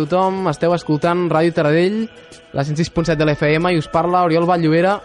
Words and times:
tothom. 0.00 0.44
Esteu 0.50 0.74
escoltant 0.76 1.28
Ràdio 1.30 1.54
Taradell, 1.56 2.04
la 2.56 2.64
106.7 2.66 3.16
de 3.18 3.26
l'FM, 3.26 3.70
i 3.72 3.80
us 3.80 3.88
parla 3.92 4.24
Oriol 4.26 4.48
Valllovera. 4.48 4.98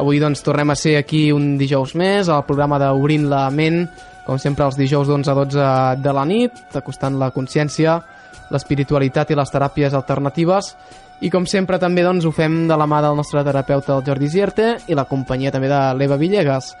Avui 0.00 0.20
doncs 0.22 0.44
tornem 0.46 0.70
a 0.70 0.76
ser 0.78 0.96
aquí 1.00 1.30
un 1.34 1.56
dijous 1.58 1.96
més, 1.98 2.28
al 2.30 2.46
programa 2.46 2.78
d'Obrint 2.78 3.26
la 3.30 3.48
ment, 3.50 3.82
com 4.26 4.38
sempre 4.38 4.66
els 4.68 4.78
dijous 4.78 5.08
d'11 5.08 5.30
a 5.32 5.36
12 5.38 5.68
de 6.04 6.14
la 6.14 6.24
nit, 6.28 6.62
acostant 6.78 7.18
la 7.18 7.32
consciència, 7.34 7.98
l'espiritualitat 8.54 9.32
i 9.32 9.38
les 9.38 9.50
teràpies 9.50 9.96
alternatives. 9.98 10.74
I 11.20 11.28
com 11.28 11.44
sempre 11.44 11.78
també 11.82 12.04
doncs, 12.06 12.24
ho 12.24 12.32
fem 12.32 12.62
de 12.70 12.78
la 12.78 12.86
mà 12.88 13.02
del 13.04 13.18
nostre 13.18 13.42
terapeuta, 13.44 13.96
el 13.96 14.06
Jordi 14.06 14.30
Zierte, 14.30 14.72
i 14.88 14.96
la 14.96 15.08
companyia 15.10 15.52
també 15.52 15.68
de 15.68 15.82
l'Eva 15.98 16.16
Villegas. 16.20 16.72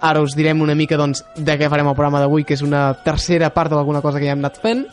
Ara 0.00 0.22
us 0.24 0.36
direm 0.36 0.62
una 0.62 0.76
mica 0.76 0.96
doncs, 0.96 1.24
de 1.36 1.56
què 1.58 1.68
farem 1.68 1.90
el 1.90 1.96
programa 1.96 2.22
d'avui, 2.22 2.44
que 2.44 2.54
és 2.56 2.62
una 2.64 2.90
tercera 3.04 3.50
part 3.52 3.72
d'alguna 3.72 4.00
cosa 4.00 4.20
que 4.20 4.28
ja 4.28 4.36
hem 4.36 4.44
anat 4.44 4.60
fent. 4.62 4.86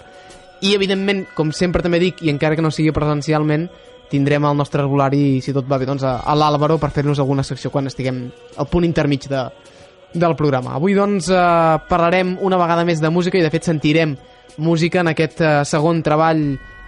I, 0.61 0.73
evidentment, 0.73 1.25
com 1.37 1.51
sempre 1.53 1.83
també 1.85 1.99
dic, 2.01 2.23
i 2.25 2.31
encara 2.33 2.57
que 2.57 2.65
no 2.65 2.71
sigui 2.73 2.93
presencialment, 2.95 3.67
tindrem 4.09 4.45
el 4.47 4.55
nostre 4.57 4.81
regulari, 4.81 5.41
si 5.43 5.53
tot 5.53 5.67
va 5.69 5.77
bé, 5.77 5.87
doncs, 5.89 6.05
a, 6.07 6.21
a 6.23 6.35
l'Àlvaro 6.37 6.79
per 6.81 6.91
fer-nos 6.95 7.19
alguna 7.19 7.43
secció 7.45 7.71
quan 7.73 7.89
estiguem 7.89 8.23
al 8.57 8.69
punt 8.71 8.87
intermig 8.87 9.27
de, 9.29 9.43
del 10.13 10.35
programa. 10.39 10.75
Avui, 10.77 10.95
doncs, 10.97 11.29
eh, 11.29 11.77
parlarem 11.89 12.37
una 12.41 12.59
vegada 12.59 12.85
més 12.87 13.03
de 13.03 13.11
música 13.13 13.37
i, 13.37 13.43
de 13.45 13.51
fet, 13.53 13.67
sentirem 13.67 14.15
música 14.63 15.03
en 15.03 15.11
aquest 15.11 15.43
eh, 15.43 15.51
segon 15.67 16.01
treball 16.03 16.47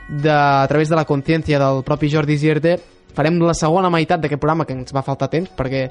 de, 0.10 0.32
a 0.32 0.66
través 0.72 0.90
de 0.90 0.98
la 0.98 1.06
consciència 1.06 1.60
del 1.62 1.84
propi 1.86 2.10
Jordi 2.10 2.40
Gierte. 2.42 2.80
Farem 3.16 3.38
la 3.44 3.58
segona 3.58 3.92
meitat 3.94 4.24
d'aquest 4.24 4.42
programa, 4.42 4.66
que 4.66 4.78
ens 4.78 4.96
va 4.96 5.06
faltar 5.06 5.30
temps, 5.30 5.52
perquè 5.58 5.86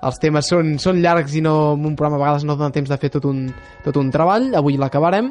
els 0.00 0.18
temes 0.18 0.48
són, 0.48 0.78
són 0.80 1.02
llargs 1.04 1.34
i 1.36 1.42
no, 1.44 1.74
un 1.76 1.94
programa 1.94 2.16
a 2.16 2.24
vegades 2.24 2.46
no 2.48 2.56
dona 2.56 2.72
temps 2.72 2.88
de 2.88 2.96
fer 2.98 3.10
tot 3.12 3.26
un, 3.28 3.44
tot 3.84 3.98
un 4.00 4.10
treball. 4.10 4.54
Avui 4.56 4.80
l'acabarem 4.80 5.28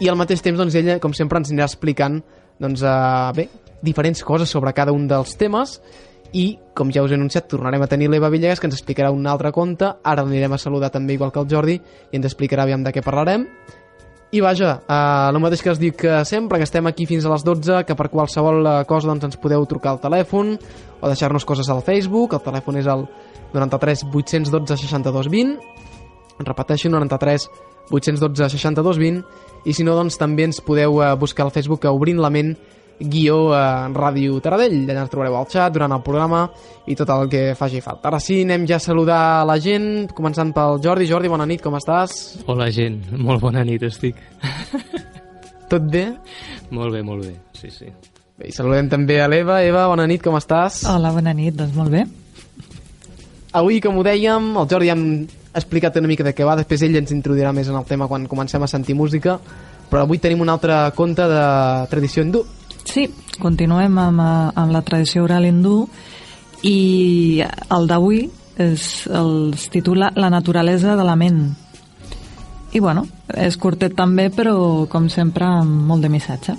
i 0.00 0.10
al 0.10 0.18
mateix 0.18 0.42
temps 0.44 0.58
doncs, 0.60 0.74
ella, 0.76 0.98
com 1.00 1.14
sempre, 1.16 1.40
ens 1.40 1.52
anirà 1.52 1.68
explicant 1.70 2.18
doncs, 2.60 2.82
uh, 2.84 3.32
bé, 3.36 3.48
diferents 3.84 4.22
coses 4.24 4.50
sobre 4.52 4.74
cada 4.76 4.92
un 4.92 5.06
dels 5.08 5.36
temes. 5.40 5.78
I, 6.36 6.58
com 6.76 6.90
ja 6.92 7.04
us 7.06 7.12
he 7.14 7.16
anunciat, 7.16 7.46
tornarem 7.48 7.84
a 7.84 7.88
tenir 7.88 8.10
l'Eva 8.10 8.28
Villegas 8.28 8.60
que 8.60 8.66
ens 8.68 8.76
explicarà 8.76 9.12
un 9.14 9.24
altre 9.30 9.52
conte, 9.54 9.88
ara 10.04 10.24
l'anirem 10.24 10.52
a 10.52 10.58
saludar 10.60 10.90
també 10.92 11.14
igual 11.14 11.30
que 11.32 11.40
el 11.40 11.48
Jordi 11.48 11.76
i 11.78 12.18
ens 12.18 12.26
explicarà 12.28 12.66
aviam 12.66 12.82
de 12.84 12.92
què 12.92 13.04
parlarem. 13.04 13.46
I 14.34 14.42
vaja, 14.42 14.72
uh, 14.82 15.30
el 15.30 15.38
mateix 15.40 15.62
que 15.64 15.72
us 15.72 15.80
dic 15.80 16.00
que 16.02 16.18
sempre, 16.28 16.58
que 16.58 16.66
estem 16.66 16.90
aquí 16.90 17.06
fins 17.08 17.24
a 17.24 17.32
les 17.32 17.46
12, 17.46 17.84
que 17.88 17.96
per 17.96 18.10
qualsevol 18.12 18.60
uh, 18.66 18.74
cosa 18.90 19.08
doncs, 19.08 19.30
ens 19.30 19.40
podeu 19.40 19.64
trucar 19.70 19.94
al 19.94 20.02
telèfon 20.02 20.56
o 21.00 21.06
deixar-nos 21.08 21.46
coses 21.48 21.70
al 21.72 21.80
Facebook, 21.86 22.36
el 22.36 22.44
telèfon 22.44 22.82
és 22.82 22.90
el 22.90 23.06
93 23.54 24.04
812 24.10 24.76
62 24.82 25.30
20 25.32 26.44
repeteixo, 26.44 26.90
93 26.92 27.46
812 27.48 27.75
62 27.90 28.98
20 28.98 29.22
i 29.66 29.74
si 29.74 29.84
no, 29.86 29.96
doncs 29.98 30.18
també 30.18 30.46
ens 30.46 30.62
podeu 30.62 31.00
eh, 31.02 31.12
buscar 31.18 31.46
al 31.46 31.54
Facebook 31.54 31.86
a 31.86 31.92
Obrint 31.94 32.20
la 32.22 32.30
ment 32.30 32.54
guió 32.98 33.52
eh, 33.52 33.60
Ràdio 33.92 34.38
Taradell 34.40 34.86
allà 34.86 35.04
ens 35.04 35.12
trobareu 35.12 35.36
al 35.36 35.48
xat 35.50 35.74
durant 35.74 35.92
el 35.92 36.04
programa 36.06 36.46
i 36.86 36.96
tot 36.98 37.10
el 37.12 37.28
que 37.32 37.42
faci 37.58 37.82
falta. 37.84 38.08
Ara 38.10 38.20
sí, 38.22 38.40
anem 38.46 38.66
ja 38.68 38.78
a 38.78 38.82
saludar 38.82 39.44
la 39.48 39.58
gent, 39.62 40.06
començant 40.16 40.52
pel 40.56 40.80
Jordi. 40.84 41.08
Jordi, 41.10 41.30
bona 41.32 41.46
nit, 41.48 41.62
com 41.64 41.76
estàs? 41.78 42.36
Hola 42.46 42.70
gent, 42.74 43.02
molt 43.18 43.42
bona 43.42 43.64
nit 43.66 43.82
estic. 43.86 44.20
Tot 45.70 45.88
bé? 45.90 46.08
molt 46.70 46.94
bé, 46.94 47.02
molt 47.02 47.26
bé, 47.26 47.34
sí, 47.58 47.72
sí. 47.74 47.90
Bé, 48.36 48.50
i 48.50 48.54
saludem 48.54 48.88
també 48.92 49.18
a 49.22 49.26
l'Eva. 49.30 49.62
Eva, 49.64 49.86
bona 49.90 50.06
nit, 50.06 50.22
com 50.22 50.36
estàs? 50.38 50.84
Hola, 50.90 51.10
bona 51.14 51.34
nit, 51.34 51.56
doncs 51.58 51.74
molt 51.74 51.90
bé. 51.94 52.04
Avui, 53.56 53.80
com 53.80 53.96
ho 53.96 54.04
dèiem, 54.04 54.52
el 54.60 54.68
Jordi 54.70 54.90
ja 54.90 54.94
hem 54.94 55.06
explicat 55.60 55.96
una 56.00 56.08
mica 56.10 56.24
de 56.26 56.34
què 56.36 56.44
va, 56.46 56.56
després 56.58 56.82
ell 56.86 56.96
ens 56.98 57.12
introduirà 57.14 57.52
més 57.56 57.68
en 57.70 57.78
el 57.78 57.86
tema 57.88 58.08
quan 58.10 58.26
comencem 58.30 58.62
a 58.62 58.70
sentir 58.70 58.96
música, 58.96 59.38
però 59.90 60.02
avui 60.04 60.18
tenim 60.22 60.42
un 60.44 60.50
altre 60.52 60.78
conte 60.96 61.26
de 61.30 61.44
tradició 61.90 62.24
hindú. 62.24 62.44
Sí, 62.86 63.08
continuem 63.42 63.98
amb, 63.98 64.20
eh, 64.20 64.50
amb 64.54 64.72
la 64.72 64.82
tradició 64.86 65.24
oral 65.24 65.46
hindú 65.46 65.86
i 66.62 67.42
el 67.42 67.86
d'avui 67.86 68.26
es, 68.56 69.06
es 69.06 69.68
titula 69.70 70.12
La 70.16 70.30
naturalesa 70.30 70.96
de 70.96 71.04
la 71.04 71.16
ment. 71.16 71.56
I 72.72 72.80
bueno, 72.80 73.06
és 73.34 73.56
curtet 73.56 73.94
també, 73.96 74.28
però 74.30 74.86
com 74.90 75.08
sempre 75.08 75.46
amb 75.46 75.86
molt 75.88 76.02
de 76.02 76.10
missatge. 76.12 76.56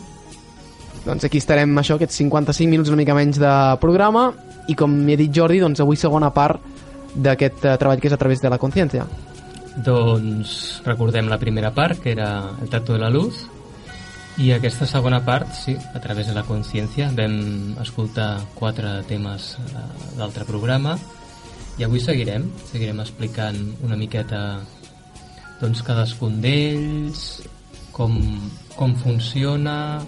Doncs 1.06 1.24
aquí 1.24 1.40
estarem, 1.40 1.72
això, 1.80 1.96
aquests 1.96 2.20
55 2.20 2.70
minuts 2.70 2.90
una 2.92 3.00
mica 3.00 3.16
menys 3.16 3.40
de 3.40 3.52
programa 3.80 4.32
i 4.68 4.76
com 4.76 4.94
he 5.08 5.16
dit 5.16 5.32
Jordi, 5.32 5.62
doncs 5.64 5.80
avui 5.80 5.96
segona 6.00 6.34
part 6.36 6.60
d'aquest 7.18 7.66
eh, 7.66 7.76
treball 7.82 8.02
que 8.02 8.10
és 8.12 8.16
a 8.16 8.22
través 8.22 8.42
de 8.44 8.52
la 8.54 8.60
consciència. 8.62 9.08
Doncs 9.86 10.82
recordem 10.86 11.30
la 11.30 11.38
primera 11.42 11.74
part, 11.74 12.00
que 12.02 12.14
era 12.16 12.30
el 12.62 12.70
tacto 12.70 12.96
de 12.96 13.02
la 13.04 13.12
luz, 13.14 13.44
i 14.38 14.52
aquesta 14.54 14.86
segona 14.86 15.24
part, 15.26 15.50
sí, 15.58 15.74
a 15.74 16.00
través 16.02 16.30
de 16.30 16.36
la 16.38 16.46
consciència, 16.46 17.10
vam 17.18 17.78
escoltar 17.82 18.32
quatre 18.58 19.00
temes 19.10 19.56
eh, 19.62 19.86
d'altre 20.18 20.46
programa, 20.46 20.98
i 21.78 21.86
avui 21.86 22.02
seguirem, 22.02 22.48
seguirem 22.72 23.02
explicant 23.04 23.58
una 23.86 23.98
miqueta 23.98 24.42
doncs 25.62 25.82
cadascun 25.86 26.40
d'ells, 26.42 27.24
com, 27.94 28.14
com 28.78 28.94
funciona, 29.02 30.04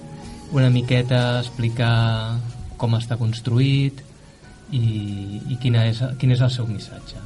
una 0.53 0.70
miqueta 0.74 1.40
explicar 1.41 2.38
com 2.78 2.96
està 2.97 3.18
construït, 3.18 4.02
i, 4.72 5.41
i 5.50 5.57
quina 5.62 5.85
és, 5.90 6.02
quin 6.19 6.34
és 6.35 6.41
el 6.46 6.52
seu 6.53 6.68
missatge. 6.69 7.22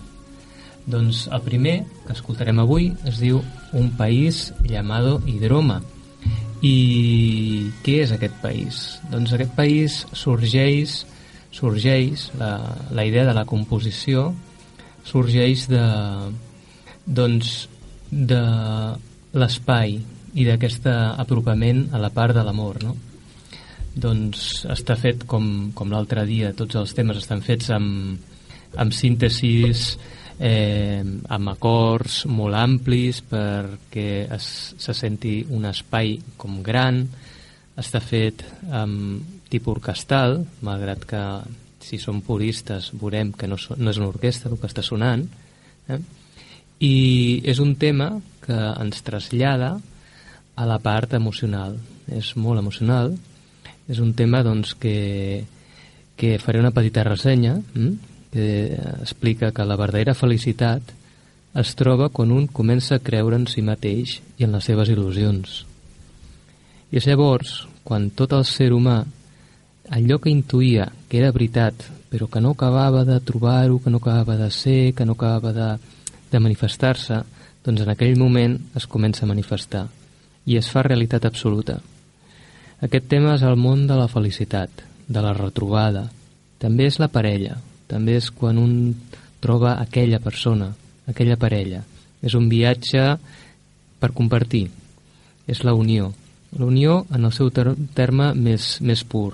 Doncs 0.85 1.27
el 1.31 1.43
primer 1.45 1.75
que 2.03 2.13
escoltarem 2.15 2.59
avui 2.59 2.89
es 3.07 3.19
diu 3.23 3.41
Un 3.73 3.91
país 3.97 4.51
llamado 4.67 5.21
Hidroma. 5.25 5.81
I 6.63 7.71
què 7.83 7.99
és 8.03 8.11
aquest 8.15 8.35
país? 8.43 8.81
Doncs 9.11 9.33
aquest 9.35 9.55
país 9.55 10.03
sorgeix, 10.15 11.01
sorgeix 11.51 12.29
la, 12.39 12.53
la 12.91 13.05
idea 13.07 13.25
de 13.27 13.35
la 13.35 13.45
composició 13.45 14.31
sorgeix 15.03 15.67
de, 15.67 15.83
doncs, 17.05 17.55
de 18.11 18.43
l'espai 19.33 19.97
i 20.33 20.45
d'aquest 20.47 20.87
apropament 20.87 21.87
a 21.93 21.99
la 22.01 22.11
part 22.13 22.35
de 22.35 22.43
l'amor, 22.45 22.79
no? 22.83 22.95
Doncs 23.93 24.63
està 24.73 24.95
fet 24.99 25.25
com, 25.29 25.71
com 25.75 25.91
l'altre 25.93 26.25
dia, 26.29 26.53
tots 26.57 26.75
els 26.79 26.93
temes 26.97 27.19
estan 27.19 27.43
fets 27.45 27.69
amb, 27.73 28.17
amb 28.79 28.95
síntesis, 28.95 29.93
eh, 30.39 31.03
amb 31.03 31.51
acords 31.51 32.23
molt 32.25 32.57
amplis 32.57 33.21
perquè 33.29 34.25
es, 34.33 34.47
se 34.77 34.95
senti 34.97 35.41
un 35.53 35.67
espai 35.69 36.17
com 36.37 36.61
gran, 36.65 37.03
està 37.77 38.01
fet 38.03 38.43
amb 38.71 39.45
tipus 39.49 39.77
orquestal, 39.77 40.39
malgrat 40.65 41.05
que 41.09 41.23
si 41.83 41.99
som 41.99 42.21
puristes 42.25 42.91
veurem 42.95 43.33
que 43.37 43.47
no, 43.49 43.57
no 43.77 43.91
és 43.91 43.99
una 43.99 44.09
orquestra 44.09 44.51
el 44.51 44.59
que 44.61 44.69
està 44.69 44.83
sonant, 44.85 45.25
eh? 45.89 45.99
i 46.83 46.95
és 47.45 47.59
un 47.61 47.75
tema 47.79 48.09
que 48.43 48.55
ens 48.55 49.03
trasllada 49.05 49.75
a 50.55 50.65
la 50.69 50.79
part 50.83 51.13
emocional. 51.17 51.77
És 52.11 52.33
molt 52.35 52.59
emocional, 52.59 53.13
és 53.89 53.99
un 53.99 54.13
tema 54.13 54.43
doncs, 54.43 54.73
que, 54.79 55.43
que 56.15 56.37
faré 56.39 56.61
una 56.61 56.73
petita 56.75 57.03
ressenya 57.03 57.57
hm? 57.59 57.93
que 58.33 58.47
explica 59.01 59.51
que 59.51 59.65
la 59.65 59.77
verdadera 59.77 60.15
felicitat 60.17 60.93
es 61.53 61.75
troba 61.77 62.09
quan 62.09 62.31
un 62.33 62.47
comença 62.47 62.97
a 62.97 63.03
creure 63.03 63.37
en 63.37 63.45
si 63.45 63.61
mateix 63.61 64.17
i 64.39 64.47
en 64.47 64.55
les 64.55 64.65
seves 64.65 64.89
il·lusions. 64.89 65.59
I 66.89 66.97
és 66.97 67.05
llavors 67.09 67.67
quan 67.85 68.09
tot 68.09 68.33
el 68.33 68.45
ser 68.49 68.71
humà, 68.73 69.03
allò 69.93 70.17
que 70.17 70.33
intuïa 70.33 70.87
que 71.09 71.19
era 71.19 71.33
veritat, 71.35 71.85
però 72.09 72.29
que 72.29 72.41
no 72.41 72.55
acabava 72.57 73.03
de 73.05 73.19
trobar-ho, 73.21 73.79
que 73.83 73.93
no 73.93 74.01
acabava 74.01 74.37
de 74.39 74.49
ser, 74.49 74.93
que 74.97 75.05
no 75.05 75.13
acabava 75.13 75.53
de, 75.53 75.69
de 76.31 76.41
manifestar-se, 76.41 77.21
doncs 77.63 77.85
en 77.85 77.93
aquell 77.93 78.17
moment 78.17 78.57
es 78.75 78.87
comença 78.89 79.25
a 79.25 79.29
manifestar 79.29 79.87
i 80.45 80.57
es 80.59 80.67
fa 80.67 80.83
realitat 80.83 81.25
absoluta. 81.25 81.79
Aquest 82.83 83.05
tema 83.07 83.37
és 83.37 83.43
el 83.47 83.55
món 83.55 83.85
de 83.87 83.95
la 83.95 84.09
felicitat, 84.11 84.81
de 85.07 85.21
la 85.23 85.31
retrobada. 85.37 86.09
També 86.59 86.89
és 86.89 86.97
la 86.99 87.07
parella, 87.07 87.55
també 87.87 88.17
és 88.19 88.27
quan 88.35 88.59
un 88.59 88.73
troba 89.43 89.77
aquella 89.79 90.19
persona, 90.19 90.73
aquella 91.07 91.37
parella. 91.39 91.79
És 92.23 92.35
un 92.35 92.49
viatge 92.51 93.05
per 93.99 94.11
compartir. 94.11 94.65
És 95.47 95.63
la 95.63 95.75
unió. 95.75 96.11
La 96.59 96.67
unió 96.67 97.05
en 97.15 97.23
el 97.23 97.31
seu 97.35 97.51
ter 97.55 97.69
terme 97.95 98.33
més, 98.35 98.77
més 98.81 99.03
pur. 99.07 99.31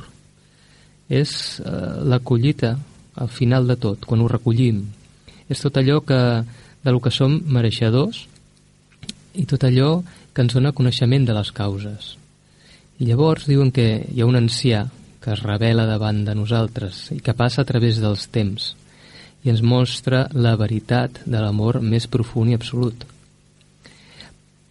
És 1.09 1.59
eh, 1.59 1.73
la 2.05 2.21
collita 2.21 2.75
al 3.17 3.33
final 3.33 3.65
de 3.67 3.79
tot, 3.81 4.05
quan 4.05 4.21
ho 4.21 4.29
recollim. 4.29 4.85
És 5.49 5.65
tot 5.65 5.81
allò 5.81 5.99
que, 6.05 6.21
de 6.85 6.93
lo 6.93 7.01
que 7.01 7.13
som 7.13 7.39
mereixedors 7.49 8.27
i 9.33 9.49
tot 9.49 9.65
allò 9.65 9.99
que 10.33 10.45
ens 10.45 10.53
dona 10.53 10.75
coneixement 10.77 11.25
de 11.25 11.33
les 11.33 11.49
causes. 11.51 12.18
Llavors 12.99 13.45
diuen 13.47 13.71
que 13.71 13.87
hi 14.11 14.19
ha 14.19 14.27
un 14.27 14.35
ancià 14.35 14.83
que 15.23 15.31
es 15.31 15.43
revela 15.43 15.85
davant 15.87 16.25
de 16.27 16.35
nosaltres 16.35 17.05
i 17.15 17.21
que 17.23 17.35
passa 17.35 17.63
a 17.63 17.67
través 17.69 17.99
dels 18.03 18.25
temps 18.33 18.73
i 19.43 19.51
ens 19.53 19.61
mostra 19.63 20.25
la 20.35 20.57
veritat 20.59 21.21
de 21.23 21.39
l'amor 21.39 21.79
més 21.79 22.09
profund 22.11 22.51
i 22.51 22.57
absolut. 22.59 23.05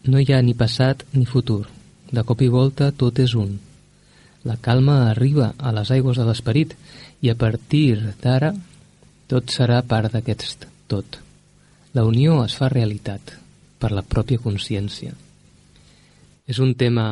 No 0.05 0.21
hi 0.21 0.29
ha 0.33 0.43
ni 0.45 0.53
passat 0.55 1.07
ni 1.15 1.25
futur. 1.25 1.65
De 2.13 2.25
cop 2.25 2.45
i 2.45 2.51
volta 2.53 2.91
tot 2.93 3.19
és 3.21 3.35
un. 3.37 3.57
La 4.45 4.57
calma 4.61 4.99
arriba 5.09 5.55
a 5.59 5.73
les 5.77 5.91
aigües 5.97 6.21
de 6.21 6.29
l'esperit 6.29 6.77
i 7.25 7.33
a 7.33 7.37
partir 7.37 7.97
d'ara 8.23 8.53
tot 9.29 9.53
serà 9.53 9.81
part 9.89 10.13
d'aquest 10.13 10.69
tot. 10.89 11.19
La 11.97 12.05
unió 12.05 12.43
es 12.45 12.57
fa 12.61 12.69
realitat 12.73 13.35
per 13.81 13.93
la 13.93 14.05
pròpia 14.05 14.41
consciència. 14.41 15.13
És 16.49 16.61
un 16.65 16.75
tema 16.77 17.09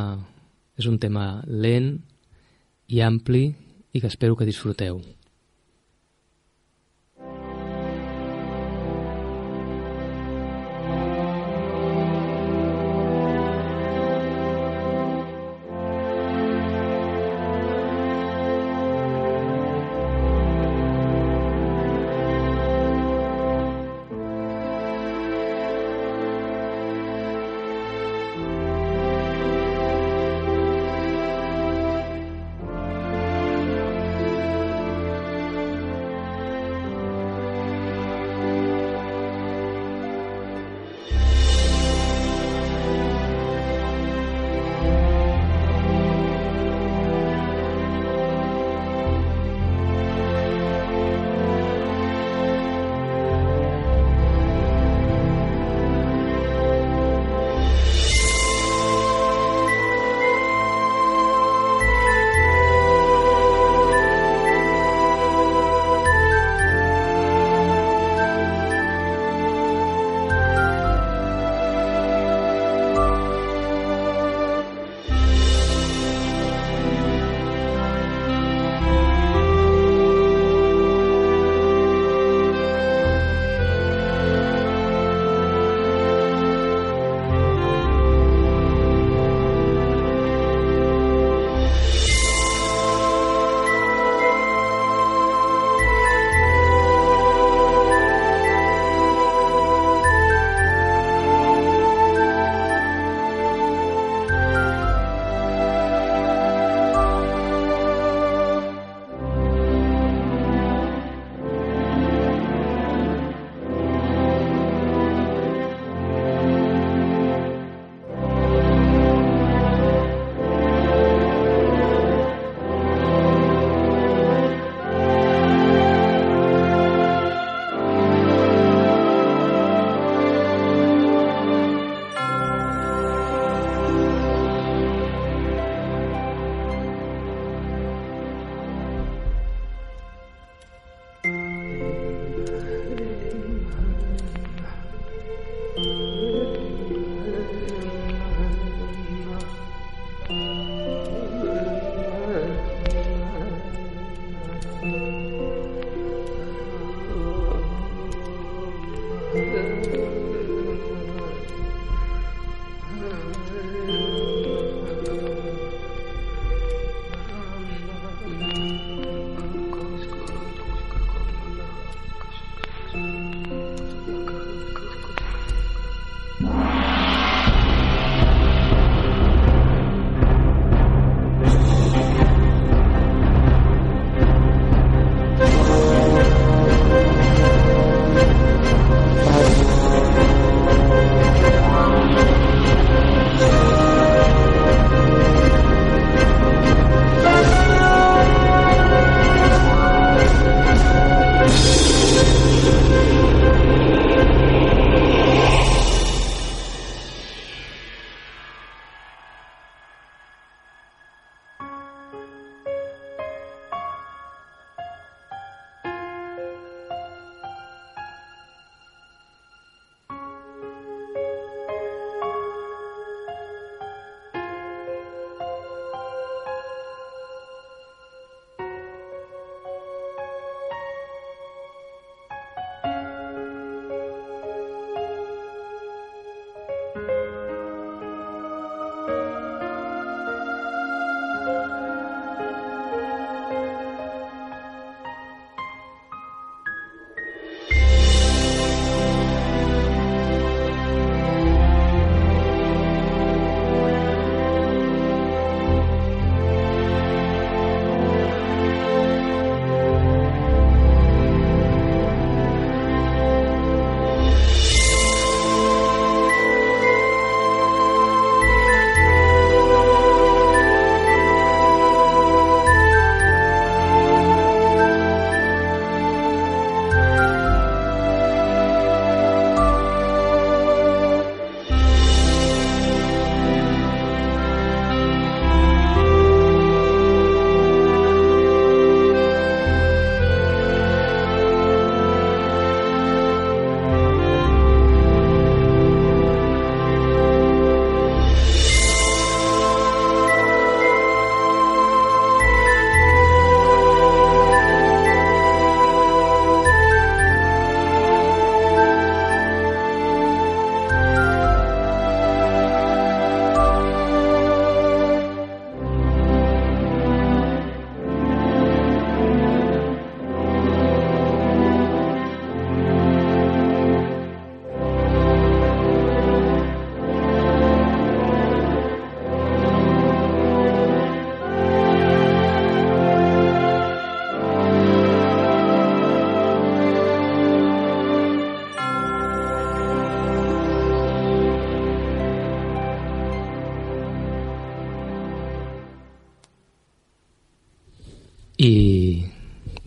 és 0.77 0.89
un 0.89 0.99
tema 1.01 1.43
lent 1.47 1.95
i 2.93 3.01
ampli 3.01 3.47
i 3.93 4.01
que 4.01 4.11
espero 4.11 4.37
que 4.37 4.49
disfruteu. 4.49 5.01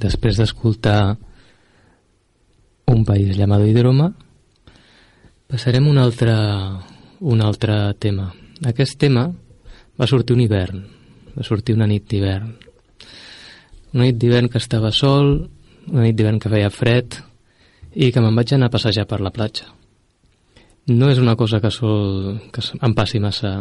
Després 0.10 0.39
d'escoltar 0.39 1.18
un 2.89 3.06
país 3.06 3.38
llamado 3.38 3.68
Hidroma, 3.70 4.10
passarem 5.50 5.88
un 5.88 6.00
altre, 6.01 6.34
un 7.22 7.42
altre 7.46 7.94
tema. 8.01 8.32
Aquest 8.66 8.98
tema 8.98 9.28
va 10.00 10.08
sortir 10.10 10.36
un 10.36 10.42
hivern, 10.42 10.82
va 11.36 11.46
sortir 11.46 11.78
una 11.78 11.88
nit 11.89 12.08
d'hivern. 12.10 12.50
Una 13.94 14.08
nit 14.08 14.18
d'hivern 14.18 14.50
que 14.50 14.62
estava 14.62 14.92
sol, 14.94 15.50
una 15.89 16.06
nit 16.06 16.18
d'hivern 16.18 16.39
que 16.42 16.51
feia 16.51 16.72
fred 16.74 17.20
i 17.94 18.10
que 18.13 18.22
me'n 18.22 18.38
vaig 18.38 18.54
anar 18.56 18.70
a 18.70 18.75
passejar 18.78 19.06
per 19.10 19.22
la 19.22 19.34
platja. 19.34 19.70
No 20.89 21.10
és 21.13 21.22
una 21.22 21.36
cosa 21.38 21.60
que, 21.62 21.70
sol, 21.70 22.39
que 22.54 22.66
em 22.82 22.96
passi 22.98 23.22
massa 23.22 23.54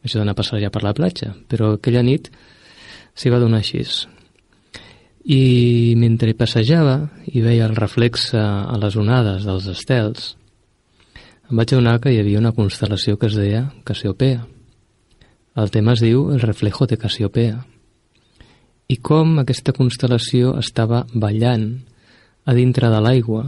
això 0.00 0.20
d'anar 0.20 0.32
a 0.32 0.40
passejar 0.40 0.72
per 0.72 0.84
la 0.84 0.96
platja, 0.96 1.34
però 1.48 1.74
aquella 1.76 2.04
nit 2.04 2.30
s'hi 3.12 3.32
va 3.32 3.40
donar 3.42 3.60
així 3.60 3.84
i 5.30 5.94
mentre 5.94 6.32
passejava 6.34 6.96
i 7.30 7.38
veia 7.44 7.68
el 7.68 7.76
reflex 7.78 8.32
a 8.34 8.74
les 8.82 8.96
onades 8.98 9.44
dels 9.46 9.68
estels, 9.70 10.32
em 11.50 11.58
vaig 11.58 11.70
adonar 11.70 12.00
que 12.02 12.10
hi 12.10 12.18
havia 12.18 12.40
una 12.40 12.50
constel·lació 12.56 13.14
que 13.18 13.28
es 13.30 13.36
deia 13.38 13.68
Cassiopea. 13.86 14.40
El 15.62 15.70
tema 15.70 15.94
es 15.94 16.02
diu 16.02 16.32
El 16.34 16.42
reflejo 16.42 16.88
de 16.90 16.98
Cassiopea. 16.98 17.60
I 18.90 18.96
com 18.98 19.38
aquesta 19.38 19.74
constel·lació 19.76 20.56
estava 20.58 21.04
ballant 21.14 21.68
a 22.42 22.54
dintre 22.58 22.90
de 22.90 22.98
l'aigua 22.98 23.44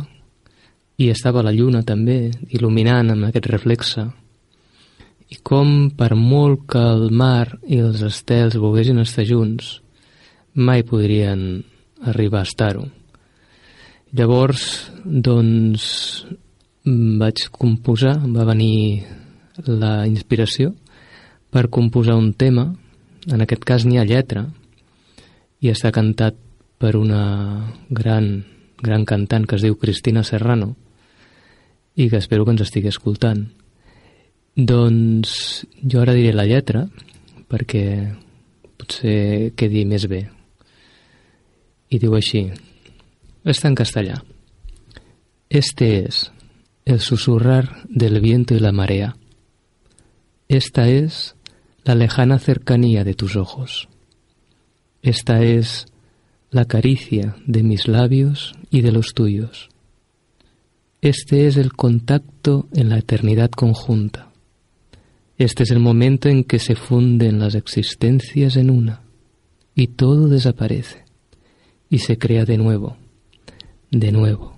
i 1.02 1.10
estava 1.10 1.42
la 1.42 1.54
lluna 1.54 1.82
també 1.82 2.30
il·luminant 2.54 3.10
amb 3.10 3.26
aquest 3.32 3.50
reflexe 3.50 4.06
i 5.34 5.40
com 5.42 5.90
per 5.98 6.12
molt 6.14 6.68
que 6.70 6.86
el 6.92 7.08
mar 7.10 7.58
i 7.66 7.82
els 7.82 8.06
estels 8.06 8.60
volguessin 8.60 9.02
estar 9.02 9.26
junts 9.26 9.80
mai 10.54 10.86
podrien 10.86 11.64
arribar 12.04 12.42
a 12.42 12.48
estar-ho. 12.48 12.86
Llavors, 14.12 14.90
doncs, 15.04 15.84
vaig 16.84 17.46
composar, 17.54 18.18
va 18.28 18.44
venir 18.44 19.04
la 19.66 20.02
inspiració 20.08 20.74
per 21.52 21.70
composar 21.70 22.16
un 22.18 22.32
tema, 22.34 22.66
en 23.30 23.44
aquest 23.44 23.64
cas 23.64 23.86
n'hi 23.86 24.00
ha 24.00 24.08
lletra, 24.08 24.46
i 25.62 25.70
està 25.70 25.92
cantat 25.94 26.36
per 26.82 26.96
una 26.98 27.22
gran, 27.88 28.42
gran 28.82 29.06
cantant 29.06 29.46
que 29.46 29.56
es 29.56 29.62
diu 29.62 29.78
Cristina 29.78 30.24
Serrano 30.26 30.72
i 31.94 32.08
que 32.10 32.18
espero 32.18 32.44
que 32.44 32.56
ens 32.56 32.64
estigui 32.66 32.90
escoltant. 32.90 33.46
Doncs 34.56 35.32
jo 35.86 36.02
ara 36.02 36.16
diré 36.18 36.34
la 36.34 36.48
lletra 36.50 36.88
perquè 37.48 37.84
potser 38.76 39.52
quedi 39.56 39.86
més 39.88 40.08
bé 40.10 40.24
y 41.92 41.98
digo 41.98 42.16
así, 42.16 42.50
está 43.44 43.68
en 43.68 43.74
castellà. 43.74 44.24
Este 45.50 46.06
es 46.06 46.32
el 46.86 47.00
susurrar 47.00 47.86
del 47.86 48.18
viento 48.22 48.54
y 48.54 48.60
la 48.60 48.72
marea. 48.72 49.14
Esta 50.48 50.88
es 50.88 51.36
la 51.84 51.94
lejana 51.94 52.38
cercanía 52.38 53.04
de 53.04 53.12
tus 53.12 53.36
ojos. 53.36 53.90
Esta 55.02 55.42
es 55.42 55.84
la 56.50 56.64
caricia 56.64 57.36
de 57.46 57.62
mis 57.62 57.86
labios 57.88 58.54
y 58.70 58.80
de 58.80 58.92
los 58.92 59.12
tuyos. 59.12 59.68
Este 61.02 61.46
es 61.46 61.58
el 61.58 61.74
contacto 61.74 62.68
en 62.72 62.88
la 62.88 62.96
eternidad 62.96 63.50
conjunta. 63.50 64.32
Este 65.36 65.64
es 65.64 65.70
el 65.70 65.80
momento 65.80 66.30
en 66.30 66.44
que 66.44 66.58
se 66.58 66.74
funden 66.74 67.38
las 67.38 67.54
existencias 67.54 68.56
en 68.56 68.70
una 68.70 69.02
y 69.74 69.88
todo 69.88 70.28
desaparece 70.28 71.11
y 71.92 71.98
se 71.98 72.16
crea 72.16 72.46
de 72.46 72.56
nuevo, 72.56 72.96
de 73.90 74.12
nuevo, 74.12 74.56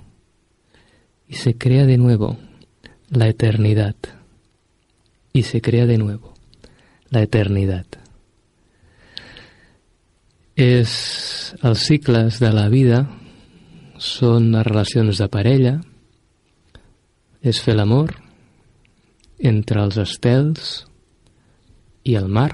y 1.28 1.34
se 1.34 1.58
crea 1.58 1.84
de 1.84 1.98
nuevo 1.98 2.38
la 3.10 3.26
eternidad, 3.26 3.96
y 5.32 5.42
se 5.42 5.60
crea 5.60 5.84
de 5.84 5.98
nuevo 5.98 6.32
la 7.10 7.22
eternidad. 7.22 7.86
És 10.54 11.56
els 11.58 11.82
cicles 11.82 12.38
de 12.38 12.52
la 12.54 12.68
vida, 12.70 13.02
són 13.98 14.52
les 14.54 14.68
relacions 14.70 15.18
de 15.18 15.26
parella, 15.26 15.80
és 17.42 17.58
fer 17.58 17.74
l'amor 17.74 18.14
entre 19.42 19.82
els 19.82 19.98
estels 19.98 20.84
i 22.06 22.14
el 22.14 22.30
mar, 22.30 22.52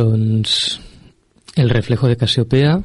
Doncs 0.00 0.80
El 1.56 1.68
reflejo 1.68 2.08
de 2.08 2.16
Casiopea 2.16 2.78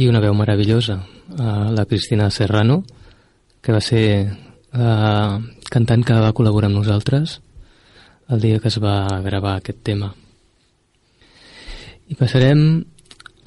i 0.00 0.06
una 0.08 0.20
veu 0.24 0.32
meravellosa, 0.32 0.94
uh, 1.36 1.68
la 1.76 1.84
Cristina 1.84 2.30
Serrano, 2.32 2.78
que 3.60 3.74
va 3.74 3.82
ser 3.84 4.04
uh, 4.72 5.34
cantant 5.68 6.06
que 6.08 6.16
va 6.16 6.30
col·laborar 6.32 6.70
amb 6.70 6.78
nosaltres 6.78 7.34
el 8.32 8.40
dia 8.40 8.62
que 8.62 8.72
es 8.72 8.78
va 8.80 9.20
gravar 9.26 9.58
aquest 9.58 9.82
tema. 9.84 10.08
I 12.08 12.16
passarem 12.16 12.64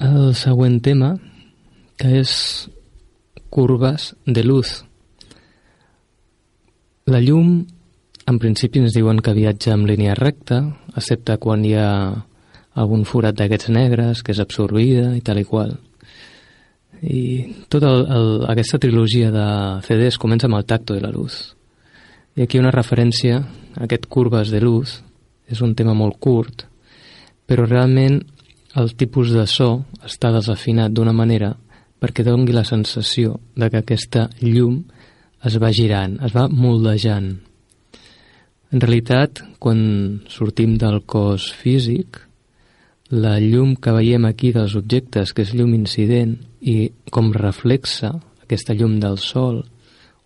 al 0.06 0.30
següent 0.38 0.78
tema, 0.78 1.10
que 1.98 2.20
és 2.20 2.36
curves 3.50 4.12
de 4.26 4.46
luz. 4.46 4.76
La 7.10 7.18
llum, 7.18 7.58
en 8.30 8.38
principi 8.38 8.78
ens 8.78 8.94
diuen 8.94 9.18
que 9.18 9.34
viatja 9.34 9.74
en 9.74 9.88
línia 9.90 10.14
recta, 10.14 10.62
excepte 10.94 11.40
quan 11.42 11.66
hi 11.66 11.74
ha 11.74 11.90
algun 12.76 13.04
forat 13.08 13.36
d'aquests 13.38 13.72
negres 13.72 14.22
que 14.22 14.34
és 14.34 14.40
absorbida 14.42 15.14
i 15.16 15.22
tal 15.24 15.40
i 15.40 15.46
qual. 15.48 15.74
I 17.02 17.22
tota 17.72 17.90
aquesta 18.52 18.80
trilogia 18.80 19.32
de 19.32 19.46
CDs 19.84 20.20
comença 20.20 20.48
amb 20.48 20.58
el 20.60 20.68
tacto 20.68 20.96
de 20.96 21.02
la 21.04 21.12
luz. 21.12 21.56
I 22.36 22.44
aquí 22.44 22.60
una 22.60 22.72
referència 22.74 23.40
a 23.40 23.84
aquest 23.84 24.06
curves 24.12 24.52
de 24.52 24.60
luz, 24.60 25.00
és 25.48 25.60
un 25.62 25.74
tema 25.78 25.94
molt 25.94 26.18
curt, 26.20 26.66
però 27.46 27.64
realment 27.66 28.20
el 28.76 28.92
tipus 28.98 29.32
de 29.32 29.46
so 29.48 29.86
està 30.04 30.32
desafinat 30.34 30.92
d'una 30.92 31.14
manera 31.16 31.54
perquè 32.02 32.24
dongui 32.26 32.52
la 32.52 32.66
sensació 32.68 33.38
de 33.56 33.70
que 33.70 33.80
aquesta 33.80 34.26
llum 34.42 34.82
es 35.46 35.56
va 35.62 35.72
girant, 35.72 36.18
es 36.26 36.34
va 36.34 36.48
moldejant. 36.50 37.30
En 38.74 38.82
realitat, 38.82 39.40
quan 39.62 39.78
sortim 40.28 40.74
del 40.76 41.00
cos 41.08 41.48
físic, 41.54 42.18
la 43.10 43.38
llum 43.38 43.76
que 43.76 43.94
veiem 43.94 44.24
aquí 44.26 44.52
dels 44.52 44.74
objectes, 44.74 45.32
que 45.32 45.44
és 45.46 45.54
llum 45.54 45.74
incident, 45.76 46.36
i 46.60 46.90
com 47.14 47.30
reflexa 47.34 48.16
aquesta 48.42 48.74
llum 48.74 48.98
del 49.02 49.18
sol, 49.22 49.62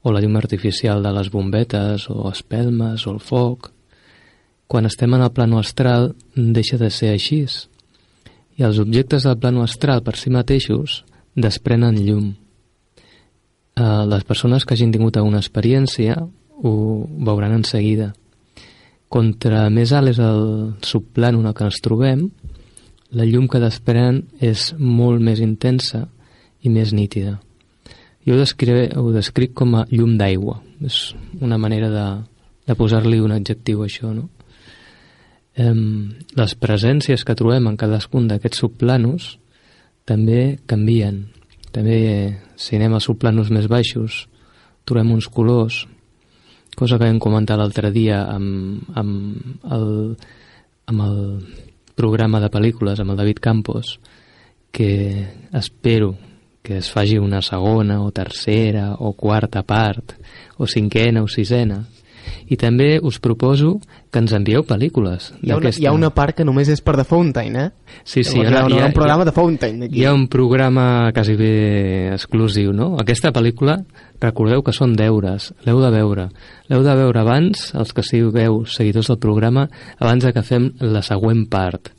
o 0.03 0.13
la 0.13 0.21
llum 0.21 0.39
artificial 0.41 1.03
de 1.03 1.13
les 1.13 1.29
bombetes, 1.31 2.09
o 2.09 2.31
espelmes, 2.31 3.07
o 3.07 3.13
el 3.13 3.21
foc, 3.21 3.71
quan 4.71 4.87
estem 4.87 5.13
en 5.15 5.25
el 5.27 5.33
plano 5.35 5.59
astral 5.59 6.15
deixa 6.35 6.79
de 6.79 6.91
ser 6.95 7.11
així. 7.13 7.43
I 8.57 8.65
els 8.65 8.79
objectes 8.79 9.27
del 9.27 9.39
plano 9.41 9.65
astral 9.65 10.05
per 10.07 10.17
si 10.17 10.31
mateixos 10.31 11.03
desprenen 11.35 11.99
llum. 12.01 12.31
Uh, 13.81 14.07
les 14.07 14.25
persones 14.29 14.65
que 14.65 14.77
hagin 14.77 14.93
tingut 14.93 15.17
alguna 15.17 15.41
experiència 15.41 16.17
ho 16.63 16.73
veuran 17.27 17.57
en 17.57 17.65
seguida. 17.65 18.13
Contra 19.11 19.65
més 19.75 19.91
alt 19.91 20.13
és 20.13 20.21
el 20.23 20.43
subplànol 20.87 21.43
en 21.43 21.51
el 21.51 21.57
que 21.59 21.67
ens 21.67 21.81
trobem, 21.83 22.29
la 23.17 23.27
llum 23.27 23.49
que 23.51 23.61
desprenen 23.63 24.23
és 24.39 24.71
molt 24.79 25.23
més 25.23 25.41
intensa 25.43 26.07
i 26.63 26.71
més 26.71 26.93
nítida. 26.95 27.39
Jo 28.27 28.37
ho, 28.37 28.39
descrive, 28.39 28.91
ho 29.01 29.11
descric 29.15 29.55
com 29.57 29.75
a 29.79 29.87
llum 29.91 30.17
d'aigua. 30.21 30.61
És 30.85 31.15
una 31.41 31.59
manera 31.59 31.89
de, 31.91 32.07
de 32.69 32.77
posar-li 32.77 33.21
un 33.21 33.35
adjectiu 33.35 33.83
a 33.83 33.89
això, 33.89 34.13
no? 34.15 34.29
Um, 35.61 36.13
les 36.39 36.55
presències 36.57 37.25
que 37.27 37.37
trobem 37.37 37.67
en 37.67 37.77
cadascun 37.81 38.29
d'aquests 38.31 38.63
subplanos 38.63 39.33
també 40.09 40.61
canvien. 40.71 41.25
També, 41.75 41.99
si 42.57 42.79
anem 42.79 42.95
a 42.97 43.03
subplanos 43.03 43.51
més 43.55 43.67
baixos, 43.71 44.25
trobem 44.89 45.11
uns 45.15 45.29
colors, 45.31 45.85
cosa 46.79 46.99
que 46.99 47.09
vam 47.09 47.19
comentar 47.23 47.59
l'altre 47.59 47.91
dia 47.95 48.23
amb, 48.31 48.87
amb, 48.97 49.59
el, 49.75 49.91
amb 50.91 51.05
el 51.07 51.19
programa 52.01 52.41
de 52.41 52.49
pel·lícules, 52.49 53.01
amb 53.03 53.13
el 53.13 53.21
David 53.21 53.45
Campos, 53.45 53.99
que 54.73 55.29
espero 55.53 56.15
que 56.63 56.79
es 56.79 56.91
faci 56.93 57.19
una 57.19 57.43
segona 57.43 58.01
o 58.05 58.11
tercera 58.13 58.95
o 58.99 59.13
quarta 59.13 59.63
part 59.67 60.15
o 60.57 60.69
cinquena 60.69 61.23
o 61.25 61.29
sisena 61.29 61.83
i 62.49 62.59
també 62.61 62.99
us 63.03 63.21
proposo 63.23 63.79
que 64.11 64.19
ens 64.23 64.33
envieu 64.35 64.65
pel·lícules. 64.67 65.31
Hi 65.43 65.53
ha, 65.53 65.59
una, 65.61 65.71
hi 65.71 65.87
ha 65.87 65.93
una 65.95 66.11
part 66.15 66.37
que 66.39 66.47
només 66.47 66.71
és 66.73 66.83
per 66.83 66.97
The 66.99 67.07
Fountain, 67.07 67.57
eh? 67.57 67.69
Sí, 68.03 68.25
sí. 68.25 68.41
Hi 68.41 68.47
ha, 68.47 68.65
hi 68.67 68.81
ha, 68.81 68.89
un 68.89 68.97
programa 68.97 69.27
de 69.29 69.35
Fountain. 69.37 69.85
Aquí. 69.87 70.01
Hi 70.01 70.07
ha 70.09 70.15
un 70.17 70.27
programa 70.33 70.87
quasi 71.15 71.37
bé 71.39 71.53
exclusiu, 72.15 72.75
no? 72.77 72.93
Aquesta 73.03 73.31
pel·lícula, 73.37 73.79
recordeu 74.21 74.65
que 74.67 74.75
són 74.77 74.97
deures, 74.99 75.53
l'heu 75.67 75.81
de 75.85 75.93
veure. 75.95 76.27
L'heu 76.73 76.83
de 76.87 76.99
veure 76.99 77.23
abans, 77.23 77.71
els 77.79 77.95
que 77.95 78.07
sigueu 78.07 78.65
seguidors 78.67 79.13
del 79.13 79.23
programa, 79.23 79.69
abans 79.99 80.27
de 80.27 80.35
que 80.35 80.47
fem 80.47 80.73
la 80.81 81.05
següent 81.07 81.47
part 81.51 81.95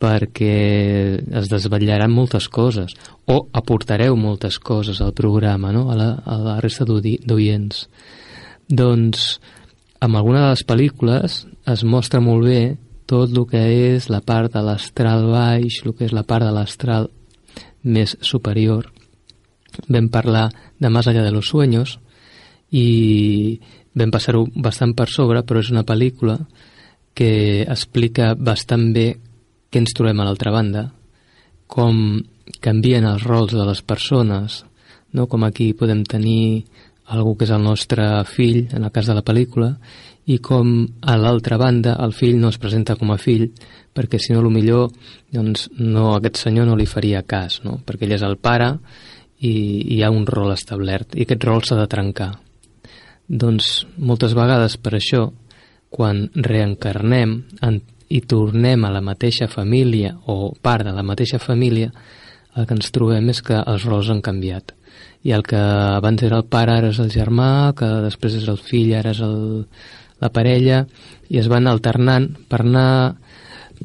perquè 0.00 1.20
es 1.36 1.50
desvetllaran 1.52 2.12
moltes 2.12 2.48
coses 2.48 2.94
o 3.28 3.42
aportareu 3.52 4.16
moltes 4.16 4.58
coses 4.58 5.00
al 5.04 5.12
programa, 5.12 5.74
no? 5.76 5.90
a, 5.92 5.96
la, 5.98 6.08
a 6.24 6.38
la 6.40 6.56
resta 6.64 6.86
d'oients. 6.88 7.84
Doncs 8.70 9.26
amb 10.00 10.16
alguna 10.16 10.44
de 10.44 10.52
les 10.54 10.64
pel·lícules 10.64 11.40
es 11.68 11.82
mostra 11.84 12.22
molt 12.24 12.46
bé 12.48 12.60
tot 13.10 13.32
el 13.34 13.44
que 13.50 13.60
és 13.94 14.08
la 14.08 14.22
part 14.24 14.52
de 14.54 14.62
l'astral 14.64 15.26
baix, 15.28 15.80
el 15.84 15.94
que 15.96 16.06
és 16.06 16.14
la 16.16 16.24
part 16.24 16.46
de 16.46 16.52
l'astral 16.54 17.10
més 17.82 18.16
superior. 18.20 18.88
Vam 19.88 20.08
parlar 20.08 20.50
de 20.78 20.88
Más 20.88 21.06
allá 21.06 21.22
de 21.22 21.30
los 21.30 21.48
sueños 21.48 21.98
i 22.70 23.60
vam 23.94 24.10
passar-ho 24.10 24.46
bastant 24.54 24.94
per 24.94 25.08
sobre, 25.08 25.42
però 25.42 25.60
és 25.60 25.70
una 25.70 25.84
pel·lícula 25.84 26.38
que 27.14 27.62
explica 27.62 28.34
bastant 28.38 28.92
bé 28.94 29.08
què 29.70 29.82
ens 29.82 29.94
trobem 29.94 30.20
a 30.20 30.24
l'altra 30.24 30.52
banda, 30.54 30.90
com 31.66 32.22
canvien 32.62 33.06
els 33.06 33.24
rols 33.26 33.52
de 33.54 33.66
les 33.66 33.82
persones, 33.82 34.64
no? 35.12 35.26
com 35.26 35.44
aquí 35.44 35.72
podem 35.74 36.04
tenir 36.06 36.64
algú 37.10 37.34
que 37.36 37.46
és 37.46 37.52
el 37.54 37.64
nostre 37.64 38.06
fill, 38.30 38.68
en 38.72 38.86
el 38.86 38.92
cas 38.94 39.08
de 39.10 39.16
la 39.16 39.24
pel·lícula, 39.26 39.74
i 40.30 40.38
com 40.38 40.84
a 41.02 41.16
l'altra 41.18 41.58
banda 41.58 41.96
el 42.04 42.12
fill 42.14 42.38
no 42.38 42.50
es 42.52 42.58
presenta 42.62 42.94
com 42.96 43.10
a 43.10 43.18
fill, 43.18 43.48
perquè 43.94 44.20
si 44.22 44.32
no, 44.32 44.44
millor 44.52 44.90
doncs, 45.34 45.68
no, 45.78 46.14
aquest 46.14 46.38
senyor 46.44 46.68
no 46.68 46.76
li 46.78 46.86
faria 46.86 47.24
cas, 47.26 47.60
no? 47.64 47.80
perquè 47.86 48.06
ell 48.06 48.14
és 48.14 48.26
el 48.26 48.38
pare 48.38 48.70
i, 49.40 49.50
i 49.50 49.96
hi 49.96 50.02
ha 50.04 50.12
un 50.14 50.26
rol 50.28 50.54
establert, 50.54 51.16
i 51.16 51.26
aquest 51.26 51.46
rol 51.48 51.64
s'ha 51.66 51.80
de 51.80 51.88
trencar. 51.90 52.30
Doncs 53.26 53.86
moltes 53.98 54.34
vegades 54.38 54.76
per 54.78 54.94
això, 54.98 55.26
quan 55.90 56.28
reencarnem 56.34 57.36
en, 57.66 57.80
i 58.10 58.20
tornem 58.22 58.84
a 58.86 58.94
la 58.94 59.02
mateixa 59.02 59.48
família 59.50 60.14
o 60.30 60.52
part 60.62 60.86
de 60.86 60.94
la 60.94 61.06
mateixa 61.06 61.42
família, 61.42 61.90
el 62.54 62.66
que 62.66 62.74
ens 62.74 62.90
trobem 62.94 63.30
és 63.30 63.42
que 63.46 63.58
els 63.58 63.86
rols 63.86 64.10
han 64.10 64.22
canviat 64.22 64.74
i 65.22 65.32
el 65.36 65.42
que 65.44 65.58
abans 65.60 66.22
era 66.24 66.38
el 66.40 66.46
pare 66.48 66.78
ara 66.78 66.90
és 66.94 67.00
el 67.02 67.10
germà, 67.12 67.72
que 67.76 67.88
després 68.06 68.38
és 68.40 68.46
el 68.48 68.60
fill, 68.60 68.94
ara 68.96 69.12
és 69.12 69.20
el, 69.24 69.66
la 70.20 70.30
parella, 70.32 70.84
i 71.28 71.40
es 71.40 71.48
van 71.52 71.68
alternant 71.68 72.30
per 72.48 72.62
anar, 72.64 73.16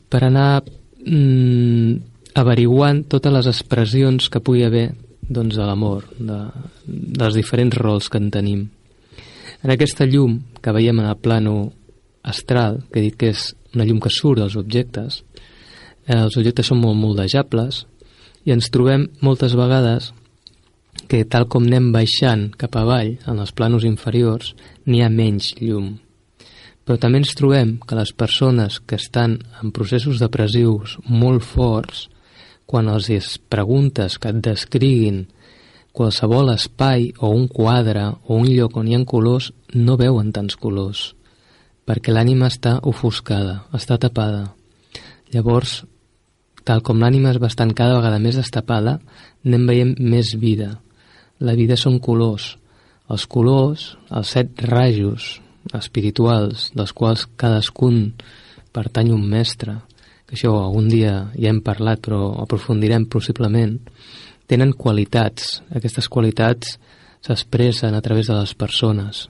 per 0.10 0.24
anar 0.28 0.64
mm, 0.64 1.98
averiguant 2.40 3.04
totes 3.12 3.36
les 3.36 3.50
expressions 3.52 4.30
que 4.32 4.44
pugui 4.44 4.64
haver 4.68 4.90
doncs, 5.28 5.58
de 5.58 5.66
l'amor, 5.66 6.06
de, 6.20 6.40
dels 6.86 7.36
diferents 7.36 7.76
rols 7.82 8.10
que 8.10 8.22
en 8.22 8.30
tenim. 8.32 8.66
En 9.64 9.74
aquesta 9.74 10.06
llum 10.06 10.38
que 10.62 10.74
veiem 10.76 11.00
en 11.02 11.10
el 11.10 11.18
plano 11.18 11.56
astral, 12.24 12.84
que 12.94 13.02
dit 13.02 13.16
que 13.18 13.32
és 13.34 13.50
una 13.74 13.86
llum 13.88 14.00
que 14.00 14.14
surt 14.14 14.40
dels 14.42 14.58
objectes, 14.60 15.24
eh, 16.06 16.20
els 16.20 16.38
objectes 16.38 16.70
són 16.70 16.84
molt 16.84 17.00
moldejables 17.00 17.86
i 18.46 18.54
ens 18.54 18.70
trobem 18.70 19.08
moltes 19.26 19.56
vegades 19.58 20.12
que 21.08 21.26
tal 21.30 21.46
com 21.52 21.68
anem 21.68 21.92
baixant 21.94 22.50
cap 22.58 22.76
avall, 22.80 23.16
en 23.30 23.40
els 23.44 23.54
planos 23.54 23.86
inferiors, 23.86 24.54
n'hi 24.86 25.04
ha 25.04 25.12
menys 25.12 25.54
llum. 25.60 25.94
Però 26.86 26.98
també 27.02 27.22
ens 27.22 27.34
trobem 27.38 27.78
que 27.82 27.98
les 27.98 28.12
persones 28.14 28.80
que 28.80 28.98
estan 29.00 29.40
en 29.62 29.72
processos 29.74 30.22
depressius 30.22 30.98
molt 31.10 31.46
forts, 31.46 32.08
quan 32.66 32.90
els 32.90 33.10
es 33.14 33.36
preguntes 33.38 34.18
que 34.18 34.32
et 34.34 34.42
descriguin 34.42 35.26
qualsevol 35.96 36.52
espai 36.54 37.12
o 37.24 37.30
un 37.32 37.48
quadre 37.48 38.06
o 38.28 38.38
un 38.38 38.50
lloc 38.52 38.78
on 38.78 38.90
hi 38.90 38.98
ha 38.98 39.04
colors, 39.08 39.52
no 39.74 39.98
veuen 39.98 40.32
tants 40.36 40.58
colors, 40.60 41.14
perquè 41.88 42.12
l'ànima 42.12 42.50
està 42.52 42.80
ofuscada, 42.84 43.62
està 43.74 43.98
tapada. 44.02 44.50
Llavors, 45.34 45.84
tal 46.66 46.82
com 46.82 47.00
l'ànima 47.00 47.32
es 47.32 47.40
va 47.42 47.50
estant 47.54 47.74
cada 47.78 47.98
vegada 48.00 48.20
més 48.20 48.36
destapada, 48.36 49.00
anem 49.46 49.70
veient 49.70 49.96
més 50.02 50.34
vida, 50.42 50.76
la 51.40 51.56
vida 51.56 51.78
són 51.80 52.00
colors. 52.00 52.56
Els 53.12 53.26
colors, 53.30 53.96
els 54.10 54.32
set 54.38 54.62
rajos 54.66 55.36
espirituals, 55.76 56.72
dels 56.78 56.94
quals 56.94 57.26
cadascun 57.38 58.14
pertany 58.74 59.12
un 59.14 59.26
mestre, 59.30 59.78
que 60.26 60.36
això 60.38 60.56
algun 60.58 60.90
dia 60.90 61.30
ja 61.36 61.52
hem 61.52 61.62
parlat 61.66 62.02
però 62.06 62.34
aprofundirem 62.42 63.06
possiblement, 63.10 63.78
tenen 64.50 64.74
qualitats. 64.74 65.62
Aquestes 65.74 66.10
qualitats 66.10 66.78
s'expressen 67.26 67.94
a 67.94 68.02
través 68.02 68.30
de 68.30 68.38
les 68.38 68.54
persones 68.54 69.28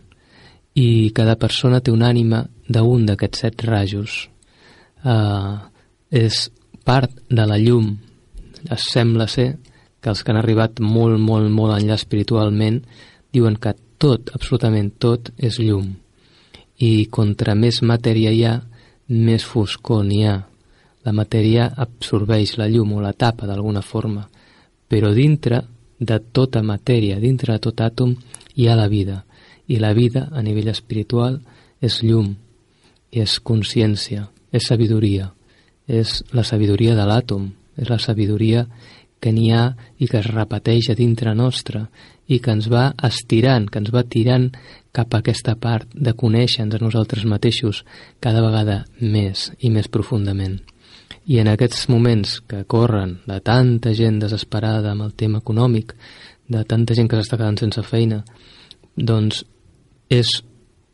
i 0.75 1.11
cada 1.15 1.37
persona 1.39 1.79
té 1.79 1.91
una 1.91 2.09
ànima 2.11 2.43
d'un 2.67 3.05
d'aquests 3.07 3.45
set 3.45 3.63
rajos. 3.67 4.25
Uh, 5.05 5.61
és 6.11 6.49
part 6.83 7.11
de 7.29 7.45
la 7.47 7.57
llum. 7.61 7.93
Es 8.71 8.89
sembla 8.91 9.27
ser 9.31 9.53
que 10.05 10.11
els 10.13 10.21
que 10.21 10.29
han 10.29 10.37
arribat 10.37 10.77
molt, 10.85 11.17
molt, 11.17 11.49
molt 11.49 11.73
enllà 11.73 11.95
espiritualment 11.97 12.75
diuen 13.33 13.55
que 13.57 13.71
tot, 13.97 14.29
absolutament 14.37 14.91
tot, 15.01 15.31
és 15.41 15.57
llum. 15.57 15.87
I 16.77 17.07
contra 17.09 17.55
més 17.57 17.81
matèria 17.81 18.29
hi 18.29 18.43
ha, 18.45 18.59
més 19.09 19.41
foscor 19.49 20.03
n'hi 20.05 20.19
ha. 20.29 20.35
La 21.09 21.13
matèria 21.17 21.71
absorbeix 21.73 22.53
la 22.61 22.69
llum 22.69 22.93
o 22.93 23.01
la 23.01 23.15
tapa 23.17 23.49
d'alguna 23.49 23.81
forma, 23.81 24.27
però 24.85 25.09
dintre 25.09 25.63
de 25.97 26.19
tota 26.37 26.61
matèria, 26.61 27.17
dintre 27.17 27.55
de 27.55 27.65
tot 27.65 27.81
àtom, 27.81 28.13
hi 28.53 28.69
ha 28.69 28.77
la 28.77 28.85
vida. 28.91 29.23
I 29.65 29.79
la 29.81 29.95
vida, 29.97 30.27
a 30.29 30.45
nivell 30.45 30.69
espiritual, 30.69 31.39
és 31.81 32.03
llum, 32.05 32.35
és 33.09 33.39
consciència, 33.41 34.27
és 34.53 34.69
sabidoria, 34.69 35.31
és 35.87 36.19
la 36.29 36.45
sabidoria 36.45 36.93
de 36.93 37.09
l'àtom, 37.09 37.49
és 37.81 37.89
la 37.89 37.97
sabidoria 37.97 38.67
que 39.25 39.33
n'hi 39.33 39.49
ha 39.49 39.71
i 39.97 40.05
que 40.05 40.19
es 40.21 40.27
repeteix 40.29 40.91
a 40.91 40.95
dintre 40.97 41.33
nostre 41.33 41.87
i 42.29 42.37
que 42.37 42.53
ens 42.53 42.67
va 42.69 42.91
estirant, 43.07 43.65
que 43.65 43.81
ens 43.81 43.89
va 43.93 44.05
tirant 44.05 44.51
cap 44.93 45.13
a 45.13 45.23
aquesta 45.23 45.55
part 45.57 45.89
de 45.93 46.13
conèixer-nos 46.13 46.77
a 46.77 46.85
nosaltres 46.85 47.25
mateixos 47.25 47.81
cada 48.21 48.43
vegada 48.45 48.83
més 49.01 49.49
i 49.57 49.73
més 49.73 49.89
profundament. 49.89 50.59
I 51.25 51.41
en 51.41 51.49
aquests 51.49 51.87
moments 51.89 52.37
que 52.45 52.63
corren 52.69 53.17
de 53.25 53.39
tanta 53.41 53.95
gent 53.97 54.21
desesperada 54.21 54.93
amb 54.93 55.07
el 55.07 55.15
tema 55.17 55.41
econòmic, 55.41 55.95
de 56.47 56.61
tanta 56.69 56.93
gent 56.93 57.09
que 57.09 57.17
s'està 57.17 57.39
quedant 57.39 57.57
sense 57.57 57.81
feina, 57.81 58.21
doncs 58.95 59.41
és 60.13 60.37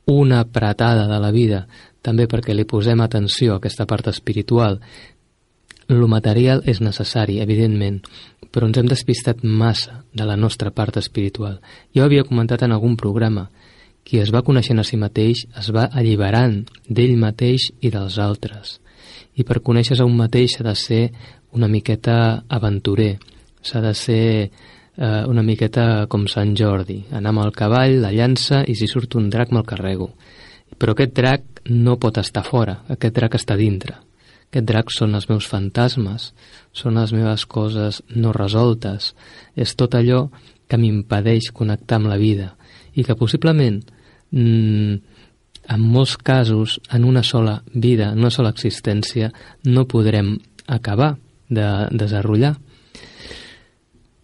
una 0.08 0.40
apretada 0.40 1.04
de 1.08 1.20
la 1.20 1.32
vida, 1.36 1.66
també 2.02 2.26
perquè 2.32 2.56
li 2.56 2.66
posem 2.66 3.04
atenció 3.04 3.54
a 3.54 3.62
aquesta 3.62 3.86
part 3.86 4.08
espiritual. 4.10 4.80
Lo 5.92 6.08
material 6.08 6.62
és 6.72 6.80
necessari, 6.80 7.42
evidentment, 7.44 7.98
però 8.48 8.70
ens 8.70 8.78
hem 8.80 8.88
despistat 8.88 9.42
massa 9.44 9.98
de 10.16 10.24
la 10.24 10.38
nostra 10.40 10.72
part 10.72 10.96
espiritual. 11.02 11.58
Jo 11.92 12.06
havia 12.06 12.24
comentat 12.24 12.62
en 12.64 12.72
algun 12.72 12.94
programa, 12.96 13.50
qui 14.08 14.22
es 14.24 14.32
va 14.32 14.44
coneixent 14.48 14.80
a 14.80 14.86
si 14.88 14.96
mateix 14.96 15.42
es 15.60 15.68
va 15.76 15.90
alliberant 15.92 16.62
d'ell 16.88 17.18
mateix 17.20 17.66
i 17.84 17.92
dels 17.92 18.16
altres. 18.24 18.78
I 19.36 19.44
per 19.44 19.60
conèixer 19.60 19.98
a 20.00 20.08
un 20.08 20.16
mateix 20.16 20.56
s'ha 20.56 20.64
de 20.70 20.76
ser 20.80 21.02
una 21.52 21.68
miqueta 21.68 22.44
aventurer, 22.48 23.18
s'ha 23.62 23.82
de 23.84 23.92
ser 23.94 24.28
eh, 24.96 25.24
una 25.28 25.44
miqueta 25.44 26.06
com 26.08 26.24
Sant 26.32 26.56
Jordi, 26.56 27.02
anar 27.12 27.34
amb 27.36 27.44
el 27.44 27.52
cavall, 27.52 27.98
la 28.06 28.14
llança 28.16 28.62
i 28.64 28.78
si 28.80 28.88
surt 28.88 29.20
un 29.20 29.28
drac 29.30 29.52
me'l 29.52 29.68
carrego. 29.68 30.14
Però 30.80 30.96
aquest 30.96 31.12
drac 31.20 31.66
no 31.68 31.98
pot 32.00 32.24
estar 32.24 32.46
fora, 32.48 32.78
aquest 32.96 33.20
drac 33.20 33.36
està 33.36 33.60
dintre. 33.60 34.00
Aquest 34.52 34.68
drac 34.68 34.90
són 34.92 35.16
els 35.16 35.30
meus 35.30 35.46
fantasmes, 35.48 36.34
són 36.76 36.98
les 37.00 37.14
meves 37.16 37.46
coses 37.48 38.02
no 38.12 38.34
resoltes, 38.36 39.14
és 39.56 39.72
tot 39.80 39.96
allò 39.96 40.26
que 40.68 40.80
m'impedeix 40.80 41.54
connectar 41.56 42.02
amb 42.02 42.12
la 42.12 42.20
vida 42.20 42.50
i 42.92 43.06
que 43.08 43.16
possiblement 43.16 43.80
mmm, 44.36 44.98
en 45.72 45.86
molts 45.94 46.18
casos 46.20 46.82
en 46.92 47.08
una 47.08 47.24
sola 47.24 47.62
vida, 47.72 48.12
en 48.12 48.20
una 48.20 48.32
sola 48.36 48.52
existència 48.52 49.32
no 49.72 49.88
podrem 49.88 50.36
acabar 50.68 51.14
de 51.48 51.68
desenrotllar 51.96 52.58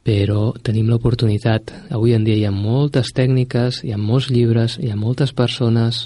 però 0.08 0.54
tenim 0.63 0.88
l'oportunitat. 0.88 1.74
Avui 1.92 2.13
en 2.16 2.24
dia 2.24 2.38
hi 2.40 2.46
ha 2.48 2.54
moltes 2.56 3.12
tècniques, 3.16 3.82
hi 3.84 3.92
ha 3.92 4.00
molts 4.00 4.30
llibres, 4.32 4.78
hi 4.80 4.92
ha 4.92 4.96
moltes 4.96 5.36
persones, 5.36 6.06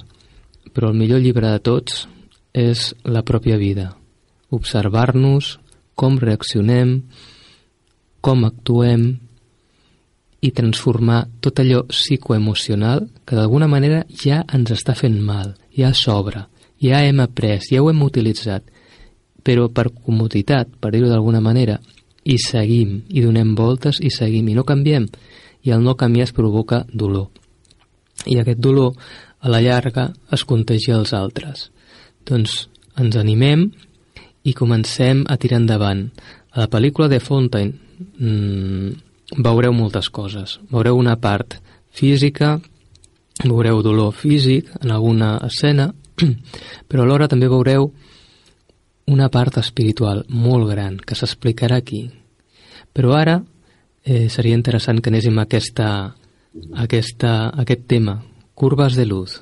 però 0.73 0.89
el 0.89 0.97
millor 0.97 1.21
llibre 1.21 1.53
de 1.53 1.61
tots 1.61 2.07
és 2.57 2.95
la 3.05 3.21
pròpia 3.21 3.61
vida. 3.61 3.91
Observar-nos, 4.51 5.57
com 5.95 6.17
reaccionem, 6.19 7.01
com 8.21 8.45
actuem 8.45 9.05
i 10.41 10.49
transformar 10.57 11.23
tot 11.41 11.61
allò 11.61 11.83
psicoemocional 11.89 13.05
que 13.25 13.37
d'alguna 13.37 13.69
manera 13.69 14.03
ja 14.23 14.41
ens 14.53 14.73
està 14.73 14.95
fent 14.97 15.19
mal, 15.21 15.53
ja 15.77 15.93
sobra, 15.93 16.47
ja 16.81 17.03
hem 17.05 17.21
après, 17.21 17.61
ja 17.69 17.81
ho 17.81 17.89
hem 17.91 18.01
utilitzat, 18.01 18.65
però 19.45 19.67
per 19.69 19.91
comoditat, 19.93 20.69
per 20.81 20.91
dir-ho 20.93 21.09
d'alguna 21.09 21.41
manera, 21.41 21.79
i 22.23 22.37
seguim, 22.37 23.01
i 23.09 23.21
donem 23.25 23.53
voltes 23.57 23.99
i 24.01 24.11
seguim, 24.13 24.49
i 24.49 24.57
no 24.57 24.65
canviem. 24.65 25.07
I 25.65 25.73
el 25.73 25.83
no 25.85 25.95
canviar 25.97 26.27
es 26.29 26.33
provoca 26.33 26.83
dolor. 26.93 27.29
I 28.25 28.37
aquest 28.41 28.61
dolor, 28.61 28.93
a 29.41 29.49
la 29.49 29.61
llarga, 29.61 30.11
es 30.33 30.43
contagia 30.45 30.97
als 30.97 31.13
altres. 31.17 31.69
Doncs 32.25 32.67
ens 33.01 33.17
animem 33.17 33.71
i 34.43 34.53
comencem 34.57 35.23
a 35.29 35.37
tirar 35.37 35.61
endavant. 35.61 36.07
A 36.51 36.65
la 36.65 36.69
pel·lícula 36.71 37.07
de 37.11 37.19
Fontaine 37.19 37.73
mmm, 38.17 38.91
veureu 39.37 39.73
moltes 39.73 40.09
coses. 40.09 40.59
Veureu 40.71 40.97
una 40.97 41.15
part 41.21 41.59
física, 41.91 42.57
veureu 43.43 43.81
dolor 43.83 44.13
físic 44.13 44.69
en 44.81 44.91
alguna 44.91 45.37
escena, 45.45 45.91
però 46.89 47.03
alhora 47.03 47.29
també 47.31 47.49
veureu 47.51 47.91
una 49.11 49.29
part 49.29 49.57
espiritual 49.59 50.25
molt 50.29 50.69
gran 50.69 50.97
que 50.97 51.17
s'explicarà 51.17 51.79
aquí. 51.81 52.05
Però 52.91 53.15
ara 53.15 53.41
eh, 54.03 54.27
seria 54.29 54.57
interessant 54.57 55.01
que 55.01 55.11
anéssim 55.11 55.37
a 55.39 55.45
aquesta, 55.47 55.87
a 56.11 56.83
aquesta, 56.83 57.31
a 57.49 57.63
aquest 57.63 57.87
tema, 57.87 58.21
curves 58.53 58.97
de 58.99 59.05
luz. 59.05 59.39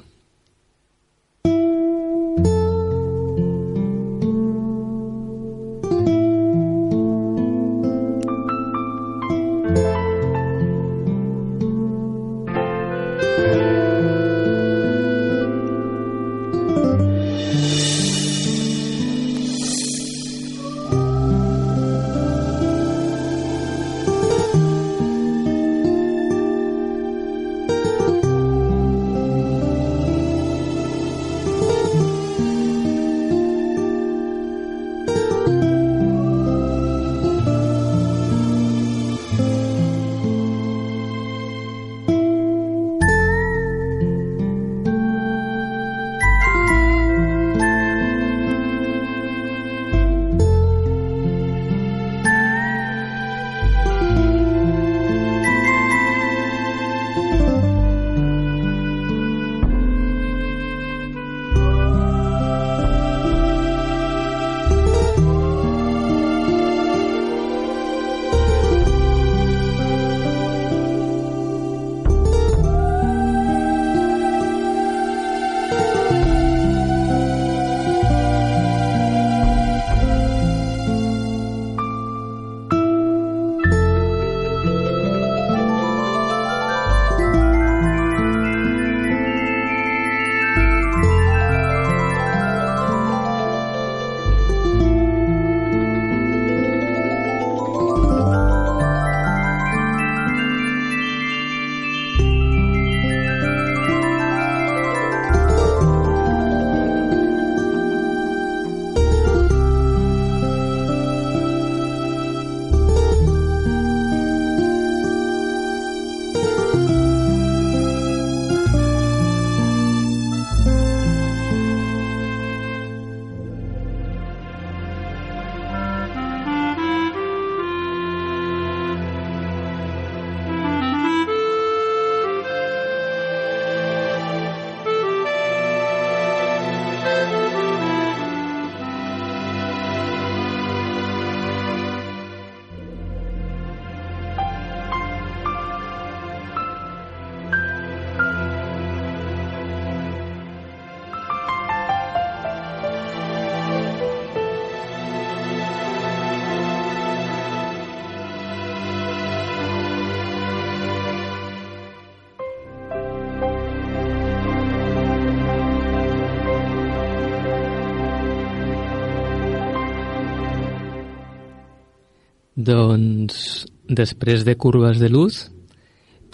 Doncs, 172.70 173.66
després 173.90 174.44
de 174.46 174.54
curves 174.60 175.00
de 175.02 175.10
luz, 175.10 175.48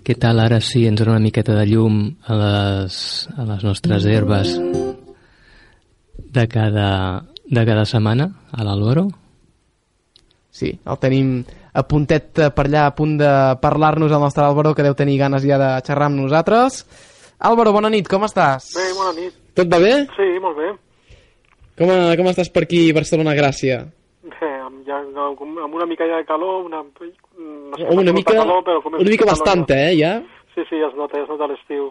què 0.04 0.18
tal 0.20 0.42
ara 0.44 0.60
sí 0.60 0.84
ens 0.90 1.00
dona 1.00 1.16
una 1.16 1.24
miqueta 1.24 1.56
de 1.56 1.64
llum 1.70 2.02
a 2.28 2.36
les, 2.42 2.98
a 3.32 3.46
les 3.48 3.64
nostres 3.64 4.06
herbes 4.10 4.52
de 6.36 6.46
cada, 6.52 6.90
de 7.48 7.64
cada 7.70 7.86
setmana, 7.88 8.28
a 8.52 8.68
l'Alvaro? 8.68 9.08
Sí, 10.52 10.74
el 10.76 11.00
tenim 11.00 11.32
a 11.76 11.84
puntet 11.88 12.44
per 12.56 12.68
allà, 12.68 12.86
a 12.90 12.96
punt 12.96 13.18
de 13.20 13.32
parlar-nos 13.64 14.12
el 14.12 14.24
nostre 14.24 14.44
Álvaro, 14.44 14.76
que 14.76 14.84
deu 14.84 14.96
tenir 14.96 15.18
ganes 15.24 15.44
ja 15.48 15.60
de 15.60 15.74
xerrar 15.88 16.12
amb 16.12 16.20
nosaltres. 16.20 16.84
Álvaro, 17.48 17.74
bona 17.76 17.92
nit, 17.92 18.08
com 18.12 18.24
estàs? 18.28 18.74
Bé, 18.76 18.92
bona 18.96 19.16
nit. 19.18 19.36
Tot 19.56 19.72
va 19.72 19.80
bé? 19.84 19.98
Sí, 20.16 20.34
molt 20.44 20.60
bé. 20.60 20.72
Com, 21.80 21.92
com 21.92 22.32
estàs 22.32 22.52
per 22.52 22.64
aquí, 22.68 22.90
Barcelona, 22.96 23.36
Gràcia? 23.36 23.86
Amb, 24.86 25.12
ja, 25.18 25.28
amb 25.66 25.76
una 25.76 25.86
mica 25.90 26.08
ja 26.08 26.22
de 26.22 26.26
calor, 26.26 26.66
una, 26.66 26.84
no 26.84 27.78
sé, 27.78 27.88
una 27.90 28.14
mica, 28.14 28.34
calor, 28.38 28.64
però 28.64 28.82
com 28.84 28.98
una 29.00 29.10
mica 29.10 29.26
bastanta, 29.26 29.78
eh, 29.90 29.96
ja? 29.98 30.18
Sí, 30.54 30.64
sí, 30.70 30.80
ja 30.80 30.90
es 30.92 30.98
nota, 30.98 31.18
ja 31.18 31.26
es 31.26 31.32
nota 31.32 31.48
l'estiu. 31.50 31.90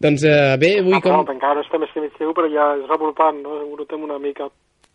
Doncs 0.00 0.24
eh, 0.28 0.56
bé, 0.60 0.78
avui 0.82 0.96
ah, 0.96 1.00
com... 1.04 1.12
No, 1.12 1.32
encara 1.32 1.56
no 1.56 1.64
estem 1.64 1.84
estem 1.86 2.08
estiu, 2.10 2.32
però 2.36 2.48
ja 2.52 2.72
és 2.76 2.88
revoltant, 2.90 3.38
no? 3.44 3.62
Notem 3.78 4.02
una 4.04 4.18
mica. 4.20 4.48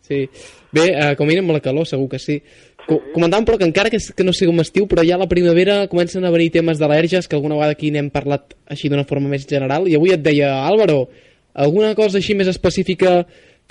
Sí. 0.06 0.28
Bé, 0.74 0.86
eh, 0.90 1.16
com 1.18 1.26
a 1.26 1.30
mínim 1.30 1.50
la 1.54 1.62
calor, 1.62 1.88
segur 1.90 2.10
que 2.12 2.20
sí. 2.20 2.40
sí. 2.86 3.00
Comentàvem, 3.14 3.46
però, 3.48 3.58
que 3.62 3.70
encara 3.70 3.90
que, 3.94 3.98
que 3.98 4.26
no 4.26 4.34
sigui 4.34 4.54
un 4.54 4.62
estiu, 4.62 4.88
però 4.90 5.06
ja 5.06 5.18
a 5.18 5.22
la 5.22 5.30
primavera 5.30 5.86
comencen 5.92 6.26
a 6.26 6.34
venir 6.34 6.52
temes 6.54 6.82
d'al·lèrgies, 6.82 7.30
que 7.30 7.38
alguna 7.38 7.58
vegada 7.58 7.78
aquí 7.78 7.92
n'hem 7.94 8.12
parlat 8.14 8.56
així 8.70 8.90
d'una 8.90 9.08
forma 9.10 9.32
més 9.32 9.48
general, 9.50 9.88
i 9.90 9.98
avui 9.98 10.14
et 10.14 10.22
deia, 10.26 10.54
Álvaro, 10.66 11.06
alguna 11.54 11.96
cosa 11.96 12.20
així 12.22 12.38
més 12.38 12.50
específica 12.52 13.22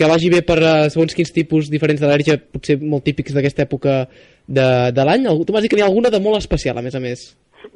que 0.00 0.08
vagi 0.08 0.30
bé 0.32 0.40
per 0.40 0.56
uh, 0.64 0.88
segons 0.88 1.12
quins 1.12 1.32
tipus 1.36 1.68
diferents 1.68 2.00
d'al·lèrgia, 2.00 2.38
potser 2.40 2.78
molt 2.80 3.04
típics 3.04 3.34
d'aquesta 3.36 3.66
època 3.66 3.96
de, 4.48 4.68
de 4.96 5.04
l'any? 5.04 5.26
Tu 5.44 5.52
m'has 5.52 5.66
dit 5.66 5.72
que 5.72 5.76
n'hi 5.76 5.84
ha 5.84 5.90
alguna 5.90 6.12
de 6.14 6.20
molt 6.24 6.40
especial, 6.40 6.80
a 6.80 6.84
més 6.86 6.96
a 6.96 7.02
més. 7.04 7.26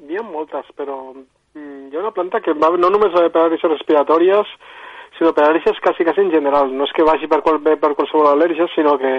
N'hi 0.09 0.17
ha 0.17 0.25
moltes, 0.25 0.71
però 0.79 0.97
mm, 1.13 1.91
hi 1.91 1.99
ha 1.99 2.01
una 2.01 2.15
planta 2.17 2.41
que 2.41 2.57
va 2.57 2.73
no 2.81 2.89
només 2.95 3.13
va 3.13 3.27
per 3.29 3.43
al·lèrgies 3.43 3.75
respiratòries, 3.75 4.55
sinó 5.19 5.35
per 5.37 5.45
al·lèrgies 5.45 5.83
quasi, 5.85 6.07
quasi 6.09 6.25
en 6.25 6.33
general. 6.33 6.73
No 6.73 6.89
és 6.89 6.97
que 6.97 7.05
vagi 7.05 7.29
per, 7.29 7.43
qual, 7.45 7.61
per 7.61 7.93
qualsevol 7.93 8.31
al·lèrgia, 8.33 8.71
sinó 8.73 8.97
que, 9.03 9.13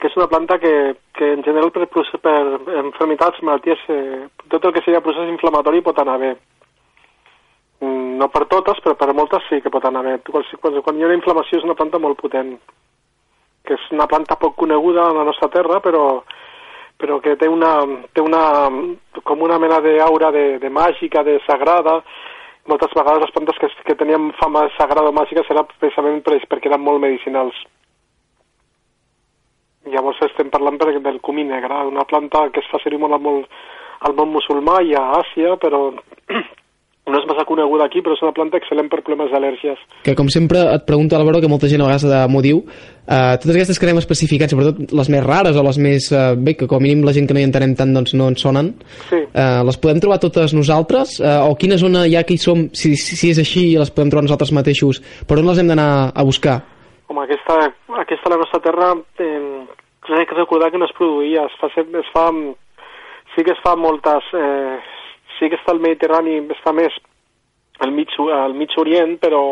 que 0.00 0.08
és 0.08 0.16
una 0.16 0.30
planta 0.32 0.56
que, 0.62 0.72
que 1.18 1.34
en 1.36 1.44
general 1.44 1.68
per, 1.76 1.84
per 2.24 2.38
enfermitats, 2.80 3.44
malalties, 3.44 3.84
eh, 3.92 4.24
tot 4.48 4.64
el 4.64 4.72
que 4.72 4.86
sigui 4.86 5.04
procés 5.04 5.28
inflamatori 5.36 5.84
pot 5.84 6.00
anar 6.00 6.16
bé. 6.24 6.32
No 8.22 8.30
per 8.30 8.46
totes, 8.46 8.78
però 8.84 8.94
per 8.98 9.10
moltes 9.18 9.42
sí 9.48 9.58
que 9.62 9.70
pot 9.74 9.84
anar 9.88 10.04
bé. 10.06 10.14
Quan, 10.30 10.46
quan, 10.62 10.98
hi 10.98 11.02
ha 11.04 11.10
una 11.10 11.18
inflamació 11.18 11.58
és 11.58 11.66
una 11.66 11.76
planta 11.78 11.98
molt 12.02 12.20
potent, 12.22 12.54
que 13.66 13.74
és 13.74 13.88
una 13.94 14.06
planta 14.10 14.38
poc 14.38 14.54
coneguda 14.62 15.08
a 15.08 15.16
la 15.16 15.26
nostra 15.26 15.50
terra, 15.50 15.80
però, 15.82 16.04
però 17.02 17.18
que 17.24 17.34
té 17.40 17.50
una, 17.50 17.72
té 18.14 18.22
una, 18.22 18.44
com 19.26 19.42
una 19.42 19.58
mena 19.62 19.80
d'aura 19.82 20.30
de, 20.34 20.46
de 20.62 20.70
màgica, 20.70 21.24
de 21.26 21.40
sagrada, 21.48 21.98
moltes 22.70 22.94
vegades 22.94 23.24
les 23.24 23.34
plantes 23.34 23.58
que, 23.58 23.70
que 23.88 23.98
tenien 23.98 24.30
fama 24.38 24.68
sagrada 24.78 25.10
o 25.10 25.16
màgica 25.16 25.42
era 25.50 25.66
precisament 25.74 26.22
per, 26.22 26.38
perquè 26.50 26.70
eren 26.70 26.84
molt 26.86 27.02
medicinals. 27.02 27.58
Llavors 29.90 30.20
estem 30.28 30.50
parlant 30.50 30.78
per, 30.78 30.92
del 31.02 31.18
comí 31.26 31.42
negre, 31.42 31.84
una 31.90 32.06
planta 32.06 32.46
que 32.54 32.62
es 32.62 32.70
fa 32.70 32.78
servir 32.84 33.02
molt 33.02 33.18
molt, 33.22 33.50
al 34.06 34.14
món 34.18 34.30
musulmà 34.34 34.80
i 34.86 34.94
a 34.98 35.08
Àsia, 35.18 35.56
però 35.62 35.88
no 37.02 37.18
és 37.18 37.26
massa 37.26 37.42
coneguda 37.44 37.88
aquí, 37.88 37.98
però 37.98 38.14
és 38.14 38.22
una 38.22 38.34
planta 38.34 38.60
excel·lent 38.60 38.86
per 38.90 39.00
problemes 39.02 39.32
d'al·lèrgies. 39.32 39.80
Que 40.06 40.14
com 40.18 40.28
sempre 40.30 40.60
et 40.70 40.84
pregunto, 40.86 41.16
Álvaro, 41.18 41.40
que 41.42 41.50
molta 41.50 41.66
gent 41.70 41.82
a 41.82 41.88
vegades 41.88 42.30
m'ho 42.30 42.42
diu, 42.44 42.60
eh, 42.62 43.34
totes 43.42 43.56
aquestes 43.56 43.80
que 43.80 43.88
anem 43.88 43.98
especificats, 43.98 44.54
sobretot 44.54 44.94
les 44.94 45.10
més 45.10 45.24
rares 45.24 45.58
o 45.58 45.64
les 45.66 45.80
més, 45.82 46.06
eh, 46.14 46.36
bé, 46.38 46.54
que 46.54 46.68
com 46.70 46.78
a 46.78 46.84
mínim 46.84 47.02
la 47.02 47.14
gent 47.16 47.26
que 47.26 47.34
no 47.34 47.42
hi 47.42 47.48
entenem 47.48 47.74
tant 47.74 47.90
doncs 47.96 48.14
no 48.14 48.30
en 48.30 48.38
sonen, 48.38 48.70
sí. 49.08 49.18
eh, 49.18 49.60
les 49.66 49.80
podem 49.82 49.98
trobar 50.04 50.20
totes 50.22 50.54
nosaltres? 50.54 51.18
Eh, 51.18 51.40
o 51.42 51.58
quina 51.58 51.80
zona 51.82 52.06
ja 52.06 52.22
que 52.22 52.38
hi 52.38 52.42
som, 52.44 52.68
si, 52.70 52.94
si 52.94 53.34
és 53.34 53.42
així, 53.42 53.72
les 53.74 53.90
podem 53.90 54.14
trobar 54.14 54.28
nosaltres 54.28 54.54
mateixos, 54.54 55.02
per 55.26 55.40
on 55.42 55.50
les 55.50 55.58
hem 55.58 55.74
d'anar 55.74 55.90
a 56.14 56.22
buscar? 56.22 56.60
Home, 57.10 57.26
aquesta, 57.26 57.66
aquesta 57.98 58.30
la 58.30 58.42
nostra 58.44 58.62
terra 58.62 58.94
eh, 59.18 59.66
crec 60.06 60.30
que 60.30 60.38
recordar 60.38 60.70
que 60.70 60.78
no 60.78 60.86
es 60.86 60.94
produïa, 60.94 61.50
es 61.50 61.58
fa, 61.58 61.66
es 61.66 62.14
fa, 62.14 62.30
sí 63.34 63.42
que 63.42 63.58
es 63.58 63.66
fa 63.66 63.74
moltes... 63.74 64.34
Eh, 64.38 65.00
sí 65.42 65.50
que 65.50 65.58
està 65.58 65.74
el 65.74 65.82
Mediterrani, 65.82 66.38
està 66.54 66.72
més 66.76 66.94
al 67.82 67.90
mig, 67.90 68.12
al 68.30 68.54
mig 68.54 68.70
orient, 68.78 69.16
però 69.18 69.42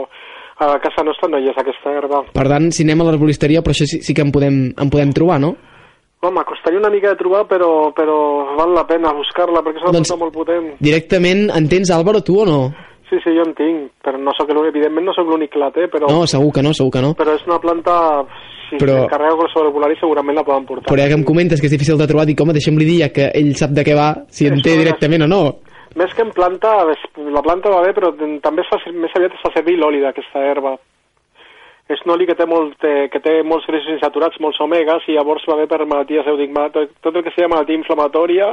a 0.60 0.76
casa 0.78 1.02
nostra 1.02 1.28
no 1.32 1.40
hi 1.40 1.48
és 1.50 1.58
aquesta 1.58 1.90
herba. 1.96 2.22
Per 2.36 2.46
tant, 2.46 2.68
si 2.70 2.84
anem 2.86 3.02
a 3.02 3.08
l'arbolisteria, 3.08 3.64
però 3.64 3.74
això 3.74 3.88
sí, 3.88 4.02
sí 4.04 4.14
que 4.14 4.22
en 4.22 4.30
podem, 4.34 4.60
en 4.76 4.92
podem 4.92 5.14
trobar, 5.16 5.40
no? 5.42 5.54
Home, 6.20 6.44
costaria 6.44 6.78
una 6.78 6.90
mica 6.92 7.14
de 7.14 7.16
trobar, 7.16 7.46
però, 7.48 7.70
però 7.96 8.16
val 8.58 8.74
la 8.76 8.84
pena 8.84 9.14
buscar-la, 9.16 9.62
perquè 9.64 9.80
és 9.80 9.86
una 9.86 9.94
doncs, 9.96 10.10
planta 10.12 10.20
molt 10.20 10.34
potent. 10.36 10.66
Directament, 10.84 11.46
en 11.56 11.68
tens, 11.72 11.90
Álvaro, 11.96 12.20
tu 12.20 12.36
o 12.42 12.44
no? 12.44 12.60
Sí, 13.08 13.16
sí, 13.24 13.32
jo 13.34 13.42
en 13.42 13.54
tinc, 13.58 13.88
però 14.04 14.20
no 14.20 14.34
soc 14.36 14.52
evidentment 14.52 15.08
no 15.08 15.14
sóc 15.16 15.32
l'únic 15.32 15.54
que 15.54 15.62
la 15.62 15.72
té, 15.74 15.88
però... 15.90 16.12
No, 16.12 16.28
segur 16.30 16.52
que 16.54 16.62
no, 16.62 16.74
segur 16.76 16.92
que 16.94 17.02
no. 17.02 17.14
Però 17.18 17.32
és 17.34 17.48
una 17.48 17.58
planta, 17.58 17.96
si 18.68 18.76
però... 18.76 19.00
s'encarrega 19.00 19.40
qualsevol 19.40 19.72
volari 19.74 19.96
segurament 19.98 20.38
la 20.38 20.44
poden 20.44 20.68
portar. 20.68 20.92
Però 20.92 21.00
ja 21.00 21.08
que 21.08 21.18
em 21.18 21.24
comentes 21.26 21.58
que 21.58 21.66
és 21.66 21.74
difícil 21.74 21.98
de 21.98 22.06
trobar, 22.06 22.28
dic, 22.28 22.44
home, 22.44 22.54
deixa'm-li 22.54 22.86
dir 22.86 23.00
ja 23.00 23.10
que 23.16 23.32
ell 23.40 23.50
sap 23.58 23.72
de 23.74 23.86
què 23.88 23.96
va, 23.96 24.12
si 24.28 24.46
en 24.46 24.60
té 24.60 24.76
directament 24.78 25.24
o 25.24 25.30
no. 25.32 25.42
Més 25.98 26.12
que 26.14 26.22
en 26.22 26.30
planta, 26.30 26.70
la 26.86 27.42
planta 27.42 27.72
va 27.72 27.82
bé, 27.82 27.90
però 27.96 28.12
també 28.14 28.62
es 28.62 28.70
fa, 28.70 28.78
més 28.94 29.14
aviat 29.16 29.34
es 29.34 29.42
fa 29.42 29.50
servir 29.56 29.74
l'oli 29.78 30.02
d'aquesta 30.04 30.44
herba. 30.46 30.76
És 31.90 32.04
un 32.06 32.12
oli 32.14 32.28
que 32.28 32.36
té, 32.38 32.46
molt, 32.46 32.76
que 33.10 33.20
té 33.24 33.40
molts 33.42 33.66
greixos 33.66 33.96
insaturats, 33.96 34.38
molts 34.38 34.60
omegas, 34.62 35.02
i 35.10 35.16
llavors 35.16 35.46
va 35.50 35.58
bé 35.58 35.66
per 35.66 35.82
malalties, 35.82 36.28
dit, 36.38 36.58
tot 37.02 37.16
el 37.16 37.24
que 37.26 37.32
sigui 37.34 37.50
malaltia 37.50 37.80
inflamatòria, 37.80 38.52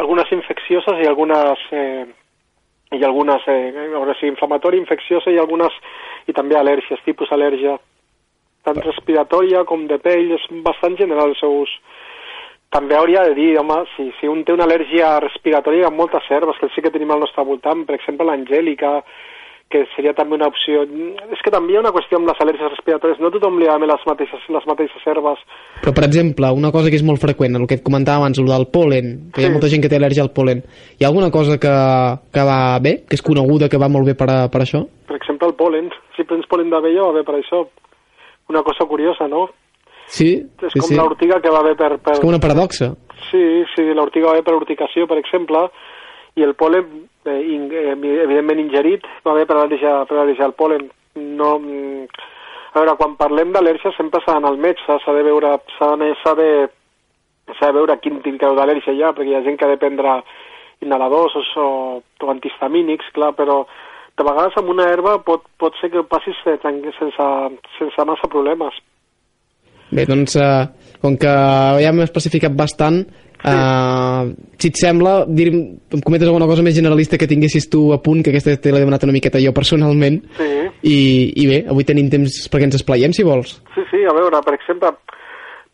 algunes 0.00 0.36
infeccioses 0.40 1.02
i 1.04 1.08
algunes... 1.10 1.70
Eh, 1.72 2.04
i 2.94 3.02
algunes, 3.02 3.42
eh, 3.50 3.72
a 3.74 3.88
veure 3.90 4.14
si 4.20 4.28
inflamatòria, 4.30 4.78
infecciosa 4.78 5.32
i 5.32 5.38
algunes, 5.40 5.74
i 6.30 6.34
també 6.36 6.54
al·lèrgies, 6.54 7.00
tipus 7.02 7.32
al·lèrgia. 7.34 7.74
Tant 8.62 8.78
respiratòria 8.84 9.64
com 9.68 9.88
de 9.90 9.98
pell, 9.98 10.30
és 10.36 10.44
bastant 10.62 10.94
general 11.00 11.32
el 11.32 11.38
seu 11.40 11.56
ús 11.64 11.72
també 12.74 12.96
hauria 12.98 13.22
de 13.28 13.36
dir, 13.38 13.52
home, 13.60 13.84
si, 13.94 14.08
si 14.18 14.30
un 14.30 14.42
té 14.44 14.54
una 14.54 14.66
al·lèrgia 14.66 15.14
respiratòria, 15.22 15.84
hi 15.84 15.86
ha 15.86 15.94
moltes 15.94 16.26
herbes 16.30 16.58
que 16.58 16.72
sí 16.74 16.82
que 16.82 16.90
tenim 16.94 17.12
al 17.14 17.22
nostre 17.22 17.44
voltant, 17.46 17.84
per 17.86 17.94
exemple 17.94 18.26
l'angèlica, 18.26 18.96
que 19.70 19.84
seria 19.94 20.12
també 20.14 20.36
una 20.36 20.48
opció. 20.50 20.82
És 21.34 21.40
que 21.42 21.50
també 21.54 21.72
hi 21.72 21.78
ha 21.78 21.82
una 21.84 21.92
qüestió 21.94 22.18
amb 22.18 22.28
les 22.30 22.42
al·lèrgies 22.42 22.72
respiratòries, 22.74 23.22
no 23.22 23.30
tothom 23.34 23.56
li 23.58 23.70
va 23.70 23.78
les 23.80 24.04
mateixes, 24.10 24.44
les 24.56 24.66
mateixes 24.70 25.06
herbes. 25.10 25.40
Però, 25.80 25.94
per 25.96 26.04
exemple, 26.06 26.50
una 26.58 26.70
cosa 26.74 26.90
que 26.90 26.98
és 27.00 27.06
molt 27.06 27.22
freqüent, 27.22 27.58
el 27.58 27.66
que 27.70 27.78
et 27.80 27.86
comentava 27.86 28.22
abans, 28.22 28.42
el 28.42 28.50
del 28.50 28.68
polen, 28.74 29.14
que 29.30 29.40
sí. 29.40 29.46
hi 29.46 29.48
ha 29.48 29.54
molta 29.54 29.70
gent 29.72 29.82
que 29.82 29.90
té 29.90 29.98
al·lèrgia 29.98 30.26
al 30.26 30.34
polen, 30.36 30.62
hi 30.98 31.06
ha 31.06 31.10
alguna 31.10 31.32
cosa 31.34 31.58
que, 31.62 31.74
que 32.34 32.46
va 32.50 32.60
bé, 32.82 32.96
que 33.08 33.18
és 33.18 33.26
coneguda, 33.26 33.70
que 33.70 33.80
va 33.82 33.90
molt 33.90 34.10
bé 34.10 34.18
per, 34.18 34.30
a, 34.30 34.38
per 34.52 34.62
això? 34.62 34.84
Per 35.08 35.18
exemple, 35.18 35.50
el 35.50 35.58
polen. 35.58 35.90
Si 36.14 36.26
prens 36.28 36.46
polen 36.50 36.70
d'abella 36.70 37.08
va 37.08 37.18
bé 37.18 37.26
per 37.26 37.38
això. 37.40 37.66
Una 38.50 38.62
cosa 38.62 38.86
curiosa, 38.86 39.26
no? 39.30 39.48
Sí, 40.06 40.30
és 40.62 40.72
sí, 40.72 40.80
com 40.80 40.90
sí. 40.90 40.98
l'ortiga 40.98 41.40
que 41.42 41.52
va 41.52 41.62
bé 41.64 41.74
per, 41.78 41.96
per... 42.02 42.16
És 42.16 42.22
com 42.22 42.32
una 42.32 42.42
paradoxa. 42.42 42.92
Sí, 43.30 43.42
sí, 43.74 43.86
l'ortiga 43.96 44.30
va 44.30 44.38
bé 44.38 44.44
per 44.46 44.54
urticació, 44.58 45.08
per 45.10 45.18
exemple, 45.20 45.64
i 46.38 46.44
el 46.46 46.54
polen, 46.58 47.08
eh, 47.26 47.40
in, 47.54 47.66
eh, 47.72 47.90
evidentment 47.94 48.60
ingerit, 48.62 49.06
va 49.26 49.34
bé 49.38 49.46
per 49.48 49.56
al·lèrgia, 49.56 50.02
per 50.10 50.20
al·lèrgia 50.20 50.48
al 50.48 50.56
polen. 50.58 50.86
No, 51.14 51.56
mm, 51.58 52.06
a 52.74 52.80
veure, 52.80 52.96
quan 52.98 53.16
parlem 53.18 53.52
d'al·lèrgia 53.54 53.94
sempre 53.96 54.20
s'ha 54.22 54.36
d'anar 54.36 54.50
al 54.52 54.58
metge, 54.58 54.82
s'ha 54.86 55.12
de 55.14 55.22
veure, 55.26 55.56
s'ha 55.78 55.94
de, 56.00 56.12
de, 56.40 56.50
de 57.54 57.72
veure 57.78 57.98
quin 58.02 58.20
tipus 58.22 58.56
d'al·lèrgia 58.58 58.94
hi 58.94 59.02
ha, 59.02 59.12
perquè 59.14 59.30
hi 59.30 59.36
ha 59.38 59.44
gent 59.46 59.58
que 59.58 59.68
ha 59.68 59.72
de 59.72 59.80
prendre 59.80 60.20
inhaladors 60.82 61.36
o, 61.36 61.44
o, 61.62 61.68
o 62.02 62.30
antihistamínics, 62.30 63.12
clar, 63.14 63.32
però 63.38 63.62
de 64.18 64.26
vegades 64.26 64.58
amb 64.58 64.70
una 64.74 64.88
herba 64.90 65.16
pot, 65.26 65.46
pot 65.58 65.74
ser 65.80 65.90
que 65.90 66.04
passis 66.06 66.38
sense, 66.44 67.28
sense 67.78 68.06
massa 68.10 68.30
problemes. 68.30 68.76
Bé, 69.90 70.06
doncs, 70.08 70.36
eh, 70.40 70.64
com 71.02 71.18
que 71.20 71.34
ja 71.82 71.90
hem 71.90 72.00
especificat 72.04 72.54
bastant, 72.56 73.02
eh, 73.44 74.34
si 74.58 74.70
et 74.72 74.80
sembla, 74.80 75.24
dir, 75.28 75.48
em 75.52 76.00
comentes 76.00 76.28
alguna 76.28 76.48
cosa 76.48 76.64
més 76.64 76.76
generalista 76.76 77.18
que 77.20 77.28
tinguessis 77.30 77.68
tu 77.70 77.92
a 77.92 78.00
punt, 78.02 78.22
que 78.24 78.32
aquesta 78.32 78.56
te 78.56 78.72
l'he 78.72 78.80
demanat 78.80 79.04
una 79.04 79.16
miqueta 79.16 79.42
jo 79.42 79.52
personalment, 79.56 80.22
sí. 80.38 80.50
i, 80.82 80.96
i 81.42 81.48
bé, 81.50 81.64
avui 81.68 81.84
tenim 81.84 82.08
temps 82.12 82.46
perquè 82.48 82.70
ens 82.70 82.80
esplaiem, 82.80 83.12
si 83.12 83.26
vols. 83.26 83.58
Sí, 83.76 83.84
sí, 83.90 84.04
a 84.08 84.16
veure, 84.16 84.40
per 84.46 84.56
exemple, 84.56 84.94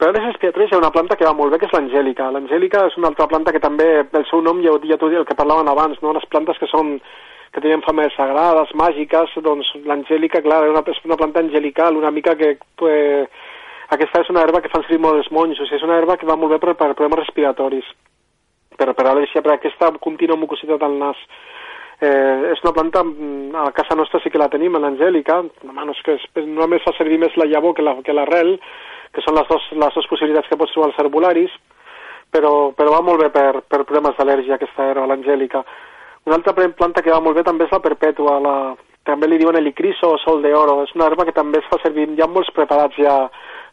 per 0.00 0.10
les 0.16 0.30
espiatres 0.32 0.70
hi 0.70 0.76
ha 0.76 0.82
una 0.82 0.92
planta 0.94 1.16
que 1.16 1.28
va 1.28 1.36
molt 1.36 1.52
bé, 1.52 1.58
que 1.60 1.68
és 1.68 1.74
l'angèlica. 1.76 2.30
L'angèlica 2.32 2.86
és 2.88 2.94
una 2.96 3.10
altra 3.12 3.28
planta 3.28 3.52
que 3.52 3.62
també, 3.62 3.88
el 4.02 4.28
seu 4.30 4.40
nom 4.40 4.62
ja, 4.64 4.72
ja 4.88 4.96
t'ho 4.96 5.10
el 5.12 5.26
que 5.28 5.36
parlaven 5.36 5.68
abans, 5.68 5.98
no? 6.02 6.14
les 6.16 6.24
plantes 6.32 6.58
que 6.58 6.68
són 6.70 6.98
que 7.50 7.60
tenen 7.60 7.82
fama 7.82 8.04
de 8.06 8.12
sagrades, 8.14 8.70
màgiques, 8.78 9.32
doncs 9.42 9.68
l'angèlica, 9.84 10.40
clar, 10.42 10.62
és 10.64 10.70
una, 10.70 10.82
és 10.86 11.00
una 11.04 11.18
planta 11.18 11.42
angelical, 11.42 11.98
una 11.98 12.12
mica 12.14 12.36
que 12.38 12.54
pues, 12.78 13.26
aquesta 13.90 14.22
és 14.22 14.30
una 14.30 14.44
herba 14.44 14.60
que 14.62 14.70
fan 14.70 14.84
servir 14.86 15.00
molt 15.02 15.18
els 15.18 15.30
monjos, 15.34 15.70
és 15.72 15.82
una 15.82 15.96
herba 15.98 16.16
que 16.16 16.28
va 16.28 16.36
molt 16.38 16.54
bé 16.54 16.60
per, 16.62 16.76
per 16.78 16.92
problemes 16.94 17.24
respiratoris, 17.24 17.86
per, 18.78 18.92
per 18.94 19.06
al·lèrgia, 19.06 19.42
per 19.42 19.56
aquesta 19.56 19.90
contínua 19.98 20.38
mucositat 20.38 20.82
al 20.86 20.94
nas. 21.00 21.24
Eh, 22.00 22.52
és 22.54 22.62
una 22.64 22.72
planta, 22.72 23.02
mm, 23.04 23.50
a 23.60 23.72
casa 23.76 23.96
nostra 23.98 24.22
sí 24.22 24.30
que 24.30 24.40
la 24.40 24.48
tenim, 24.48 24.78
l'angèlica, 24.78 25.42
no 25.66 25.90
és 25.92 26.00
que 26.06 26.14
és, 26.16 26.46
només 26.46 26.86
fa 26.86 26.94
servir 26.96 27.18
més 27.20 27.34
la 27.36 27.48
llavor 27.50 27.74
que 27.74 27.84
la, 27.84 27.96
que 28.06 28.14
l'arrel, 28.16 28.54
que 29.12 29.24
són 29.26 29.36
les 29.36 29.48
dues, 29.50 29.66
les 29.74 29.98
dues 29.98 30.08
possibilitats 30.08 30.48
que 30.48 30.56
pots 30.56 30.72
trobar 30.72 30.88
als 30.88 31.02
herbolaris, 31.02 31.52
però, 32.30 32.70
però 32.78 32.94
va 32.94 33.02
molt 33.04 33.20
bé 33.20 33.28
per, 33.34 33.60
per 33.66 33.82
problemes 33.82 34.16
d'al·lèrgia 34.16 34.54
aquesta 34.56 34.86
herba, 34.86 35.08
l'angèlica. 35.10 35.64
Una 36.30 36.38
altra 36.38 36.54
planta 36.54 37.02
que 37.02 37.12
va 37.12 37.20
molt 37.20 37.36
bé 37.36 37.42
també 37.44 37.66
és 37.66 37.74
la 37.74 37.82
perpètua, 37.84 38.38
la, 38.40 38.56
també 39.04 39.28
li 39.28 39.38
diuen 39.40 39.58
elicriso 39.58 40.14
o 40.14 40.18
sol 40.22 40.42
de 40.44 40.54
oro, 40.54 40.82
és 40.84 40.94
una 40.94 41.08
herba 41.10 41.26
que 41.26 41.36
també 41.36 41.60
es 41.60 41.68
fa 41.68 41.80
servir, 41.82 42.08
hi 42.14 42.22
ha 42.22 42.30
molts 42.30 42.52
preparats 42.56 42.96
ja, 42.96 43.16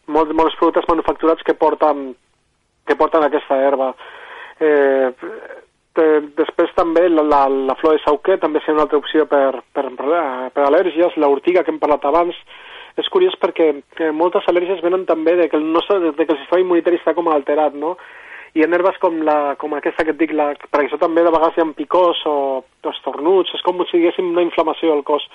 molts, 0.08 0.34
molts 0.36 0.56
productes 0.58 0.88
manufacturats 0.90 1.44
que 1.46 1.56
porten, 1.58 2.12
que 2.88 2.96
porten 2.96 3.24
aquesta 3.24 3.58
herba. 3.68 3.92
Eh, 4.58 5.10
després 6.38 6.70
també 6.76 7.08
la, 7.08 7.24
la, 7.26 7.40
la 7.48 7.74
flor 7.80 7.96
de 7.96 8.02
sauquer 8.04 8.38
també 8.38 8.60
seria 8.60 8.76
una 8.76 8.86
altra 8.86 9.00
opció 9.00 9.26
per, 9.26 9.62
per, 9.74 9.88
per, 9.98 10.64
al·lèrgies, 10.64 11.16
l'ortiga 11.16 11.64
que 11.64 11.72
hem 11.72 11.80
parlat 11.82 12.04
abans, 12.06 12.36
és 12.98 13.08
curiós 13.14 13.34
perquè 13.40 13.68
eh, 13.72 14.12
moltes 14.14 14.46
al·lèrgies 14.50 14.82
venen 14.84 15.06
també 15.06 15.36
de 15.38 15.48
que 15.50 15.58
el, 15.58 15.66
nostre, 15.72 15.98
de 16.00 16.24
que 16.24 16.32
el 16.34 16.40
sistema 16.40 16.62
immunitari 16.62 16.98
està 16.98 17.14
com 17.14 17.30
alterat, 17.30 17.74
no? 17.74 17.96
I 18.56 18.64
en 18.64 18.74
herbes 18.74 18.96
com, 19.02 19.20
la, 19.26 19.54
com 19.60 19.74
aquesta 19.76 20.06
que 20.06 20.14
et 20.14 20.18
dic, 20.18 20.32
la, 20.34 20.52
per 20.70 20.82
això 20.82 20.98
també 20.98 21.22
de 21.22 21.32
vegades 21.34 21.58
hi 21.58 21.62
ha 21.62 21.68
picors 21.76 22.24
o, 22.26 22.36
o 22.64 22.92
estornuts, 22.94 23.54
és 23.54 23.64
com 23.66 23.82
si 23.86 23.98
diguéssim 23.98 24.32
una 24.32 24.46
inflamació 24.46 24.94
del 24.94 25.04
cos 25.06 25.26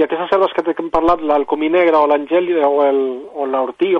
i 0.00 0.04
aquestes 0.06 0.30
herbes 0.32 0.52
que 0.56 0.62
hem 0.72 0.88
parlat, 0.92 1.20
el 1.20 1.44
comí 1.48 1.68
negre 1.68 1.98
o 1.98 2.06
l'angèlica 2.08 2.68
o, 2.68 2.80
el, 2.86 3.00
o 3.36 3.44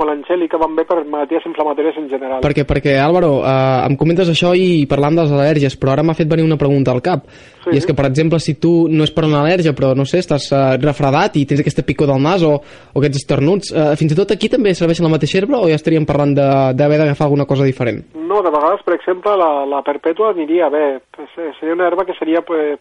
l'angèlica 0.08 0.56
van 0.60 0.72
bé 0.78 0.86
per 0.88 1.02
malalties 1.04 1.44
inflamatòries 1.50 1.98
en 2.00 2.08
general. 2.08 2.40
Perquè, 2.44 2.64
perquè 2.68 2.94
Álvaro, 3.02 3.42
eh, 3.44 3.84
em 3.84 3.98
comentes 4.00 4.30
això 4.32 4.54
i 4.56 4.86
parlant 4.88 5.18
de 5.18 5.26
les 5.26 5.34
al·lèrgies, 5.36 5.76
però 5.80 5.92
ara 5.92 6.04
m'ha 6.06 6.16
fet 6.16 6.30
venir 6.30 6.46
una 6.46 6.56
pregunta 6.60 6.94
al 6.94 7.02
cap. 7.04 7.26
Sí. 7.60 7.74
I 7.74 7.82
és 7.82 7.88
que, 7.88 7.96
per 7.96 8.06
exemple, 8.08 8.40
si 8.40 8.56
tu 8.62 8.86
no 8.88 9.04
és 9.04 9.12
per 9.12 9.26
una 9.28 9.42
al·lèrgia, 9.42 9.74
però 9.76 9.92
no 9.98 10.06
sé, 10.08 10.22
estàs 10.24 10.48
eh, 10.56 10.62
refredat 10.80 11.36
i 11.36 11.44
tens 11.44 11.60
aquesta 11.60 11.84
picor 11.84 12.08
del 12.08 12.24
nas 12.24 12.46
o, 12.48 12.54
o 12.56 13.02
aquests 13.02 13.20
estornuts, 13.20 13.74
eh, 13.74 13.92
fins 14.00 14.16
i 14.16 14.18
tot 14.22 14.32
aquí 14.32 14.48
també 14.48 14.72
serveixen 14.78 15.04
la 15.04 15.12
mateixa 15.12 15.42
herba 15.42 15.60
o 15.60 15.68
ja 15.68 15.76
estaríem 15.76 16.08
parlant 16.08 16.32
d'haver 16.32 17.02
d'agafar 17.02 17.28
alguna 17.28 17.48
cosa 17.50 17.68
diferent? 17.68 18.06
No, 18.16 18.40
de 18.40 18.54
vegades, 18.56 18.80
per 18.86 18.96
exemple, 18.96 19.36
la, 19.36 19.52
la 19.68 19.84
perpètua 19.84 20.32
aniria 20.32 20.72
bé. 20.72 20.86
Seria 21.36 21.76
una 21.76 21.90
herba 21.90 22.08
que 22.08 22.16
seria... 22.16 22.40
Pues, 22.40 22.80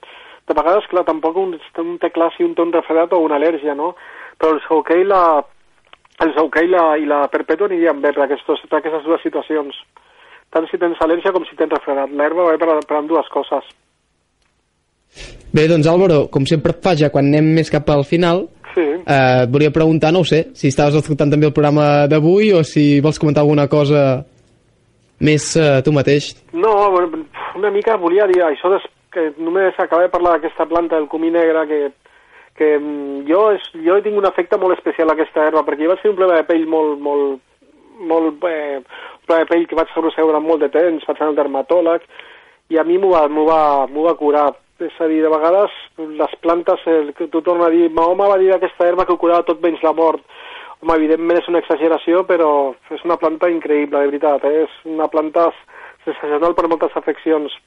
de 0.50 0.58
vegades, 0.58 0.88
clar, 0.90 1.06
tampoc 1.08 1.38
un, 1.38 1.56
un 1.56 1.96
té 2.02 2.10
clar 2.14 2.32
si 2.36 2.44
un 2.44 2.56
té 2.58 2.66
un 2.66 2.74
refredat 2.74 3.14
o 3.14 3.22
una 3.24 3.38
al·lèrgia, 3.40 3.76
no? 3.78 3.94
Però 4.40 4.56
el 4.56 4.62
sauquer 4.66 5.00
i 5.04 5.08
la, 5.08 5.24
el 6.26 6.34
sauquer 6.36 6.66
i 6.66 6.72
la, 6.74 6.86
i 7.00 7.06
la 7.10 7.24
perpètua 7.32 7.70
anirien 7.70 8.02
bé 8.02 8.14
per, 8.16 8.26
aquestos, 8.26 8.64
per 8.70 8.80
aquestes 8.80 9.06
dues 9.06 9.22
situacions. 9.26 9.78
Tant 10.50 10.66
si 10.70 10.80
tens 10.82 10.98
al·lèrgia 11.06 11.34
com 11.36 11.46
si 11.46 11.58
tens 11.60 11.76
refredat. 11.76 12.12
L'herba 12.18 12.48
va 12.48 12.56
bé 12.56 12.62
per, 12.62 12.80
per 12.90 13.04
dues 13.08 13.30
coses. 13.34 13.70
Bé, 15.54 15.66
doncs 15.70 15.88
Álvaro, 15.90 16.26
com 16.34 16.46
sempre 16.50 16.76
fa 16.84 16.96
ja 16.98 17.10
quan 17.14 17.30
anem 17.30 17.54
més 17.58 17.72
cap 17.74 17.88
al 17.90 18.04
final, 18.06 18.44
sí. 18.76 18.86
eh, 18.86 19.46
et 19.46 19.54
volia 19.54 19.74
preguntar, 19.74 20.12
no 20.14 20.22
ho 20.22 20.28
sé, 20.28 20.48
si 20.58 20.70
estaves 20.70 21.00
escoltant 21.00 21.32
també 21.34 21.50
el 21.50 21.56
programa 21.56 22.06
d'avui 22.10 22.52
o 22.54 22.62
si 22.68 23.00
vols 23.02 23.18
comentar 23.22 23.42
alguna 23.46 23.66
cosa 23.72 24.04
més 25.26 25.50
eh, 25.58 25.82
tu 25.86 25.94
mateix. 25.96 26.32
No, 26.54 26.74
una 27.58 27.72
mica 27.74 27.98
volia 27.98 28.28
dir 28.30 28.44
això 28.46 28.72
des, 28.76 28.86
que 29.14 29.32
només 29.38 29.78
acaba 29.78 30.06
de 30.06 30.14
parlar 30.14 30.38
d'aquesta 30.38 30.68
planta 30.70 30.96
del 30.96 31.10
comí 31.12 31.32
negre 31.34 31.66
que, 31.68 31.82
que 32.58 32.72
mm, 32.78 33.28
jo, 33.30 33.44
és, 33.58 33.70
jo 33.86 34.00
tinc 34.06 34.18
un 34.20 34.28
efecte 34.30 34.58
molt 34.62 34.78
especial 34.78 35.10
a 35.10 35.18
aquesta 35.18 35.46
herba 35.48 35.66
perquè 35.68 35.86
jo 35.86 35.94
vaig 35.94 36.02
tenir 36.02 36.14
un 36.14 36.20
problema 36.20 36.42
de 36.42 36.48
pell 36.50 36.66
molt, 36.70 37.00
molt, 37.02 37.40
molt 38.12 38.50
eh, 38.50 38.82
problema 39.26 39.46
de 39.46 39.52
pell 39.54 39.68
que 39.68 39.80
vaig 39.80 39.94
durant 40.18 40.46
molt 40.46 40.66
de 40.66 40.72
temps, 40.74 41.06
vaig 41.08 41.22
anar 41.22 41.32
al 41.34 41.40
dermatòleg 41.40 42.06
i 42.70 42.78
a 42.78 42.84
mi 42.86 42.98
m'ho 42.98 43.14
va, 43.14 43.28
va, 43.28 43.62
va 43.90 44.18
curar. 44.18 44.50
És 44.80 44.96
a 45.04 45.10
dir, 45.12 45.20
de 45.20 45.30
vegades 45.32 45.74
les 45.98 46.36
plantes, 46.40 46.86
el, 46.88 47.10
tu 47.18 47.42
torna 47.42 47.66
a 47.68 47.74
dir, 47.74 47.90
Mahoma 47.92 48.30
va 48.30 48.38
dir 48.40 48.54
d'aquesta 48.54 48.88
herba 48.88 49.06
que 49.06 49.18
curava 49.20 49.44
tot 49.44 49.60
menys 49.60 49.82
la 49.84 49.92
mort. 49.92 50.22
Home, 50.80 50.96
evidentment 50.96 51.42
és 51.42 51.50
una 51.52 51.60
exageració, 51.60 52.22
però 52.24 52.72
és 52.96 53.04
una 53.04 53.18
planta 53.20 53.50
increïble, 53.52 54.00
de 54.00 54.12
veritat. 54.14 54.46
Eh? 54.48 54.64
És 54.64 54.78
una 54.88 55.10
planta 55.12 55.50
sensacional 56.06 56.56
per 56.56 56.70
moltes 56.72 56.96
afeccions 56.96 57.58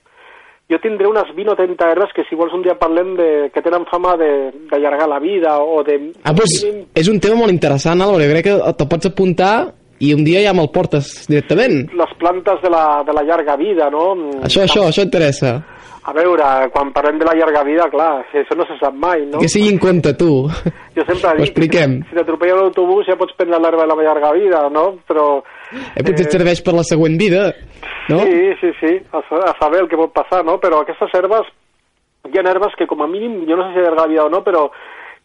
jo 0.71 0.79
tindré 0.81 1.09
unes 1.09 1.29
20 1.37 1.53
o 1.53 1.57
30 1.59 1.91
herbes 1.91 2.15
que 2.17 2.25
si 2.29 2.39
vols 2.39 2.55
un 2.57 2.63
dia 2.65 2.79
parlem 2.81 3.15
de, 3.19 3.29
que 3.53 3.63
tenen 3.65 3.85
fama 3.91 4.15
d'allargar 4.17 5.09
la 5.11 5.21
vida 5.21 5.59
o 5.61 5.83
de... 5.85 5.99
Ah, 6.23 6.33
doncs 6.33 6.63
mínim... 6.65 6.87
és 6.95 7.11
un 7.13 7.21
tema 7.21 7.43
molt 7.43 7.53
interessant, 7.53 8.01
Álvaro, 8.01 8.31
crec 8.31 8.49
que 8.49 8.59
te'l 8.79 8.91
pots 8.91 9.11
apuntar 9.11 9.55
i 10.03 10.11
un 10.17 10.25
dia 10.27 10.43
ja 10.43 10.55
me'l 10.57 10.71
portes 10.75 11.13
directament. 11.31 11.93
Les 11.99 12.15
plantes 12.19 12.59
de 12.63 12.71
la, 12.73 13.03
de 13.07 13.15
la 13.15 13.23
llarga 13.27 13.55
vida, 13.61 13.87
no? 13.93 14.13
Això, 14.43 14.65
això, 14.65 14.89
això 14.89 15.05
interessa. 15.07 15.61
A 16.03 16.13
veure, 16.17 16.47
quan 16.75 16.91
parlem 16.91 17.21
de 17.21 17.27
la 17.29 17.37
llarga 17.39 17.63
vida, 17.63 17.87
clar, 17.93 18.25
això 18.27 18.57
no 18.59 18.67
se 18.67 18.75
sap 18.81 18.97
mai, 18.99 19.23
no? 19.31 19.39
Que 19.39 19.51
sigui 19.51 19.71
en 19.71 19.79
compte, 19.83 20.17
tu. 20.19 20.49
Jo 20.97 21.05
sempre 21.07 21.37
dic, 21.45 21.55
si 22.09 22.17
t'atropella 22.17 22.65
l'autobús 22.65 23.07
ja 23.07 23.19
pots 23.21 23.37
prendre 23.39 23.61
l'herba 23.63 23.87
de 23.87 23.95
la 23.95 24.09
llarga 24.09 24.33
vida, 24.39 24.69
no? 24.75 24.89
Però... 25.07 25.27
Eh, 25.73 26.03
potser 26.05 26.27
eh... 26.29 26.33
serveix 26.37 26.63
per 26.65 26.75
la 26.77 26.87
següent 26.87 27.19
vida, 27.21 27.51
no? 28.13 28.23
Sí, 28.29 28.41
sí, 28.61 28.73
sí, 28.81 28.95
a, 29.13 29.23
a 29.23 29.53
saber 29.61 29.83
el 29.85 29.91
que 29.91 30.01
pot 30.01 30.13
passar, 30.15 30.43
no? 30.45 30.59
Però 30.63 30.83
aquestes 30.83 31.15
herbes, 31.17 31.49
hi 32.29 32.39
ha 32.39 32.49
herbes 32.51 32.75
que 32.79 32.89
com 32.91 33.05
a 33.05 33.11
mínim, 33.11 33.43
jo 33.49 33.57
no 33.59 33.69
sé 33.69 33.79
si 33.79 33.87
llarga 33.87 34.09
vida 34.11 34.27
o 34.27 34.33
no, 34.33 34.43
però 34.45 34.67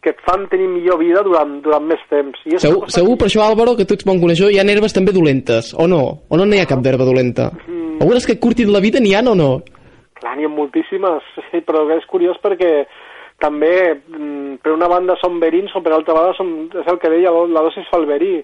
que 0.04 0.14
et 0.14 0.20
fan 0.24 0.46
tenir 0.52 0.68
millor 0.70 1.00
vida 1.02 1.24
durant, 1.26 1.58
durant 1.66 1.86
més 1.90 2.02
temps. 2.12 2.38
I 2.46 2.60
segur, 2.62 2.86
segur 2.94 3.18
per 3.20 3.28
això, 3.28 3.42
Álvaro, 3.44 3.74
que 3.78 3.88
tu 3.88 3.98
ets 3.98 4.06
bon 4.08 4.22
coneixedor, 4.22 4.54
hi 4.54 4.62
ha 4.62 4.68
herbes 4.70 4.94
també 4.96 5.16
dolentes, 5.16 5.74
o 5.74 5.88
no? 5.90 6.04
O 6.30 6.38
no 6.38 6.46
n'hi 6.46 6.62
ha 6.62 6.70
cap 6.70 6.84
d'herba 6.86 7.08
dolenta? 7.08 7.50
Mm. 7.66 7.98
Algunes 8.06 8.30
que 8.30 8.38
curtin 8.40 8.72
la 8.74 8.84
vida 8.84 9.02
n'hi 9.04 9.16
ha 9.18 9.26
o 9.26 9.36
no? 9.36 9.50
Clar, 10.22 10.38
n'hi 10.38 10.46
ha 10.46 10.54
moltíssimes, 10.54 11.26
sí, 11.50 11.64
però 11.66 11.84
és 11.98 12.06
curiós 12.12 12.38
perquè 12.44 12.72
també, 13.42 13.74
mm, 13.98 14.62
per 14.64 14.74
una 14.74 14.90
banda 14.90 15.18
són 15.22 15.42
verins 15.42 15.74
o 15.76 15.82
per 15.86 15.94
altra 15.94 16.16
banda 16.18 16.38
són, 16.38 16.54
és 16.74 16.88
el 16.90 17.02
que 17.02 17.12
deia, 17.14 17.34
la 17.34 17.66
dosis 17.66 17.90
fa 17.90 18.00
el 18.02 18.08
verí, 18.10 18.38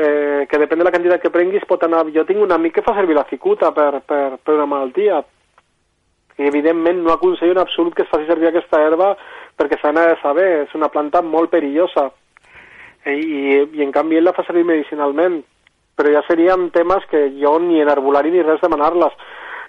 eh, 0.00 0.46
que 0.48 0.58
depèn 0.62 0.80
de 0.80 0.86
la 0.86 0.92
quantitat 0.94 1.20
que 1.22 1.32
prenguis 1.34 1.66
pot 1.68 1.82
anar... 1.84 2.06
Jo 2.14 2.24
tinc 2.28 2.40
un 2.40 2.54
amic 2.56 2.78
que 2.78 2.86
fa 2.86 2.94
servir 2.96 3.18
la 3.18 3.26
cicuta 3.28 3.72
per, 3.76 4.00
per, 4.06 4.38
per 4.40 4.56
una 4.56 4.68
malaltia, 4.70 5.20
i 6.40 6.48
evidentment 6.48 7.02
no 7.04 7.12
aconsello 7.12 7.52
en 7.52 7.62
absolut 7.62 7.94
que 7.94 8.06
es 8.06 8.08
faci 8.08 8.26
servir 8.28 8.48
aquesta 8.48 8.80
herba 8.80 9.12
perquè 9.60 9.76
s'ha 9.80 9.92
de 9.92 10.16
saber, 10.22 10.48
és 10.64 10.74
una 10.78 10.88
planta 10.88 11.20
molt 11.22 11.52
perillosa, 11.52 12.08
I, 13.04 13.12
i, 13.12 13.42
i 13.76 13.82
en 13.84 13.92
canvi 13.92 14.18
ell 14.18 14.26
la 14.28 14.34
fa 14.36 14.44
servir 14.44 14.64
medicinalment, 14.68 15.38
però 15.96 16.10
ja 16.12 16.20
serien 16.26 16.68
temes 16.72 17.04
que 17.12 17.26
jo 17.40 17.58
ni 17.60 17.80
en 17.80 17.88
arbolari 17.92 18.32
ni 18.32 18.44
res 18.44 18.60
demanar-les, 18.60 19.14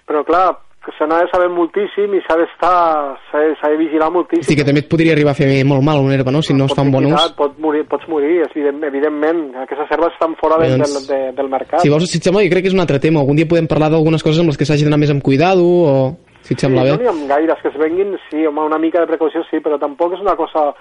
però 0.08 0.24
clar, 0.24 0.46
que 0.82 0.92
se 0.98 1.06
n'ha 1.06 1.20
de 1.22 1.28
saber 1.30 1.48
moltíssim 1.54 2.14
i 2.18 2.20
s'ha 2.24 2.34
d'estar, 2.40 2.74
s'ha 3.30 3.70
de 3.70 3.76
vigilar 3.78 4.10
moltíssim. 4.10 4.46
Sí, 4.48 4.56
que 4.58 4.66
també 4.66 4.82
et 4.82 4.88
podria 4.90 5.14
arribar 5.14 5.32
a 5.32 5.38
fer 5.38 5.46
molt 5.68 5.84
mal 5.86 6.02
una 6.02 6.16
herba, 6.16 6.34
no?, 6.34 6.42
si 6.42 6.56
no 6.56 6.66
es 6.66 6.74
fa 6.74 6.82
un 6.82 6.90
bon 6.94 7.06
ús. 7.12 7.28
Pot 7.38 7.54
morir, 7.62 7.84
pots 7.90 8.08
morir, 8.10 8.40
evident, 8.48 8.82
evidentment. 8.90 9.44
Aquestes 9.62 9.94
herbes 9.94 10.16
estan 10.16 10.34
fora 10.40 10.58
de, 10.62 10.72
doncs, 10.74 10.96
del, 10.96 11.06
de, 11.12 11.20
del 11.38 11.52
mercat. 11.52 11.84
Si 11.84 11.92
vols, 11.92 12.08
si 12.10 12.18
et 12.18 12.26
sembla, 12.26 12.42
jo 12.46 12.50
crec 12.54 12.66
que 12.66 12.72
és 12.72 12.76
un 12.76 12.82
altre 12.82 12.98
tema. 13.02 13.22
Algun 13.22 13.38
dia 13.38 13.50
podem 13.50 13.70
parlar 13.70 13.92
d'algunes 13.94 14.26
coses 14.26 14.42
amb 14.42 14.50
les 14.50 14.58
que 14.58 14.66
s'hagi 14.66 14.88
d'anar 14.88 15.00
més 15.02 15.14
amb 15.14 15.22
cuidado 15.22 15.62
o... 15.62 15.94
Si 16.42 16.56
et 16.56 16.64
sembla 16.64 16.82
sí, 16.82 16.90
bé. 16.90 16.96
No 16.98 17.12
n'hi 17.14 17.28
ha 17.30 17.36
gaires 17.36 17.60
que 17.62 17.70
es 17.70 17.78
venguin, 17.78 18.16
sí, 18.26 18.42
home, 18.48 18.66
una 18.66 18.80
mica 18.82 18.98
de 18.98 19.06
precaució 19.06 19.44
sí, 19.46 19.62
però 19.62 19.78
tampoc 19.78 20.16
és 20.16 20.24
una 20.24 20.34
cosa 20.34 20.72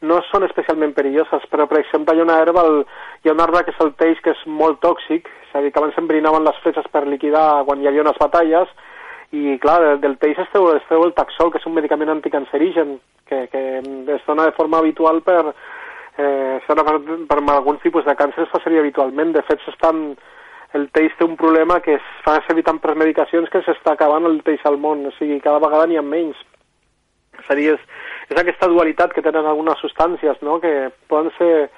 no 0.00 0.20
són 0.30 0.46
especialment 0.46 0.94
perilloses, 0.96 1.44
però 1.52 1.66
per 1.68 1.82
exemple 1.82 2.14
hi 2.16 2.22
ha 2.22 2.24
una 2.24 2.38
herba, 2.40 2.64
el, 2.64 2.78
hi 3.20 3.28
ha 3.28 3.34
una 3.34 3.44
herba 3.44 3.60
que 3.66 3.74
és 3.74 3.82
el 3.84 3.92
teix 4.00 4.22
que 4.24 4.32
és 4.32 4.44
molt 4.48 4.80
tòxic, 4.80 5.28
és 5.28 5.52
a 5.52 5.60
dir, 5.60 5.72
que 5.74 5.80
abans 5.82 5.92
s'embrinaven 5.98 6.46
les 6.46 6.60
fletxes 6.64 6.88
per 6.92 7.04
liquidar 7.06 7.66
quan 7.68 7.82
hi 7.82 7.90
havia 7.90 8.06
unes 8.06 8.16
batalles, 8.20 8.72
i 9.32 9.58
clar, 9.62 9.98
del, 10.02 10.16
teix 10.18 10.38
es 10.42 10.50
treu, 10.50 10.72
es 10.74 10.86
treu 10.88 11.04
el 11.06 11.14
taxol, 11.14 11.52
que 11.52 11.60
és 11.60 11.66
un 11.68 11.76
medicament 11.76 12.10
anticancerigen, 12.10 12.98
que, 13.28 13.46
que 13.52 13.62
es 14.16 14.26
dona 14.26 14.48
de 14.48 14.56
forma 14.56 14.80
habitual 14.82 15.22
per, 15.22 15.52
eh, 16.18 16.58
per, 16.66 16.98
per 17.30 17.38
alguns 17.38 17.82
tipus 17.84 18.04
de 18.04 18.16
càncer 18.18 18.44
es 18.44 18.50
fa 18.50 18.62
servir 18.64 18.82
habitualment. 18.82 19.32
De 19.36 19.44
fet, 19.46 19.62
s'estan 19.62 20.16
el 20.78 20.86
teix 20.94 21.14
té 21.18 21.26
un 21.26 21.36
problema 21.38 21.80
que 21.82 21.96
es 21.98 22.10
fa 22.24 22.36
servir 22.46 22.62
tant 22.66 22.78
per 22.82 22.94
medicacions 22.98 23.50
que 23.50 23.62
s'està 23.66 23.96
acabant 23.96 24.26
el 24.28 24.40
teix 24.46 24.62
al 24.66 24.78
món, 24.78 25.02
o 25.06 25.14
sigui, 25.16 25.40
cada 25.42 25.62
vegada 25.62 25.86
n'hi 25.90 25.98
ha 25.98 26.06
menys. 26.06 26.38
És 27.40 27.48
a 27.50 27.56
dir, 27.58 27.72
és, 27.74 28.04
és 28.30 28.38
aquesta 28.38 28.68
dualitat 28.70 29.14
que 29.14 29.24
tenen 29.24 29.46
algunes 29.46 29.80
substàncies, 29.82 30.42
no?, 30.46 30.60
que 30.62 30.90
poden 31.10 31.32
ser, 31.38 31.70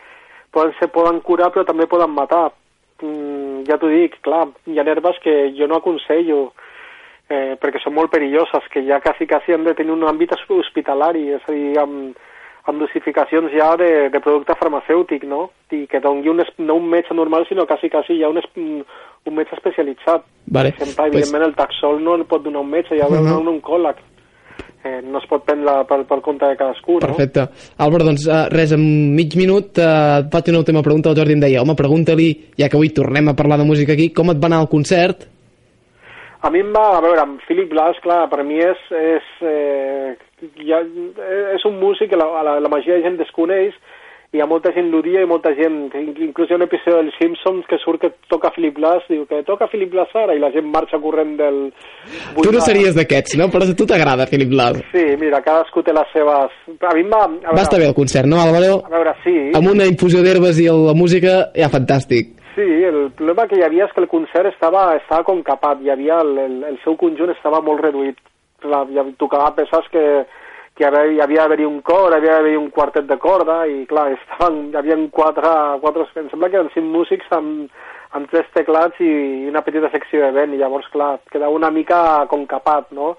poden, 0.53 0.74
ser, 0.80 0.90
poden 0.92 1.22
curar 1.24 1.53
però 1.53 1.64
també 1.68 1.88
poden 1.88 2.12
matar. 2.12 2.50
Mm, 3.03 3.64
ja 3.68 3.78
t'ho 3.80 3.88
dic, 3.90 4.20
clar, 4.26 4.44
hi 4.68 4.78
ha 4.78 4.84
herbes 4.84 5.16
que 5.24 5.36
jo 5.57 5.68
no 5.70 5.80
aconsello, 5.80 6.50
eh, 7.33 7.55
perquè 7.61 7.80
són 7.83 7.97
molt 7.97 8.12
perilloses, 8.12 8.66
que 8.72 8.85
ja 8.85 9.01
quasi, 9.01 9.26
quasi 9.30 9.55
han 9.55 9.64
de 9.64 9.74
tenir 9.78 9.95
un 9.95 10.05
àmbit 10.09 10.35
hospitalari, 10.37 11.30
és 11.39 11.49
a 11.49 11.57
dir, 11.57 11.72
amb, 11.80 12.18
amb 12.68 12.83
dosificacions 12.83 13.53
ja 13.57 13.72
de, 13.80 13.91
de 14.12 14.20
producte 14.22 14.57
farmacèutic, 14.61 15.24
no? 15.28 15.49
I 15.72 15.87
que 15.91 16.03
doni 16.05 16.28
un, 16.28 16.45
no 16.59 16.78
un 16.78 16.89
metge 16.93 17.16
normal, 17.16 17.47
sinó 17.49 17.66
quasi, 17.66 17.91
quasi 17.91 18.20
ja 18.20 18.28
un, 18.28 18.39
un 18.61 19.35
metge 19.35 19.57
especialitzat. 19.57 20.28
Vale. 20.47 20.74
Per 20.76 20.87
exemple, 20.87 21.09
evidentment, 21.09 21.43
pues... 21.43 21.51
el 21.51 21.59
taxol 21.59 22.01
no 22.05 22.16
el 22.20 22.26
pot 22.28 22.45
donar 22.45 22.62
un 22.62 22.70
metge, 22.70 22.99
ja 22.99 23.09
ha 23.09 23.11
uh 23.11 23.18
-huh. 23.18 23.41
un 23.41 23.55
oncòleg. 23.57 24.09
Eh, 24.85 25.01
no 25.01 25.18
es 25.18 25.26
pot 25.30 25.45
prendre 25.45 25.85
per, 25.87 26.05
per 26.05 26.20
compte 26.20 26.45
de 26.45 26.57
cadascú, 26.57 26.95
no? 26.95 27.07
Perfecte. 27.07 27.47
Álvaro, 27.78 28.05
doncs 28.05 28.26
uh, 28.26 28.49
res, 28.51 28.72
en 28.72 29.14
mig 29.14 29.37
minut 29.37 29.78
uh, 29.78 30.18
et 30.18 30.30
faig 30.33 30.49
una 30.49 30.59
última 30.59 30.83
pregunta. 30.83 31.09
El 31.09 31.16
Jordi 31.16 31.33
em 31.33 31.41
deia, 31.41 31.62
home, 31.62 31.74
pregunta-li, 31.74 32.51
ja 32.59 32.68
que 32.68 32.76
avui 32.76 32.91
tornem 32.91 33.28
a 33.28 33.35
parlar 33.35 33.59
de 33.59 33.64
música 33.64 33.93
aquí, 33.93 34.11
com 34.11 34.30
et 34.30 34.43
va 34.43 34.47
anar 34.47 34.61
el 34.61 34.68
concert? 34.68 35.28
A 36.43 36.51
mi 36.51 36.59
em 36.59 36.72
va, 36.74 36.88
a 36.97 37.03
veure, 37.05 37.22
amb 37.22 37.43
Philip 37.47 37.70
Glass, 37.70 38.01
clar, 38.03 38.26
per 38.30 38.43
mi 38.43 38.59
és, 38.59 38.78
és, 38.99 39.26
eh, 39.47 40.14
ja, 40.66 40.82
és 41.55 41.66
un 41.68 41.78
músic 41.78 42.11
que 42.11 42.18
la, 42.18 42.26
la, 42.43 42.59
la 42.62 42.72
majoria 42.72 42.99
de 42.99 43.07
gent 43.07 43.20
desconeix 43.20 43.76
hi 44.32 44.40
ha 44.40 44.47
molta 44.49 44.70
gent 44.72 44.86
l'odia 44.88 45.20
i 45.20 45.28
molta 45.28 45.51
gent, 45.53 45.90
inclús 45.93 46.49
hi 46.49 46.55
ha 46.55 46.57
un 46.57 46.64
episodi 46.64 46.95
dels 46.97 47.16
Simpsons 47.20 47.66
que 47.68 47.76
surt 47.82 48.01
que 48.01 48.09
toca 48.32 48.49
Philip 48.55 48.78
Glass, 48.78 49.05
diu 49.12 49.26
que 49.28 49.43
toca 49.45 49.68
Philip 49.68 49.93
Glass 49.93 50.14
ara, 50.16 50.32
i 50.32 50.40
la 50.40 50.49
gent 50.55 50.70
marxa 50.72 50.97
corrent 51.03 51.34
del... 51.36 51.59
Tu 52.38 52.55
no 52.55 52.62
series 52.64 52.97
d'aquests, 52.97 53.36
no? 53.36 53.51
Però 53.53 53.68
a 53.68 53.76
tu 53.76 53.84
t'agrada 53.90 54.24
Philip 54.30 54.49
Glass. 54.55 54.80
Sí, 54.95 55.05
mira, 55.20 55.43
cadascú 55.45 55.84
té 55.84 55.93
les 55.93 56.09
seves... 56.16 56.57
A 56.72 56.95
mi 56.97 57.05
em 57.05 57.12
va... 57.12 57.26
A 57.26 57.32
veure, 57.34 57.59
Va 57.61 57.66
estar 57.66 57.82
bé 57.82 57.90
el 57.90 57.99
concert, 57.99 58.30
no, 58.32 58.40
Álvaro? 58.40 58.78
A 58.88 58.95
veure, 58.97 59.12
sí. 59.20 59.36
Amb 59.53 59.74
una 59.74 59.90
infusió 59.90 60.24
d'herbes 60.24 60.64
i 60.64 60.70
la 60.72 60.97
música, 60.97 61.43
ja 61.53 61.68
fantàstic. 61.76 62.32
Sí, 62.55 62.61
el 62.61 63.11
problema 63.16 63.46
que 63.48 63.57
hi 63.57 63.62
havia 63.64 63.86
és 63.86 63.92
que 63.96 64.03
el 64.03 64.11
concert 64.12 64.50
estava, 64.50 64.90
estava 64.98 65.24
com 65.24 65.38
capat, 65.46 65.80
hi 65.80 65.88
havia 65.92 66.18
el, 66.20 66.32
el, 66.36 66.57
el 66.68 66.74
seu 66.82 66.98
conjunt 67.00 67.32
estava 67.32 67.62
molt 67.64 67.80
reduït. 67.80 68.18
Clar, 68.61 68.82
hi 68.90 69.00
havia, 69.00 69.14
tocava 69.16 69.55
peces 69.57 69.88
que, 69.94 70.05
que 70.76 70.84
hi 70.84 71.20
havia, 71.24 71.46
d'haver-hi 71.46 71.64
un 71.64 71.80
cor, 71.80 72.12
havia 72.12 72.36
d'haver-hi 72.36 72.61
un 72.61 72.68
quartet 72.74 73.09
de 73.09 73.16
corda, 73.22 73.62
i 73.64 73.86
clar, 73.88 74.11
estaven, 74.18 74.66
hi 74.68 74.76
havia 74.82 74.98
quatre, 75.16 75.55
quatre, 75.80 76.07
em 76.20 76.28
sembla 76.28 76.53
que 76.53 76.61
eren 76.61 76.70
cinc 76.76 76.92
músics 76.92 77.32
amb, 77.32 77.72
amb 78.12 78.28
tres 78.28 78.53
teclats 78.53 79.00
i 79.00 79.12
una 79.48 79.64
petita 79.64 79.88
secció 79.96 80.20
de 80.26 80.30
vent, 80.36 80.53
i 80.53 80.61
llavors, 80.61 80.92
clar, 80.92 81.14
quedava 81.32 81.57
una 81.57 81.72
mica 81.72 82.03
com 82.28 82.44
capat, 82.50 82.92
no? 82.92 83.14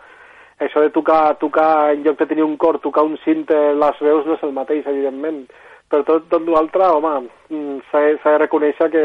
Això 0.61 0.85
de 0.85 0.93
tocar, 0.93 1.39
tocar 1.41 1.95
en 1.95 2.05
lloc 2.05 2.21
de 2.21 2.29
tenir 2.29 2.45
un 2.45 2.53
cor, 2.61 2.77
tocar 2.85 3.01
un 3.09 3.17
cinte, 3.25 3.57
les 3.73 4.05
veus 4.05 4.29
no 4.29 4.37
és 4.37 4.45
el 4.45 4.53
mateix, 4.53 4.85
evidentment. 4.85 5.47
Però 5.93 6.01
tot, 6.07 6.23
tot 6.31 6.47
l'altre, 6.49 6.87
home, 6.89 7.27
mm, 7.53 7.75
s'ha 7.91 8.31
de 8.31 8.39
reconèixer 8.41 8.89
que, 8.89 9.03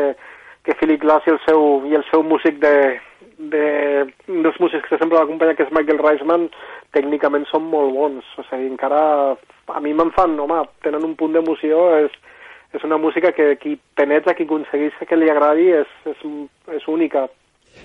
que 0.64 0.76
Philip 0.80 1.02
Glass 1.02 1.26
i 1.28 1.34
el 1.34 1.40
seu, 1.44 1.66
i 1.84 1.98
el 1.98 2.04
seu 2.08 2.22
músic 2.24 2.56
de, 2.62 2.96
de, 3.52 3.64
dels 4.24 4.56
músics 4.56 4.88
que 4.88 4.96
sempre 4.96 5.18
l'acompanya, 5.18 5.52
que 5.58 5.66
és 5.66 5.74
Michael 5.76 6.00
Reisman, 6.00 6.46
tècnicament 6.96 7.44
són 7.50 7.68
molt 7.68 7.92
bons. 7.92 8.30
O 8.40 8.46
sigui, 8.48 8.70
encara 8.72 9.02
a 9.68 9.82
mi 9.84 9.92
me'n 9.92 10.14
fan, 10.16 10.38
home, 10.40 10.62
tenen 10.86 11.04
un 11.04 11.12
punt 11.20 11.36
d'emoció, 11.36 11.84
és, 12.06 12.16
és 12.72 12.88
una 12.88 12.96
música 12.96 13.34
que 13.36 13.50
qui 13.60 13.76
penetra, 14.00 14.32
qui 14.32 14.48
aconsegueix 14.48 14.96
que 15.04 15.20
li 15.20 15.28
agradi, 15.28 15.68
és, 15.82 15.92
és, 16.08 16.24
és 16.80 16.88
única. 16.88 17.26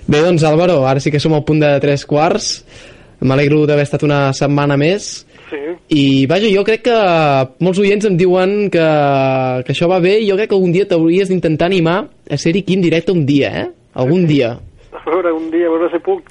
Bé, 0.08 0.24
doncs 0.24 0.48
Álvaro, 0.48 0.86
ara 0.88 1.04
sí 1.04 1.12
que 1.12 1.20
som 1.20 1.36
al 1.36 1.44
punt 1.44 1.60
de 1.60 1.76
tres 1.84 2.08
quarts. 2.08 2.56
M'alegro 3.24 3.66
d'haver 3.68 3.84
estat 3.84 4.08
una 4.08 4.30
setmana 4.36 4.80
més. 4.80 5.26
Sí. 5.54 5.62
I 5.94 6.04
vaja, 6.26 6.50
jo 6.50 6.64
crec 6.66 6.82
que 6.88 6.96
molts 7.62 7.78
oients 7.84 8.08
em 8.10 8.16
diuen 8.18 8.56
que, 8.74 8.86
que 9.68 9.74
això 9.76 9.86
va 9.92 10.00
bé 10.02 10.16
i 10.24 10.30
jo 10.32 10.38
crec 10.40 10.50
que 10.50 10.58
algun 10.58 10.74
dia 10.74 10.88
t'hauries 10.90 11.30
d'intentar 11.30 11.68
animar 11.70 12.00
a 12.26 12.38
ser-hi 12.42 12.64
aquí 12.66 12.74
en 12.80 12.82
directe 12.82 13.14
un 13.14 13.22
dia, 13.30 13.52
eh? 13.62 13.68
Algun 13.94 14.26
dia. 14.26 14.56
A 14.94 15.04
veure, 15.06 15.30
un 15.38 15.52
dia, 15.54 15.68
a 15.70 15.76
veure 15.76 15.92
si 15.94 16.00
puc. 16.02 16.26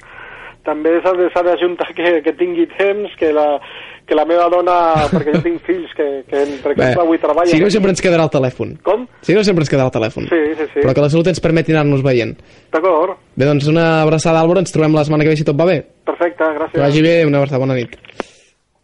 També 0.63 0.97
s'ha 1.03 1.11
de- 1.15 1.29
s'ha 1.33 1.41
d'ajuntar 1.43 1.89
que, 1.95 2.19
que 2.23 2.33
tingui 2.39 2.65
temps, 2.77 3.11
que 3.19 3.31
la, 3.35 3.59
que 4.07 4.15
la 4.15 4.23
meva 4.27 4.45
dona... 4.51 4.75
perquè 5.11 5.33
jo 5.35 5.41
tinc 5.43 5.59
fills 5.67 5.91
que, 5.95 6.05
que 6.27 6.43
per 6.63 6.71
exemple, 6.71 7.01
avui 7.03 7.19
treballen. 7.19 7.51
si 7.51 7.59
no 7.59 7.69
sempre 7.71 7.91
ens 7.91 8.01
quedarà 8.03 8.23
el 8.27 8.31
telèfon. 8.31 8.71
Com? 8.83 9.03
Si 9.27 9.35
no 9.35 9.43
sempre 9.43 9.63
ens 9.65 9.71
quedarà 9.71 9.89
el 9.91 9.95
telèfon. 9.95 10.27
Sí, 10.31 10.39
sí, 10.55 10.67
sí. 10.73 10.79
Però 10.81 10.93
que 10.95 11.03
la 11.03 11.09
salut 11.11 11.27
ens 11.31 11.43
permeti 11.43 11.75
anar-nos 11.75 12.03
veient. 12.03 12.35
D'acord. 12.71 13.17
Bé, 13.35 13.43
doncs 13.47 13.67
una 13.71 14.01
abraçada, 14.05 14.39
Álvaro, 14.39 14.63
ens 14.63 14.71
trobem 14.71 14.95
la 14.95 15.03
setmana 15.03 15.23
que 15.27 15.31
ve 15.35 15.39
si 15.39 15.47
tot 15.47 15.59
va 15.59 15.67
bé. 15.67 15.81
Perfecte, 16.07 16.43
Que 16.47 16.59
gràcies. 16.59 16.79
vagi 16.87 17.01
bé, 17.03 17.17
una 17.27 17.39
abraçada, 17.43 17.59
bona 17.59 17.75
nit. 17.75 17.99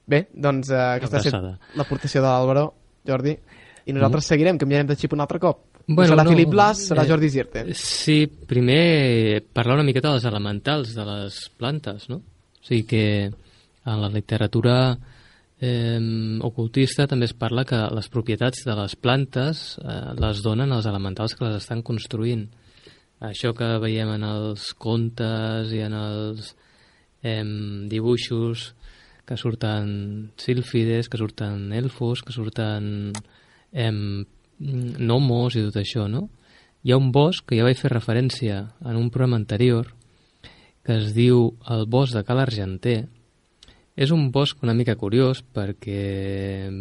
Bé, 0.09 0.23
doncs 0.33 0.71
uh, 0.73 0.95
aquesta 0.97 1.19
ha 1.19 1.25
estat 1.25 1.77
l'aportació 1.77 2.23
de 2.23 2.29
l'Álvaro, 2.29 2.65
Jordi, 3.05 3.35
i 3.85 3.93
nosaltres 3.93 4.31
seguirem, 4.31 4.57
canviarem 4.61 4.89
de 4.89 4.97
xip 4.97 5.13
un 5.13 5.21
altre 5.25 5.41
cop. 5.41 5.67
Bueno, 5.89 6.11
no 6.11 6.15
serà 6.15 6.25
no, 6.25 6.33
Philip 6.33 6.49
Blas, 6.53 6.81
serà 6.91 7.03
eh, 7.05 7.09
Jordi 7.09 7.29
Zirte. 7.33 7.63
Sí, 7.77 8.17
primer 8.49 9.41
parlar 9.53 9.79
una 9.79 9.85
miqueta 9.87 10.11
dels 10.13 10.25
elementals 10.29 10.93
de 10.97 11.05
les 11.07 11.39
plantes, 11.57 12.09
no? 12.11 12.19
O 12.21 12.67
sigui 12.67 12.83
que 12.89 13.05
en 13.29 14.01
la 14.01 14.09
literatura 14.13 14.75
eh, 15.59 15.99
ocultista 16.45 17.07
també 17.09 17.25
es 17.29 17.33
parla 17.33 17.65
que 17.65 17.79
les 17.95 18.09
propietats 18.13 18.65
de 18.67 18.77
les 18.77 18.95
plantes 18.95 19.63
eh, 19.81 19.99
les 20.19 20.43
donen 20.45 20.77
els 20.77 20.89
elementals 20.89 21.33
que 21.33 21.47
les 21.47 21.57
estan 21.63 21.81
construint. 21.85 22.45
Això 23.25 23.51
que 23.57 23.73
veiem 23.81 24.13
en 24.13 24.23
els 24.23 24.69
contes 24.79 25.73
i 25.75 25.81
en 25.83 25.97
els 25.97 26.53
eh, 27.25 27.43
dibuixos 27.89 28.69
que 29.29 29.37
surten 29.37 30.31
sílfides, 30.41 31.05
que 31.05 31.19
surten 31.21 31.69
elfos, 31.77 32.23
que 32.25 32.33
surten 32.33 33.13
eh, 33.69 34.25
gnomos 34.57 35.53
i 35.53 35.67
tot 35.67 35.77
això, 35.77 36.07
no? 36.09 36.25
Hi 36.81 36.95
ha 36.95 36.97
un 36.97 37.11
bosc 37.13 37.45
que 37.45 37.59
ja 37.59 37.67
vaig 37.67 37.77
fer 37.77 37.91
referència 37.93 38.63
en 38.81 38.97
un 38.97 39.11
programa 39.13 39.37
anterior 39.37 39.91
que 40.81 40.95
es 40.97 41.13
diu 41.13 41.51
el 41.69 41.85
bosc 41.85 42.15
de 42.17 42.23
Cal 42.25 42.41
Argenter. 42.41 43.03
És 43.99 44.09
un 44.15 44.31
bosc 44.33 44.63
una 44.65 44.73
mica 44.73 44.95
curiós 44.97 45.43
perquè, 45.53 46.71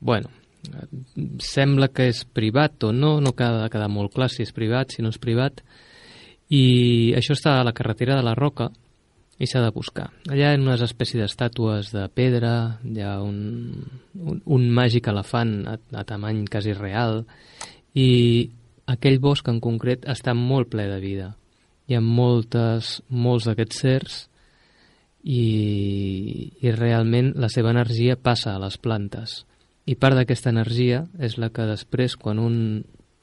bueno, 0.00 0.32
sembla 1.44 1.90
que 1.92 2.08
és 2.08 2.22
privat 2.24 2.88
o 2.88 2.94
no, 2.94 3.18
no 3.20 3.34
queda, 3.36 3.68
quedar 3.68 3.90
molt 3.92 4.14
clar 4.14 4.30
si 4.32 4.46
és 4.46 4.54
privat, 4.56 4.94
si 4.94 5.04
no 5.04 5.12
és 5.12 5.20
privat, 5.20 5.60
i 6.48 7.12
això 7.18 7.36
està 7.36 7.58
a 7.58 7.66
la 7.66 7.74
carretera 7.76 8.16
de 8.16 8.24
la 8.24 8.36
Roca 8.38 8.70
i 9.38 9.46
s'ha 9.48 9.60
de 9.60 9.72
buscar. 9.74 10.08
Allà 10.32 10.52
ha 10.52 10.58
unes 10.58 10.82
espècies 10.84 11.20
d'estàtues 11.20 11.90
de 11.92 12.06
pedra, 12.08 12.52
hi 12.84 13.02
ha 13.04 13.18
un, 13.20 13.38
un, 14.16 14.38
un 14.44 14.68
màgic 14.72 15.10
elefant 15.12 15.58
a, 15.68 15.76
a 15.76 16.04
tamany 16.08 16.44
quasi 16.50 16.72
real, 16.76 17.24
i 17.96 18.08
aquell 18.88 19.18
bosc 19.20 19.48
en 19.50 19.60
concret 19.60 20.06
està 20.08 20.34
molt 20.36 20.70
ple 20.72 20.86
de 20.88 21.00
vida. 21.02 21.34
Hi 21.86 21.98
ha 21.98 22.02
moltes, 22.02 23.00
molts 23.10 23.46
d'aquests 23.48 23.82
certs 23.84 24.16
i, 25.22 25.42
i 26.62 26.72
realment 26.72 27.34
la 27.36 27.50
seva 27.52 27.74
energia 27.74 28.16
passa 28.16 28.54
a 28.54 28.62
les 28.62 28.78
plantes. 28.78 29.42
I 29.86 29.94
part 30.00 30.18
d'aquesta 30.18 30.50
energia 30.50 31.04
és 31.22 31.36
la 31.38 31.52
que 31.54 31.66
després, 31.68 32.16
quan 32.18 32.40
un 32.42 32.56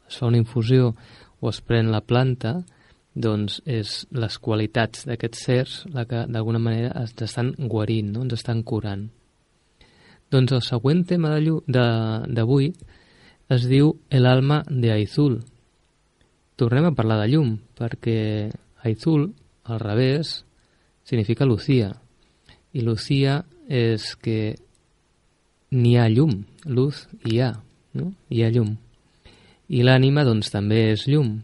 es 0.08 0.20
fa 0.20 0.30
una 0.30 0.40
infusió 0.40 0.94
o 1.42 1.50
es 1.50 1.60
pren 1.66 1.92
la 1.92 2.04
planta, 2.06 2.62
doncs 3.14 3.60
és 3.70 4.04
les 4.12 4.38
qualitats 4.42 5.06
d'aquests 5.06 5.44
certs 5.46 5.76
la 5.94 6.06
que 6.10 6.26
d'alguna 6.26 6.60
manera 6.60 6.94
ens 7.00 7.14
estan 7.22 7.54
guarint, 7.58 8.12
no? 8.14 8.24
ens 8.26 8.34
estan 8.40 8.64
curant. 8.64 9.08
Doncs 10.34 10.56
el 10.56 10.64
següent 10.66 11.04
tema 11.06 11.36
d'avui 11.38 12.72
es 13.54 13.68
diu 13.70 13.94
El 14.10 14.26
alma 14.26 14.64
de 14.70 14.92
Aizul. 14.92 15.44
Tornem 16.58 16.90
a 16.90 16.96
parlar 16.98 17.20
de 17.22 17.30
llum, 17.30 17.58
perquè 17.78 18.50
Aizul, 18.84 19.30
al 19.64 19.80
revés, 19.80 20.44
significa 21.04 21.46
Lucía. 21.46 21.94
I 22.74 22.82
Lucía 22.82 23.44
és 23.70 24.16
que 24.18 24.56
n'hi 25.70 25.98
ha 25.98 26.10
llum, 26.10 26.44
luz 26.66 27.08
hi 27.26 27.40
ha, 27.42 27.54
no? 27.94 28.14
hi 28.30 28.44
ha 28.44 28.50
llum. 28.50 28.76
I 29.70 29.86
l'ànima, 29.86 30.26
doncs, 30.26 30.50
també 30.54 30.90
és 30.94 31.06
llum. 31.08 31.38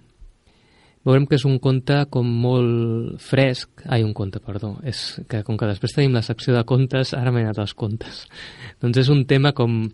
Veurem 1.07 1.25
que 1.29 1.37
és 1.39 1.45
un 1.47 1.59
conte 1.63 2.01
com 2.11 2.27
molt 2.43 3.21
fresc, 3.23 3.85
ai, 3.87 4.03
un 4.03 4.11
conte, 4.13 4.41
perdó, 4.43 4.73
és 4.83 5.21
que 5.31 5.43
com 5.47 5.57
que 5.57 5.69
després 5.69 5.93
tenim 5.95 6.17
la 6.17 6.23
secció 6.25 6.53
de 6.55 6.63
contes, 6.67 7.13
ara 7.15 7.31
m'he 7.31 7.45
anat 7.45 7.61
als 7.63 7.73
contes. 7.73 8.25
doncs 8.83 8.99
és 8.99 9.11
un 9.13 9.23
tema 9.29 9.53
com, 9.55 9.85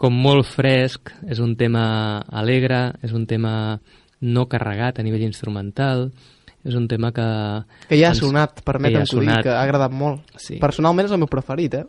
com 0.00 0.16
molt 0.16 0.48
fresc, 0.48 1.12
és 1.28 1.42
un 1.44 1.52
tema 1.60 1.84
alegre, 2.32 2.94
és 3.04 3.12
un 3.12 3.26
tema 3.28 3.52
no 4.24 4.46
carregat 4.48 4.98
a 4.98 5.04
nivell 5.04 5.26
instrumental, 5.26 6.08
és 6.66 6.74
un 6.74 6.88
tema 6.88 7.12
que... 7.14 7.26
Que 7.90 8.00
ja 8.00 8.10
ha 8.10 8.16
ens- 8.16 8.24
sonat, 8.24 8.64
permetem 8.64 9.04
que 9.04 9.04
ja 9.04 9.12
sonat. 9.12 9.44
que 9.44 9.52
ha 9.52 9.60
agradat 9.62 9.92
molt. 9.94 10.24
Sí. 10.40 10.56
Personalment 10.62 11.06
és 11.06 11.14
el 11.14 11.20
meu 11.22 11.30
preferit, 11.30 11.76
eh? 11.78 11.84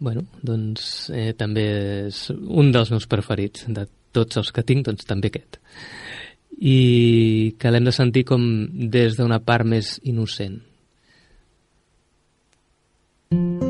Bueno, 0.00 0.24
doncs 0.42 1.10
eh, 1.12 1.32
també 1.38 1.68
és 2.08 2.24
un 2.32 2.72
dels 2.72 2.90
meus 2.94 3.06
preferits. 3.10 3.66
De 3.68 3.84
tots 4.14 4.40
els 4.40 4.50
que 4.54 4.64
tinc, 4.66 4.86
doncs 4.88 5.06
també 5.06 5.30
aquest. 5.30 5.60
I 6.58 7.54
que 7.58 7.70
l'hem 7.70 7.86
de 7.86 7.94
sentir 7.94 8.24
com 8.26 8.42
des 8.90 9.14
d'una 9.18 9.38
part 9.38 9.66
més 9.68 9.96
innocent. 10.02 10.58
Thank 13.30 13.67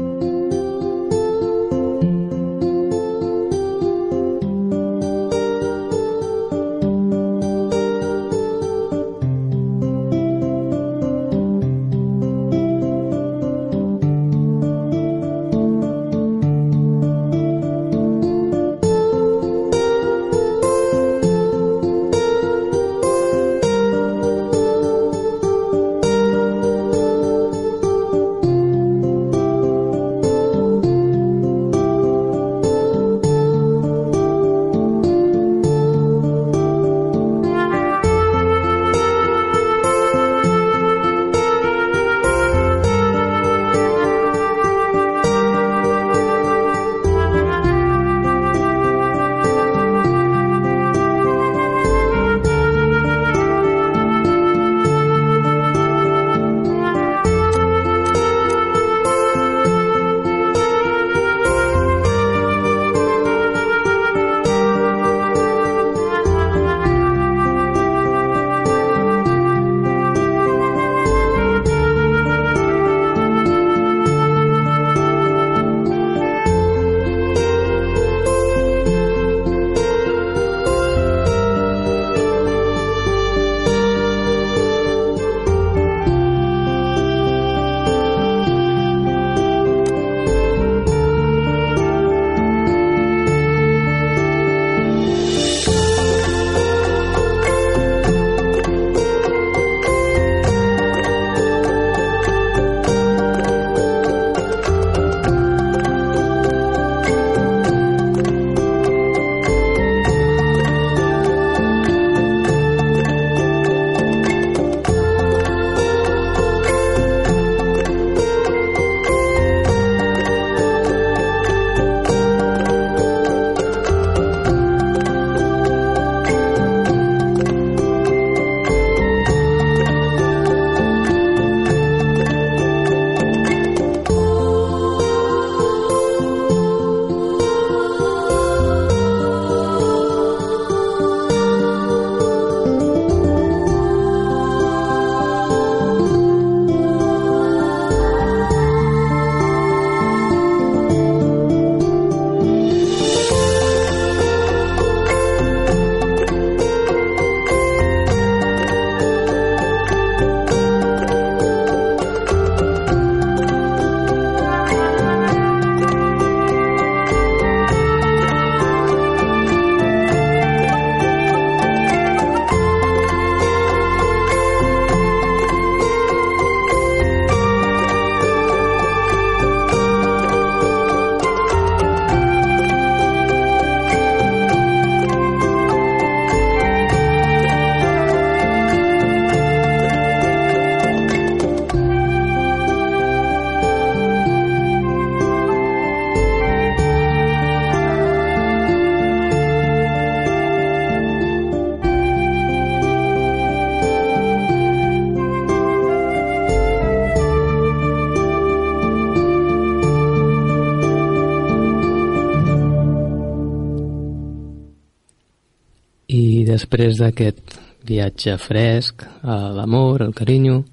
després 216.99 217.01
d'aquest 217.01 217.59
viatge 217.87 218.37
fresc 218.39 219.05
a 219.23 219.53
l'amor, 219.55 220.03
al 220.03 220.15
carinyo, 220.15 220.65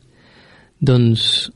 doncs 0.81 1.51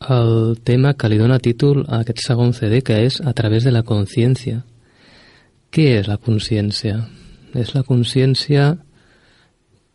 el 0.00 0.58
tema 0.64 0.94
que 0.94 1.08
li 1.08 1.18
dona 1.18 1.40
títol 1.40 1.84
a 1.88 2.02
aquest 2.02 2.20
segon 2.26 2.52
CD, 2.52 2.82
que 2.82 3.00
és 3.06 3.20
A 3.20 3.32
través 3.32 3.64
de 3.64 3.70
la 3.72 3.82
consciència. 3.82 4.62
Què 5.70 6.00
és 6.00 6.08
la 6.08 6.18
consciència? 6.18 7.06
És 7.54 7.74
la 7.74 7.82
consciència... 7.82 8.76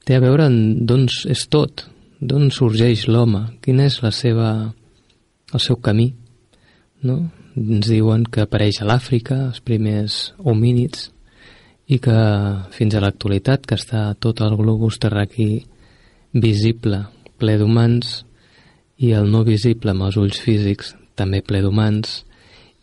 Té 0.06 0.14
a 0.14 0.22
veure 0.22 0.46
d'on 0.86 1.08
és 1.34 1.48
tot, 1.50 1.88
d'on 2.22 2.52
sorgeix 2.54 3.08
l'home, 3.08 3.58
quin 3.62 3.80
és 3.82 4.04
la 4.04 4.12
seva, 4.14 4.72
el 5.52 5.60
seu 5.60 5.80
camí. 5.82 6.14
No? 7.02 7.32
Ens 7.58 7.90
diuen 7.90 8.22
que 8.30 8.44
apareix 8.46 8.84
a 8.84 8.86
l'Àfrica, 8.86 9.48
els 9.50 9.64
primers 9.66 10.36
homínids, 10.38 11.10
i 11.88 12.00
que 12.02 12.18
fins 12.74 12.96
a 12.96 13.02
l'actualitat, 13.04 13.66
que 13.68 13.78
està 13.78 14.08
tot 14.20 14.42
el 14.42 14.56
globus 14.58 14.98
terraqui 15.02 15.66
visible, 16.34 17.04
ple 17.38 17.58
d'humans, 17.62 18.24
i 18.98 19.12
el 19.14 19.30
no 19.32 19.44
visible 19.46 19.92
amb 19.94 20.08
els 20.08 20.18
ulls 20.18 20.40
físics, 20.42 20.96
també 21.16 21.44
ple 21.46 21.62
d'humans, 21.62 22.24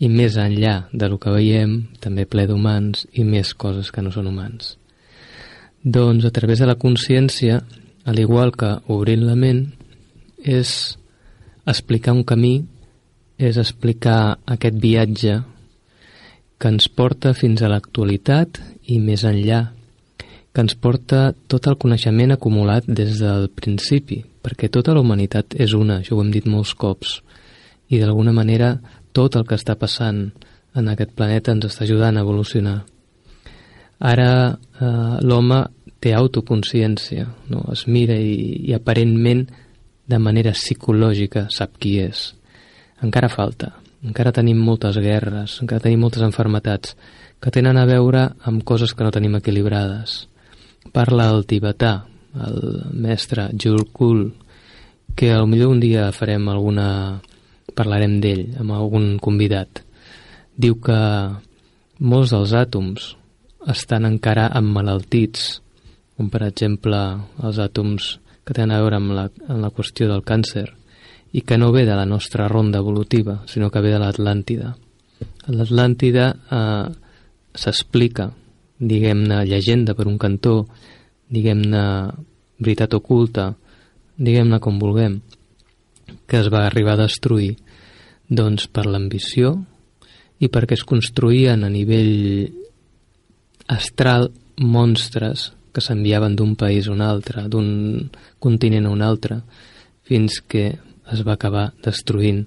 i 0.02 0.08
més 0.10 0.36
enllà 0.38 0.88
de 0.92 1.08
lo 1.08 1.18
que 1.22 1.32
veiem, 1.34 1.76
també 2.02 2.26
ple 2.26 2.46
d'humans 2.50 3.06
i 3.18 3.24
més 3.26 3.52
coses 3.54 3.90
que 3.94 4.02
no 4.02 4.10
són 4.14 4.30
humans. 4.30 4.76
Doncs 5.82 6.26
a 6.26 6.32
través 6.34 6.62
de 6.62 6.66
la 6.66 6.78
consciència, 6.78 7.60
al 8.04 8.18
igual 8.18 8.54
que 8.54 8.70
obrint 8.90 9.24
la 9.26 9.36
ment, 9.38 9.64
és 10.42 10.96
explicar 11.66 12.14
un 12.14 12.24
camí, 12.26 12.54
és 13.38 13.58
explicar 13.58 14.38
aquest 14.46 14.78
viatge 14.82 15.40
que 16.58 16.70
ens 16.70 16.86
porta 16.86 17.32
fins 17.34 17.62
a 17.62 17.70
l'actualitat 17.70 18.60
i 18.92 18.98
més 19.00 19.24
enllà, 19.28 19.62
que 20.52 20.60
ens 20.60 20.76
porta 20.76 21.30
tot 21.48 21.66
el 21.70 21.78
coneixement 21.80 22.34
acumulat 22.34 22.86
des 22.86 23.18
del 23.22 23.48
principi, 23.56 24.20
perquè 24.44 24.68
tota 24.72 24.92
la 24.92 25.00
humanitat 25.00 25.56
és 25.56 25.72
una, 25.72 26.00
això 26.00 26.18
ho 26.18 26.22
hem 26.24 26.32
dit 26.34 26.48
molts 26.48 26.74
cops, 26.76 27.20
i 27.88 28.00
d'alguna 28.00 28.34
manera 28.36 28.74
tot 29.16 29.36
el 29.36 29.46
que 29.48 29.56
està 29.56 29.76
passant 29.80 30.26
en 30.76 30.88
aquest 30.88 31.12
planeta 31.16 31.52
ens 31.52 31.68
està 31.68 31.84
ajudant 31.84 32.16
a 32.16 32.24
evolucionar. 32.24 32.78
Ara 34.02 34.30
eh, 34.52 35.16
l'home 35.22 35.60
té 36.02 36.12
autoconsciència, 36.16 37.28
no? 37.52 37.64
es 37.72 37.86
mira 37.86 38.16
i, 38.18 38.66
i 38.68 38.74
aparentment 38.74 39.44
de 40.08 40.18
manera 40.18 40.54
psicològica 40.56 41.46
sap 41.54 41.76
qui 41.78 41.98
és. 42.02 42.32
Encara 43.04 43.30
falta, 43.30 43.70
encara 44.02 44.34
tenim 44.34 44.58
moltes 44.58 44.98
guerres, 44.98 45.60
encara 45.62 45.84
tenim 45.84 46.02
moltes 46.02 46.24
enfermetats 46.26 46.96
que 47.42 47.50
tenen 47.50 47.76
a 47.76 47.86
veure 47.88 48.28
amb 48.46 48.62
coses 48.62 48.94
que 48.94 49.02
no 49.02 49.10
tenim 49.10 49.34
equilibrades. 49.34 50.28
Parla 50.94 51.26
el 51.34 51.42
tibetà, 51.50 52.04
el 52.38 52.92
mestre 52.94 53.48
Jurkul, 53.58 54.28
que 55.18 55.32
al 55.34 55.48
millor 55.50 55.74
un 55.74 55.80
dia 55.82 56.10
farem 56.14 56.48
alguna... 56.48 57.20
parlarem 57.74 58.18
d'ell 58.20 58.58
amb 58.60 58.74
algun 58.76 59.16
convidat. 59.18 59.80
Diu 60.54 60.76
que 60.84 61.00
molts 61.98 62.34
dels 62.34 62.52
àtoms 62.52 63.06
estan 63.72 64.04
encara 64.04 64.50
emmalaltits, 64.58 65.62
com 66.16 66.28
per 66.28 66.44
exemple 66.46 67.00
els 67.42 67.58
àtoms 67.58 68.18
que 68.44 68.54
tenen 68.54 68.76
a 68.76 68.80
veure 68.82 68.98
amb 68.98 69.14
la, 69.16 69.26
amb 69.48 69.62
la 69.64 69.70
qüestió 69.74 70.10
del 70.10 70.22
càncer, 70.22 70.68
i 71.32 71.40
que 71.40 71.56
no 71.56 71.72
ve 71.72 71.86
de 71.88 71.96
la 71.96 72.04
nostra 72.06 72.46
ronda 72.46 72.78
evolutiva, 72.78 73.40
sinó 73.48 73.70
que 73.70 73.80
ve 73.80 73.94
de 73.94 74.02
l'Atlàntida. 74.02 74.74
L'Atlàntida 75.48 76.26
eh, 76.36 77.01
s'explica, 77.54 78.30
diguem-ne, 78.78 79.42
llegenda 79.46 79.94
per 79.94 80.08
un 80.10 80.18
cantó, 80.18 80.66
diguem-ne, 81.32 81.84
veritat 82.62 82.94
oculta, 82.94 83.52
diguem-ne 84.16 84.58
com 84.62 84.78
vulguem, 84.80 85.20
que 86.26 86.40
es 86.40 86.48
va 86.52 86.66
arribar 86.66 86.96
a 86.96 87.04
destruir 87.04 87.56
doncs 88.28 88.68
per 88.72 88.86
l'ambició 88.86 89.56
i 90.42 90.48
perquè 90.52 90.76
es 90.78 90.86
construïen 90.88 91.64
a 91.64 91.70
nivell 91.70 92.48
astral 93.72 94.30
monstres 94.58 95.50
que 95.72 95.80
s'enviaven 95.80 96.34
d'un 96.36 96.56
país 96.56 96.88
a 96.88 96.92
un 96.92 97.00
altre, 97.00 97.46
d'un 97.48 98.10
continent 98.38 98.86
a 98.86 98.92
un 98.92 99.02
altre, 99.02 99.40
fins 100.04 100.40
que 100.44 100.66
es 101.12 101.22
va 101.26 101.36
acabar 101.38 101.70
destruint 101.84 102.44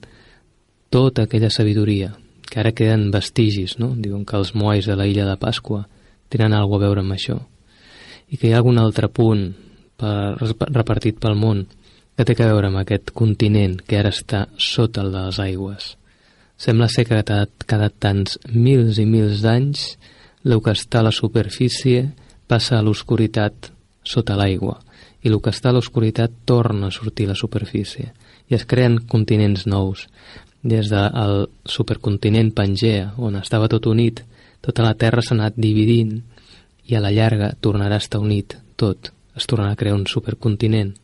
tota 0.94 1.26
aquella 1.26 1.50
sabidoria, 1.50 2.14
que 2.50 2.60
ara 2.62 2.74
queden 2.76 3.10
vestigis, 3.12 3.78
no? 3.82 3.94
Diuen 3.96 4.26
que 4.26 4.38
els 4.38 4.54
moais 4.56 4.86
de 4.86 4.96
la 4.96 5.08
illa 5.10 5.26
de 5.28 5.38
Pasqua 5.42 5.86
tenen 6.30 6.54
alguna 6.54 6.84
a 6.84 6.88
veure 6.88 7.04
amb 7.04 7.16
això. 7.16 7.40
I 8.30 8.38
que 8.38 8.48
hi 8.48 8.54
ha 8.54 8.62
algun 8.62 8.80
altre 8.82 9.10
punt 9.10 9.48
per, 9.98 10.36
repartit 10.72 11.20
pel 11.22 11.38
món 11.40 11.66
que 12.16 12.24
té 12.24 12.36
a 12.40 12.50
veure 12.52 12.72
amb 12.72 12.80
aquest 12.80 13.12
continent 13.12 13.78
que 13.84 14.00
ara 14.00 14.14
està 14.14 14.46
sota 14.58 15.04
el 15.04 15.12
de 15.12 15.26
les 15.28 15.40
aigües. 15.44 15.96
Sembla 16.58 16.88
ser 16.88 17.04
que 17.08 17.18
cada, 17.20 17.46
cada 17.68 17.90
tants 17.90 18.40
mils 18.48 19.00
i 19.02 19.06
mils 19.06 19.44
d'anys 19.44 19.96
el 20.46 20.62
que 20.64 20.76
està 20.78 21.02
a 21.02 21.08
la 21.10 21.16
superfície 21.16 22.06
passa 22.48 22.78
a 22.78 22.84
l'oscuritat 22.86 23.72
sota 24.06 24.38
l'aigua 24.38 24.78
i 25.26 25.32
el 25.32 25.40
que 25.42 25.52
està 25.52 25.72
a 25.72 25.76
l'oscuritat 25.76 26.32
torna 26.46 26.88
a 26.88 26.94
sortir 26.94 27.26
a 27.26 27.34
la 27.34 27.40
superfície 27.40 28.12
i 28.48 28.56
es 28.56 28.66
creen 28.70 29.00
continents 29.10 29.66
nous 29.66 30.06
des 30.66 30.90
del 30.90 31.46
supercontinent 31.70 32.50
Pangea 32.58 33.12
on 33.22 33.38
estava 33.38 33.70
tot 33.70 33.86
unit 33.92 34.24
tota 34.66 34.82
la 34.82 34.96
Terra 34.98 35.22
s'ha 35.22 35.36
anat 35.38 35.60
dividint 35.62 36.16
i 36.90 36.96
a 36.98 37.02
la 37.04 37.14
llarga 37.14 37.54
tornarà 37.62 38.00
a 38.00 38.04
estar 38.04 38.22
unit 38.24 38.58
tot 38.76 39.12
es 39.36 39.46
tornarà 39.46 39.74
a 39.74 39.76
crear 39.76 39.96
un 39.96 40.08
supercontinent. 40.08 40.96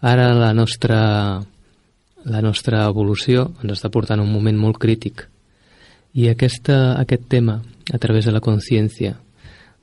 Ara 0.00 0.32
la 0.34 0.52
nostra, 0.54 1.42
la 2.24 2.40
nostra 2.42 2.86
evolució 2.86 3.48
ens 3.62 3.76
està 3.76 3.90
portant 3.90 4.22
a 4.22 4.24
un 4.24 4.32
moment 4.32 4.58
molt 4.58 4.78
crític 4.82 5.26
i 6.14 6.28
aquesta, 6.28 6.94
aquest 7.00 7.28
tema, 7.28 7.58
a 7.92 7.98
través 7.98 8.26
de 8.28 8.32
la 8.34 8.42
consciència, 8.44 9.16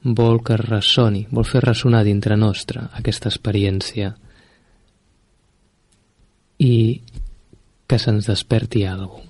vol 0.04 0.40
que 0.46 0.56
ressoni, 0.60 1.26
vol 1.32 1.48
fer 1.48 1.64
ressonar 1.66 2.04
dintre 2.08 2.38
nostra 2.40 2.88
aquesta 2.96 3.32
experiència 3.32 4.14
i 6.60 6.74
que 7.90 7.98
se'ns 7.98 8.30
desperti 8.30 8.86
alguna 8.86 9.29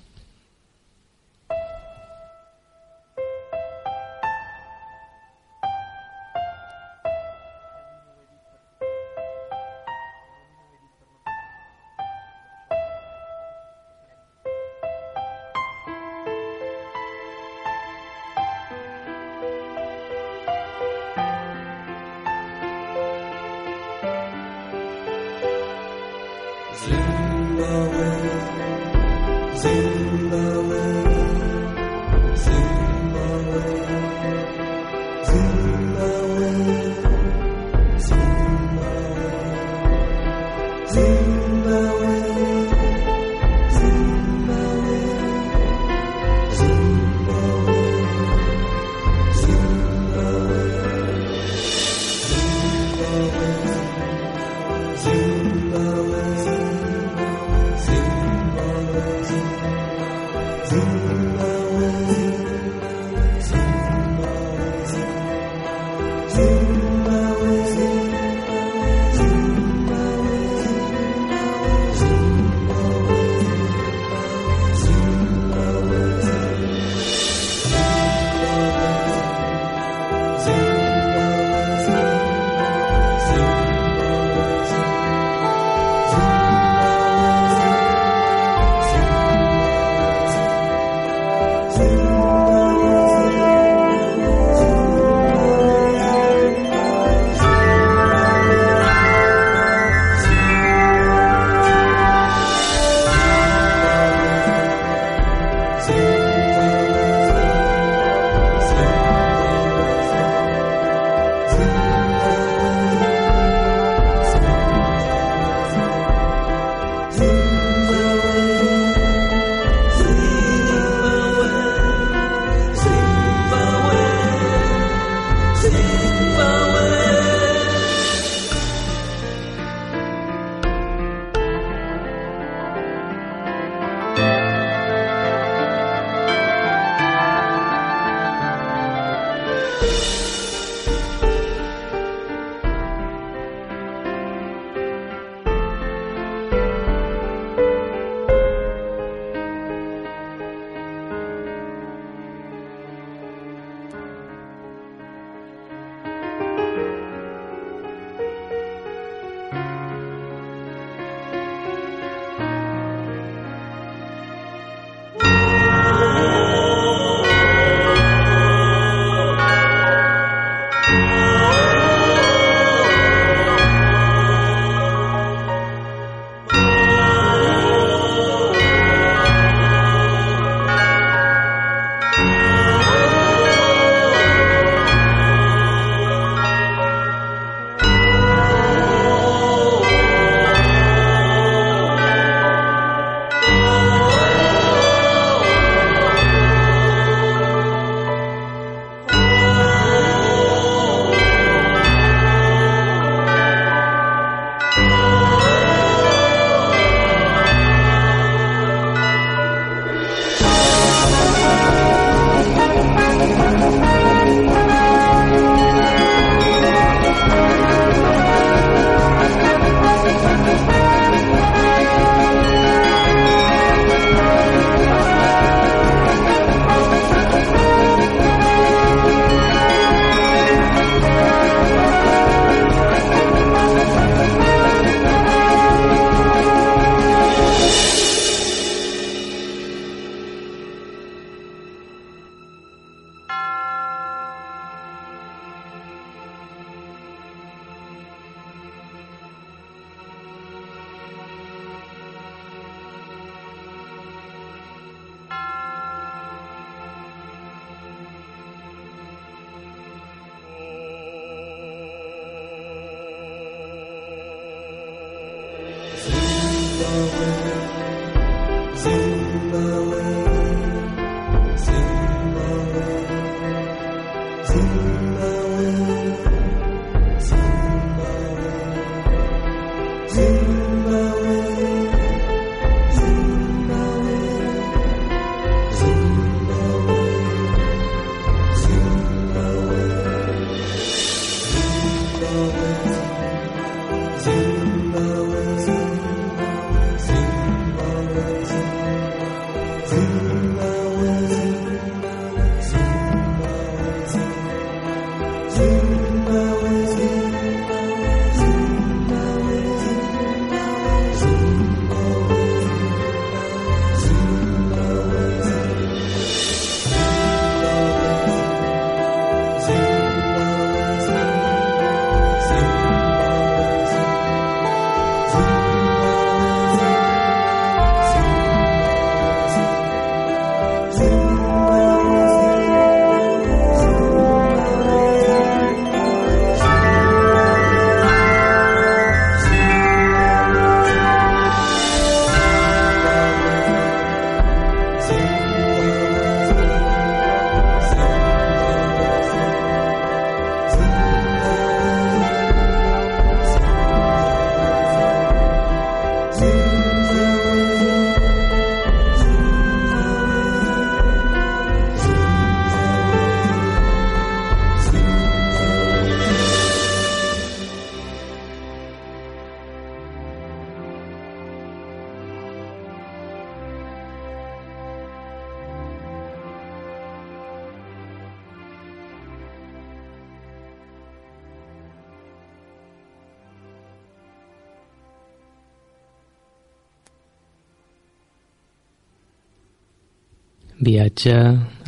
Viatge, 391.00 391.32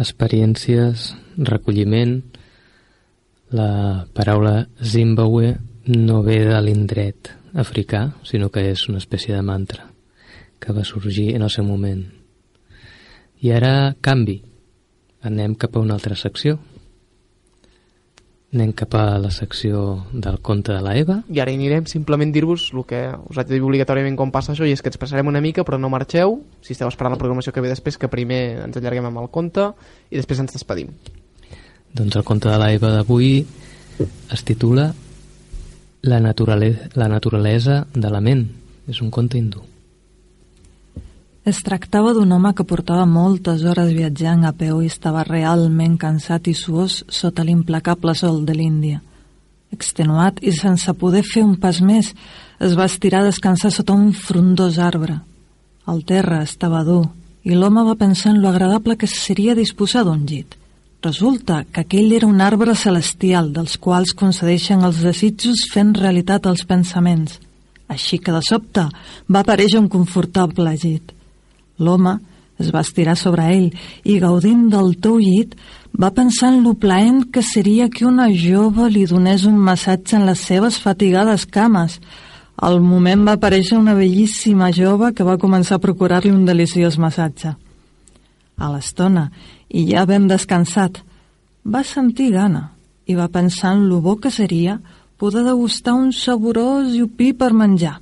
experiències, 0.00 1.10
recolliment... 1.36 2.22
La 3.52 4.06
paraula 4.16 4.62
Zimbabwe 4.80 5.50
no 5.84 6.22
ve 6.24 6.38
de 6.46 6.60
l'indret 6.64 7.28
africà, 7.60 8.00
sinó 8.24 8.48
que 8.48 8.62
és 8.70 8.86
una 8.88 9.02
espècie 9.02 9.36
de 9.36 9.42
mantra 9.44 9.90
que 10.56 10.72
va 10.72 10.86
sorgir 10.88 11.34
en 11.36 11.44
el 11.44 11.52
seu 11.52 11.66
moment. 11.68 12.00
I 13.44 13.52
ara, 13.52 13.92
canvi. 14.00 14.38
Anem 15.20 15.58
cap 15.60 15.76
a 15.76 15.84
una 15.84 15.98
altra 16.00 16.16
secció. 16.16 16.56
Anem 18.52 18.74
cap 18.76 18.92
a 19.00 19.16
la 19.16 19.30
secció 19.32 20.04
del 20.12 20.36
conte 20.44 20.74
de 20.74 20.82
la 20.84 20.92
Eva. 21.00 21.22
I 21.32 21.40
ara 21.40 21.52
hi 21.54 21.56
anirem 21.56 21.86
simplement 21.88 22.34
dir-vos 22.34 22.66
el 22.74 22.84
que 22.84 23.00
us 23.16 23.38
haig 23.40 23.48
de 23.48 23.56
dir 23.56 23.62
obligatòriament 23.64 24.18
com 24.20 24.32
passa 24.34 24.52
això 24.52 24.68
i 24.68 24.74
és 24.76 24.84
que 24.84 24.92
ens 24.92 25.00
passarem 25.00 25.30
una 25.30 25.40
mica 25.40 25.64
però 25.64 25.78
no 25.80 25.88
marxeu 25.88 26.42
si 26.60 26.76
esteu 26.76 26.90
esperant 26.92 27.16
la 27.16 27.20
programació 27.22 27.54
que 27.56 27.64
ve 27.64 27.72
després 27.72 27.96
que 27.96 28.12
primer 28.12 28.42
ens 28.66 28.76
allarguem 28.76 29.08
amb 29.08 29.22
el 29.24 29.30
conte 29.32 29.70
i 30.10 30.20
després 30.20 30.44
ens 30.44 30.52
despedim. 30.52 30.92
Doncs 31.96 32.20
el 32.20 32.28
conte 32.28 32.52
de 32.52 32.60
l'Eva 32.60 32.92
d'avui 32.92 33.38
es 34.04 34.44
titula 34.44 34.90
la, 36.02 36.20
naturalesa, 36.20 36.92
la 36.94 37.08
naturalesa 37.08 37.86
de 37.94 38.10
la 38.12 38.20
ment. 38.20 38.50
És 38.90 39.00
un 39.00 39.12
conte 39.14 39.38
hindú. 39.38 39.62
Es 41.42 41.58
tractava 41.66 42.12
d'un 42.14 42.30
home 42.30 42.52
que 42.54 42.62
portava 42.62 43.02
moltes 43.02 43.64
hores 43.66 43.88
viatjant 43.90 44.44
a 44.46 44.52
peu 44.54 44.78
i 44.78 44.86
estava 44.86 45.24
realment 45.26 45.96
cansat 45.98 46.46
i 46.46 46.52
suós 46.54 47.00
sota 47.10 47.42
l'implacable 47.42 48.12
sol 48.14 48.44
de 48.46 48.54
l'Índia. 48.54 49.00
Extenuat 49.74 50.36
i 50.46 50.52
sense 50.54 50.92
poder 51.00 51.24
fer 51.26 51.40
un 51.42 51.56
pas 51.58 51.80
més, 51.82 52.12
es 52.62 52.76
va 52.78 52.86
estirar 52.86 53.24
a 53.24 53.26
descansar 53.26 53.72
sota 53.74 53.96
un 53.98 54.12
frondós 54.14 54.78
arbre. 54.78 55.16
El 55.90 56.04
terra 56.06 56.44
estava 56.46 56.84
dur 56.86 57.08
i 57.42 57.56
l'home 57.58 57.82
va 57.88 57.96
pensar 57.98 58.36
en 58.36 58.38
lo 58.40 58.52
agradable 58.52 58.94
que 58.96 59.08
seria 59.10 59.56
disposar 59.58 60.04
d'un 60.06 60.22
llit. 60.22 60.54
Resulta 61.02 61.64
que 61.64 61.82
aquell 61.82 62.14
era 62.20 62.28
un 62.28 62.38
arbre 62.40 62.76
celestial 62.78 63.50
dels 63.56 63.74
quals 63.82 64.12
concedeixen 64.14 64.86
els 64.86 65.02
desitjos 65.02 65.64
fent 65.72 65.90
realitat 65.98 66.46
els 66.46 66.62
pensaments. 66.70 67.40
Així 67.90 68.20
que 68.22 68.30
de 68.30 68.44
sobte 68.46 68.86
va 69.26 69.42
aparèixer 69.42 69.82
un 69.82 69.90
confortable 69.90 70.76
llit. 70.78 71.10
L'home 71.78 72.18
es 72.62 72.70
va 72.74 72.82
estirar 72.84 73.16
sobre 73.18 73.46
ell 73.54 73.70
i, 74.04 74.18
gaudint 74.22 74.68
del 74.72 74.94
teu 75.02 75.18
llit, 75.20 75.54
va 75.98 76.12
pensar 76.14 76.52
en 76.52 76.62
lo 76.64 76.74
plaent 76.74 77.24
que 77.32 77.42
seria 77.42 77.88
que 77.90 78.06
una 78.06 78.28
jove 78.30 78.88
li 78.90 79.04
donés 79.08 79.44
un 79.48 79.58
massatge 79.58 80.16
en 80.16 80.26
les 80.28 80.40
seves 80.40 80.78
fatigades 80.80 81.46
cames. 81.46 81.98
Al 82.56 82.80
moment 82.80 83.24
va 83.26 83.36
aparèixer 83.38 83.78
una 83.78 83.96
bellíssima 83.98 84.70
jove 84.72 85.12
que 85.16 85.26
va 85.26 85.40
començar 85.40 85.78
a 85.78 85.84
procurar-li 85.84 86.30
un 86.30 86.44
deliciós 86.46 86.98
massatge. 86.98 87.56
A 88.56 88.70
l'estona, 88.70 89.30
i 89.68 89.88
ja 89.88 90.04
ben 90.06 90.28
descansat, 90.30 91.00
va 91.64 91.82
sentir 91.82 92.30
gana 92.34 92.70
i 93.08 93.16
va 93.18 93.32
pensar 93.32 93.74
en 93.76 93.88
lo 93.88 94.00
bo 94.00 94.16
que 94.20 94.30
seria 94.30 94.78
poder 95.18 95.44
degustar 95.46 95.94
un 95.94 96.12
saborós 96.12 96.92
llupí 96.92 97.32
per 97.32 97.52
menjar. 97.54 97.98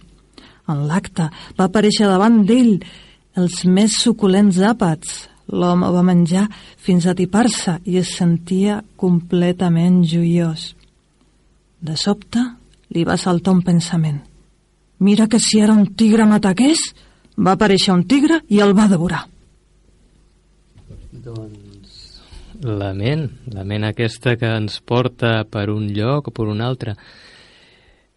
En 0.68 0.86
l'acte 0.88 1.26
va 1.58 1.66
aparèixer 1.66 2.06
davant 2.08 2.42
d'ell 2.46 2.80
els 3.38 3.64
més 3.64 3.98
suculents 4.02 4.58
àpats. 4.64 5.26
L'home 5.50 5.88
va 5.90 6.02
menjar 6.06 6.46
fins 6.78 7.06
a 7.06 7.14
tipar-se 7.18 7.80
i 7.90 7.98
es 7.98 8.14
sentia 8.16 8.80
completament 8.96 10.02
joiós. 10.06 10.74
De 11.80 11.96
sobte, 11.98 12.42
li 12.94 13.04
va 13.04 13.18
saltar 13.18 13.56
un 13.56 13.62
pensament. 13.66 14.20
Mira 15.00 15.26
que 15.26 15.40
si 15.40 15.60
era 15.60 15.74
un 15.74 15.94
tigre 15.96 16.26
m'ataqués, 16.28 16.90
va 17.38 17.56
aparèixer 17.56 17.94
un 17.94 18.04
tigre 18.04 18.42
i 18.48 18.60
el 18.60 18.76
va 18.76 18.86
devorar. 18.90 19.24
Doncs 21.10 21.80
la 22.60 22.92
ment, 22.92 23.24
la 23.48 23.64
ment 23.64 23.86
aquesta 23.88 24.34
que 24.36 24.48
ens 24.60 24.80
porta 24.84 25.46
per 25.48 25.70
un 25.72 25.88
lloc 25.96 26.28
o 26.28 26.34
per 26.36 26.44
un 26.52 26.60
altre. 26.60 26.94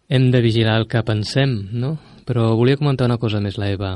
Hem 0.08 0.28
de 0.30 0.42
vigilar 0.44 0.76
el 0.82 0.86
que 0.86 1.00
pensem, 1.02 1.54
no? 1.72 1.96
Però 2.28 2.50
volia 2.56 2.76
comentar 2.76 3.08
una 3.08 3.16
cosa 3.18 3.40
més, 3.40 3.56
la 3.56 3.70
Eva. 3.72 3.94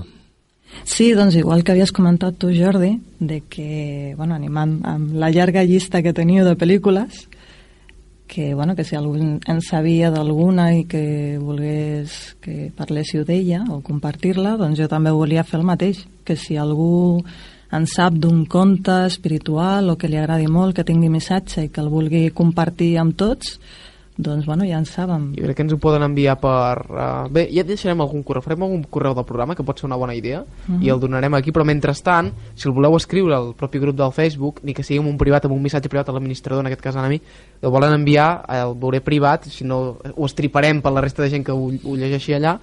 Sí, 0.85 1.12
doncs 1.14 1.37
igual 1.37 1.64
que 1.64 1.73
havies 1.73 1.93
comentat 1.93 2.39
tu, 2.41 2.53
Jordi, 2.55 2.99
de 3.21 3.43
que, 3.49 4.14
bueno, 4.16 4.35
animant 4.35 4.79
amb 4.89 5.12
la 5.14 5.31
llarga 5.31 5.64
llista 5.64 6.03
que 6.03 6.14
teniu 6.16 6.45
de 6.47 6.57
pel·lícules, 6.57 7.27
que, 8.29 8.55
bueno, 8.55 8.77
que 8.77 8.85
si 8.85 8.95
algú 8.95 9.16
en 9.16 9.61
sabia 9.64 10.12
d'alguna 10.12 10.71
i 10.77 10.85
que 10.85 11.39
volgués 11.41 12.37
que 12.45 12.71
parléssiu 12.77 13.25
d'ella 13.25 13.64
o 13.73 13.81
compartir-la, 13.83 14.57
doncs 14.61 14.79
jo 14.79 14.89
també 14.89 15.11
volia 15.11 15.47
fer 15.49 15.59
el 15.59 15.66
mateix, 15.66 16.05
que 16.25 16.37
si 16.37 16.57
algú 16.61 17.25
en 17.73 17.85
sap 17.89 18.14
d'un 18.16 18.45
conte 18.47 18.95
espiritual 19.09 19.91
o 19.91 19.97
que 19.97 20.09
li 20.09 20.16
agradi 20.21 20.47
molt, 20.47 20.77
que 20.77 20.87
tingui 20.89 21.11
missatge 21.12 21.66
i 21.66 21.73
que 21.73 21.83
el 21.83 21.91
vulgui 21.93 22.29
compartir 22.31 22.95
amb 23.01 23.16
tots, 23.16 23.59
doncs 24.19 24.47
bueno, 24.47 24.64
ja 24.66 24.79
en 24.79 24.85
saben. 24.85 25.31
Jo 25.37 25.45
crec 25.47 25.57
que 25.57 25.62
ens 25.62 25.73
ho 25.73 25.79
poden 25.79 26.03
enviar 26.03 26.35
per... 26.43 26.83
Uh, 26.91 27.29
bé, 27.31 27.45
ja 27.55 27.62
deixarem 27.62 28.01
algun 28.03 28.25
correu, 28.27 28.43
farem 28.43 28.64
algun 28.66 28.83
correu 28.91 29.14
del 29.14 29.25
programa, 29.25 29.55
que 29.55 29.62
pot 29.62 29.79
ser 29.79 29.87
una 29.87 29.97
bona 29.97 30.16
idea, 30.19 30.41
uh 30.43 30.75
-huh. 30.75 30.83
i 30.83 30.91
el 30.91 30.99
donarem 30.99 31.35
aquí, 31.35 31.53
però 31.55 31.64
mentrestant, 31.64 32.33
si 32.55 32.69
el 32.69 32.75
voleu 32.75 32.97
escriure 32.97 33.35
al 33.35 33.55
propi 33.55 33.79
grup 33.79 33.97
del 33.97 34.12
Facebook, 34.12 34.61
ni 34.64 34.75
que 34.75 34.83
sigui 34.83 34.99
un 34.99 35.16
privat, 35.16 35.45
amb 35.45 35.55
un 35.55 35.62
missatge 35.62 35.89
privat 35.89 36.09
a 36.09 36.12
l'administrador, 36.12 36.61
en 36.61 36.66
aquest 36.66 36.83
cas 36.83 36.97
a 36.97 37.09
mi, 37.09 37.21
el 37.62 37.71
volen 37.71 37.93
enviar, 37.93 38.45
el 38.49 38.75
veuré 38.75 39.01
privat, 39.01 39.45
si 39.45 39.64
no 39.64 39.99
ho 40.16 40.27
estriparem 40.27 40.83
per 40.83 40.93
la 40.93 41.01
resta 41.01 41.23
de 41.23 41.31
gent 41.31 41.45
que 41.45 41.53
ho, 41.53 41.71
ho 41.85 41.97
llegeixi 41.97 42.35
allà, 42.35 42.59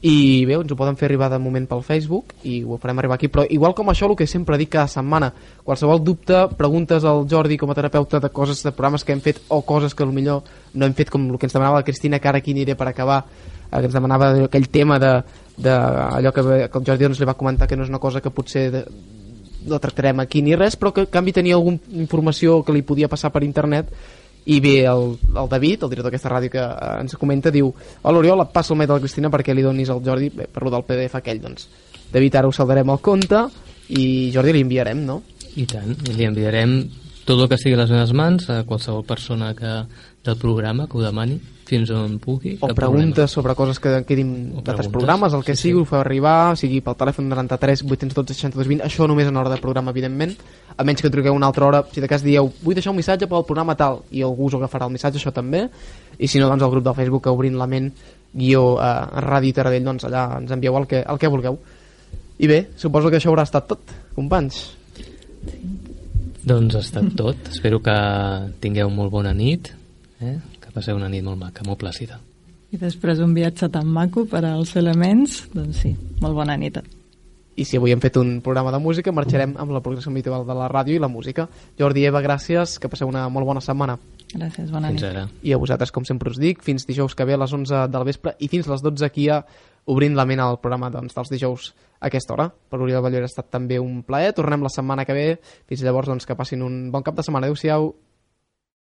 i 0.00 0.44
bé, 0.46 0.54
ens 0.54 0.70
ho 0.70 0.76
poden 0.78 0.94
fer 0.94 1.08
arribar 1.08 1.26
de 1.32 1.40
moment 1.42 1.64
pel 1.66 1.80
Facebook 1.82 2.36
i 2.46 2.60
ho 2.62 2.76
farem 2.78 3.00
arribar 3.00 3.16
aquí, 3.16 3.26
però 3.32 3.42
igual 3.50 3.74
com 3.74 3.90
això 3.90 4.06
el 4.06 4.14
que 4.16 4.28
sempre 4.30 4.58
dic 4.60 4.70
cada 4.76 4.86
setmana, 4.86 5.32
qualsevol 5.66 5.98
dubte 6.04 6.44
preguntes 6.58 7.02
al 7.02 7.24
Jordi 7.30 7.58
com 7.58 7.72
a 7.72 7.74
terapeuta 7.74 8.20
de 8.22 8.30
coses 8.30 8.62
de 8.62 8.70
programes 8.70 9.02
que 9.02 9.12
hem 9.16 9.22
fet 9.24 9.42
o 9.48 9.62
coses 9.66 9.94
que 9.98 10.06
millor 10.06 10.46
no 10.74 10.86
hem 10.86 10.94
fet 10.94 11.10
com 11.10 11.26
el 11.26 11.38
que 11.38 11.50
ens 11.50 11.56
demanava 11.56 11.82
la 11.82 11.88
Cristina 11.88 12.20
que 12.22 12.30
ara 12.30 12.38
aquí 12.38 12.54
aniré 12.54 12.76
per 12.78 12.86
acabar 12.86 13.24
eh, 13.26 13.78
que 13.78 13.86
ens 13.90 13.94
demanava 13.94 14.30
aquell 14.46 14.68
tema 14.70 15.00
de, 15.02 15.12
de 15.56 15.74
allò 15.74 16.32
que, 16.32 16.46
que 16.70 16.78
el 16.78 16.86
Jordi 16.86 17.08
doncs, 17.08 17.18
li 17.18 17.26
va 17.26 17.34
comentar 17.34 17.66
que 17.66 17.76
no 17.76 17.82
és 17.82 17.90
una 17.90 17.98
cosa 17.98 18.22
que 18.22 18.30
potser 18.30 18.68
de, 18.70 18.84
no 19.66 19.80
tractarem 19.82 20.22
aquí 20.22 20.42
ni 20.42 20.54
res, 20.54 20.78
però 20.78 20.92
que 20.94 21.08
en 21.08 21.10
canvi 21.10 21.34
tenia 21.34 21.58
alguna 21.58 21.82
informació 21.90 22.62
que 22.62 22.72
li 22.76 22.86
podia 22.86 23.10
passar 23.10 23.32
per 23.34 23.42
internet 23.42 23.90
i 24.48 24.60
bé 24.64 24.76
el, 24.88 25.10
el 25.28 25.48
David, 25.50 25.84
el 25.84 25.92
director 25.92 26.08
d'aquesta 26.08 26.32
ràdio 26.32 26.52
que 26.52 26.62
eh, 26.62 26.92
ens 27.02 27.16
comenta, 27.20 27.52
diu 27.52 27.68
Hola 28.02 28.22
Oriol, 28.22 28.44
et 28.46 28.54
passo 28.54 28.74
el 28.74 28.80
mail 28.80 28.88
de 28.88 28.96
la 28.96 29.04
Cristina 29.04 29.32
perquè 29.32 29.56
li 29.56 29.64
donis 29.66 29.90
al 29.92 30.00
Jordi 30.04 30.30
bé, 30.32 30.48
per 30.48 30.64
lo 30.64 30.72
del 30.72 30.86
PDF 30.88 31.18
aquell 31.20 31.42
doncs 31.42 31.68
David 32.12 32.38
ara 32.40 32.48
ho 32.48 32.54
saldarem 32.56 32.88
al 32.88 33.02
compte 33.04 33.42
i 33.92 34.30
Jordi 34.32 34.54
li 34.56 34.64
enviarem, 34.64 35.04
no? 35.04 35.20
I 35.60 35.66
tant, 35.68 35.92
li 36.08 36.24
enviarem 36.24 36.80
tot 37.28 37.42
el 37.42 37.48
que 37.50 37.58
sigui 37.60 37.76
a 37.76 37.82
les 37.82 37.92
meves 37.92 38.14
mans 38.16 38.48
a 38.48 38.62
qualsevol 38.64 39.04
persona 39.04 39.52
que, 39.56 39.74
del 40.28 40.36
programa 40.40 40.86
que 40.86 40.98
ho 40.98 41.04
demani 41.04 41.38
fins 41.68 41.90
on 41.92 42.16
pugui. 42.18 42.56
O 42.64 42.70
preguntes 42.74 43.30
sobre 43.30 43.54
coses 43.54 43.78
que 43.78 43.92
quedin 44.08 44.30
d'altres 44.64 44.88
programes, 44.88 45.34
el 45.36 45.44
que 45.44 45.54
sí, 45.54 45.68
sigui, 45.68 45.76
sí. 45.76 45.82
ho 45.82 45.88
feu 45.90 46.00
arribar, 46.00 46.56
sigui 46.56 46.80
pel 46.84 46.96
telèfon 46.98 47.28
93 47.28 47.84
812 47.84 48.36
62 48.38 48.70
20, 48.72 48.86
això 48.88 49.08
només 49.10 49.28
en 49.28 49.36
hora 49.36 49.52
de 49.52 49.60
programa, 49.60 49.92
evidentment, 49.92 50.32
a 50.76 50.86
menys 50.88 51.04
que 51.04 51.12
truqueu 51.12 51.36
una 51.36 51.50
altra 51.52 51.68
hora, 51.68 51.82
si 51.92 52.00
de 52.00 52.08
cas 52.10 52.24
dieu, 52.24 52.48
vull 52.64 52.78
deixar 52.78 52.94
un 52.94 52.98
missatge 52.98 53.28
pel 53.28 53.44
programa 53.48 53.76
tal, 53.76 54.02
i 54.10 54.24
algú 54.24 54.48
us 54.48 54.56
agafarà 54.56 54.88
el 54.88 54.96
missatge, 54.96 55.20
això 55.20 55.34
també, 55.34 55.66
i 56.16 56.28
si 56.30 56.40
no, 56.40 56.48
doncs 56.48 56.64
el 56.64 56.72
grup 56.72 56.88
del 56.88 56.96
Facebook, 57.02 57.28
Obrint 57.28 57.60
la 57.60 57.68
ment, 57.68 57.92
guió 58.32 58.78
a 58.80 58.92
eh, 59.04 59.22
Ràdio 59.28 59.60
Taradell, 59.60 59.84
doncs 59.84 60.08
allà 60.08 60.24
ens 60.40 60.56
envieu 60.56 60.76
el 60.80 60.88
que, 60.88 61.04
el 61.04 61.20
que 61.20 61.32
vulgueu. 61.32 61.60
I 62.38 62.48
bé, 62.48 62.62
suposo 62.80 63.10
que 63.10 63.18
això 63.20 63.32
haurà 63.32 63.44
estat 63.44 63.68
tot, 63.68 63.96
companys. 64.16 64.62
Doncs 66.48 66.78
ha 66.78 66.80
estat 66.80 67.12
tot. 67.18 67.50
Espero 67.50 67.82
que 67.84 67.96
tingueu 68.62 68.88
molt 68.94 69.12
bona 69.12 69.34
nit, 69.36 69.72
eh? 70.20 70.36
que 70.60 70.72
passeu 70.74 70.96
una 70.98 71.08
nit 71.08 71.24
molt 71.24 71.40
maca, 71.40 71.64
molt 71.66 71.80
plàcida. 71.82 72.18
I 72.68 72.76
després 72.76 73.22
un 73.24 73.32
viatge 73.32 73.70
tan 73.72 73.88
maco 73.88 74.26
per 74.28 74.42
als 74.44 74.74
elements, 74.76 75.46
doncs 75.54 75.84
sí, 75.84 75.94
molt 76.20 76.36
bona 76.36 76.56
nit. 76.60 76.82
I 77.58 77.64
si 77.66 77.78
avui 77.78 77.90
hem 77.90 78.02
fet 78.02 78.18
un 78.20 78.36
programa 78.44 78.70
de 78.70 78.78
música, 78.78 79.10
marxarem 79.10 79.56
amb 79.58 79.72
la 79.74 79.80
progressió 79.82 80.12
habitual 80.12 80.44
de 80.46 80.54
la 80.54 80.68
ràdio 80.70 80.94
i 80.94 81.00
la 81.02 81.08
música. 81.10 81.48
Jordi 81.80 82.04
Eva, 82.06 82.20
gràcies, 82.22 82.76
que 82.78 82.90
passeu 82.92 83.08
una 83.10 83.24
molt 83.32 83.48
bona 83.48 83.62
setmana. 83.64 83.96
Gràcies, 84.34 84.68
bona 84.70 84.92
fins 84.92 85.02
nit. 85.02 85.08
Ara. 85.10 85.24
I 85.42 85.56
a 85.56 85.58
vosaltres, 85.58 85.90
com 85.90 86.04
sempre 86.06 86.30
us 86.30 86.38
dic, 86.38 86.62
fins 86.62 86.86
dijous 86.86 87.16
que 87.16 87.26
ve 87.26 87.34
a 87.34 87.40
les 87.40 87.56
11 87.56 87.88
del 87.90 88.06
vespre 88.06 88.36
i 88.38 88.50
fins 88.52 88.68
les 88.70 88.84
12 88.84 89.08
aquí 89.08 89.26
a 89.32 89.40
Obrint 89.88 90.18
la 90.18 90.26
ment 90.28 90.42
al 90.44 90.58
programa 90.60 90.90
doncs, 90.92 91.14
dels 91.16 91.30
dijous 91.32 91.70
a 91.96 92.10
aquesta 92.10 92.34
hora. 92.34 92.50
Per 92.52 92.76
Oriol 92.76 93.00
Ballera 93.02 93.24
ha 93.24 93.30
estat 93.30 93.48
també 93.48 93.78
un 93.80 94.02
plaer. 94.04 94.34
Tornem 94.36 94.60
la 94.60 94.70
setmana 94.72 95.06
que 95.08 95.16
ve. 95.16 95.28
Fins 95.70 95.82
llavors, 95.86 96.10
doncs, 96.12 96.28
que 96.28 96.36
passin 96.36 96.62
un 96.62 96.90
bon 96.92 97.06
cap 97.06 97.16
de 97.16 97.24
setmana. 97.24 97.48
Adéu-siau. 97.48 97.88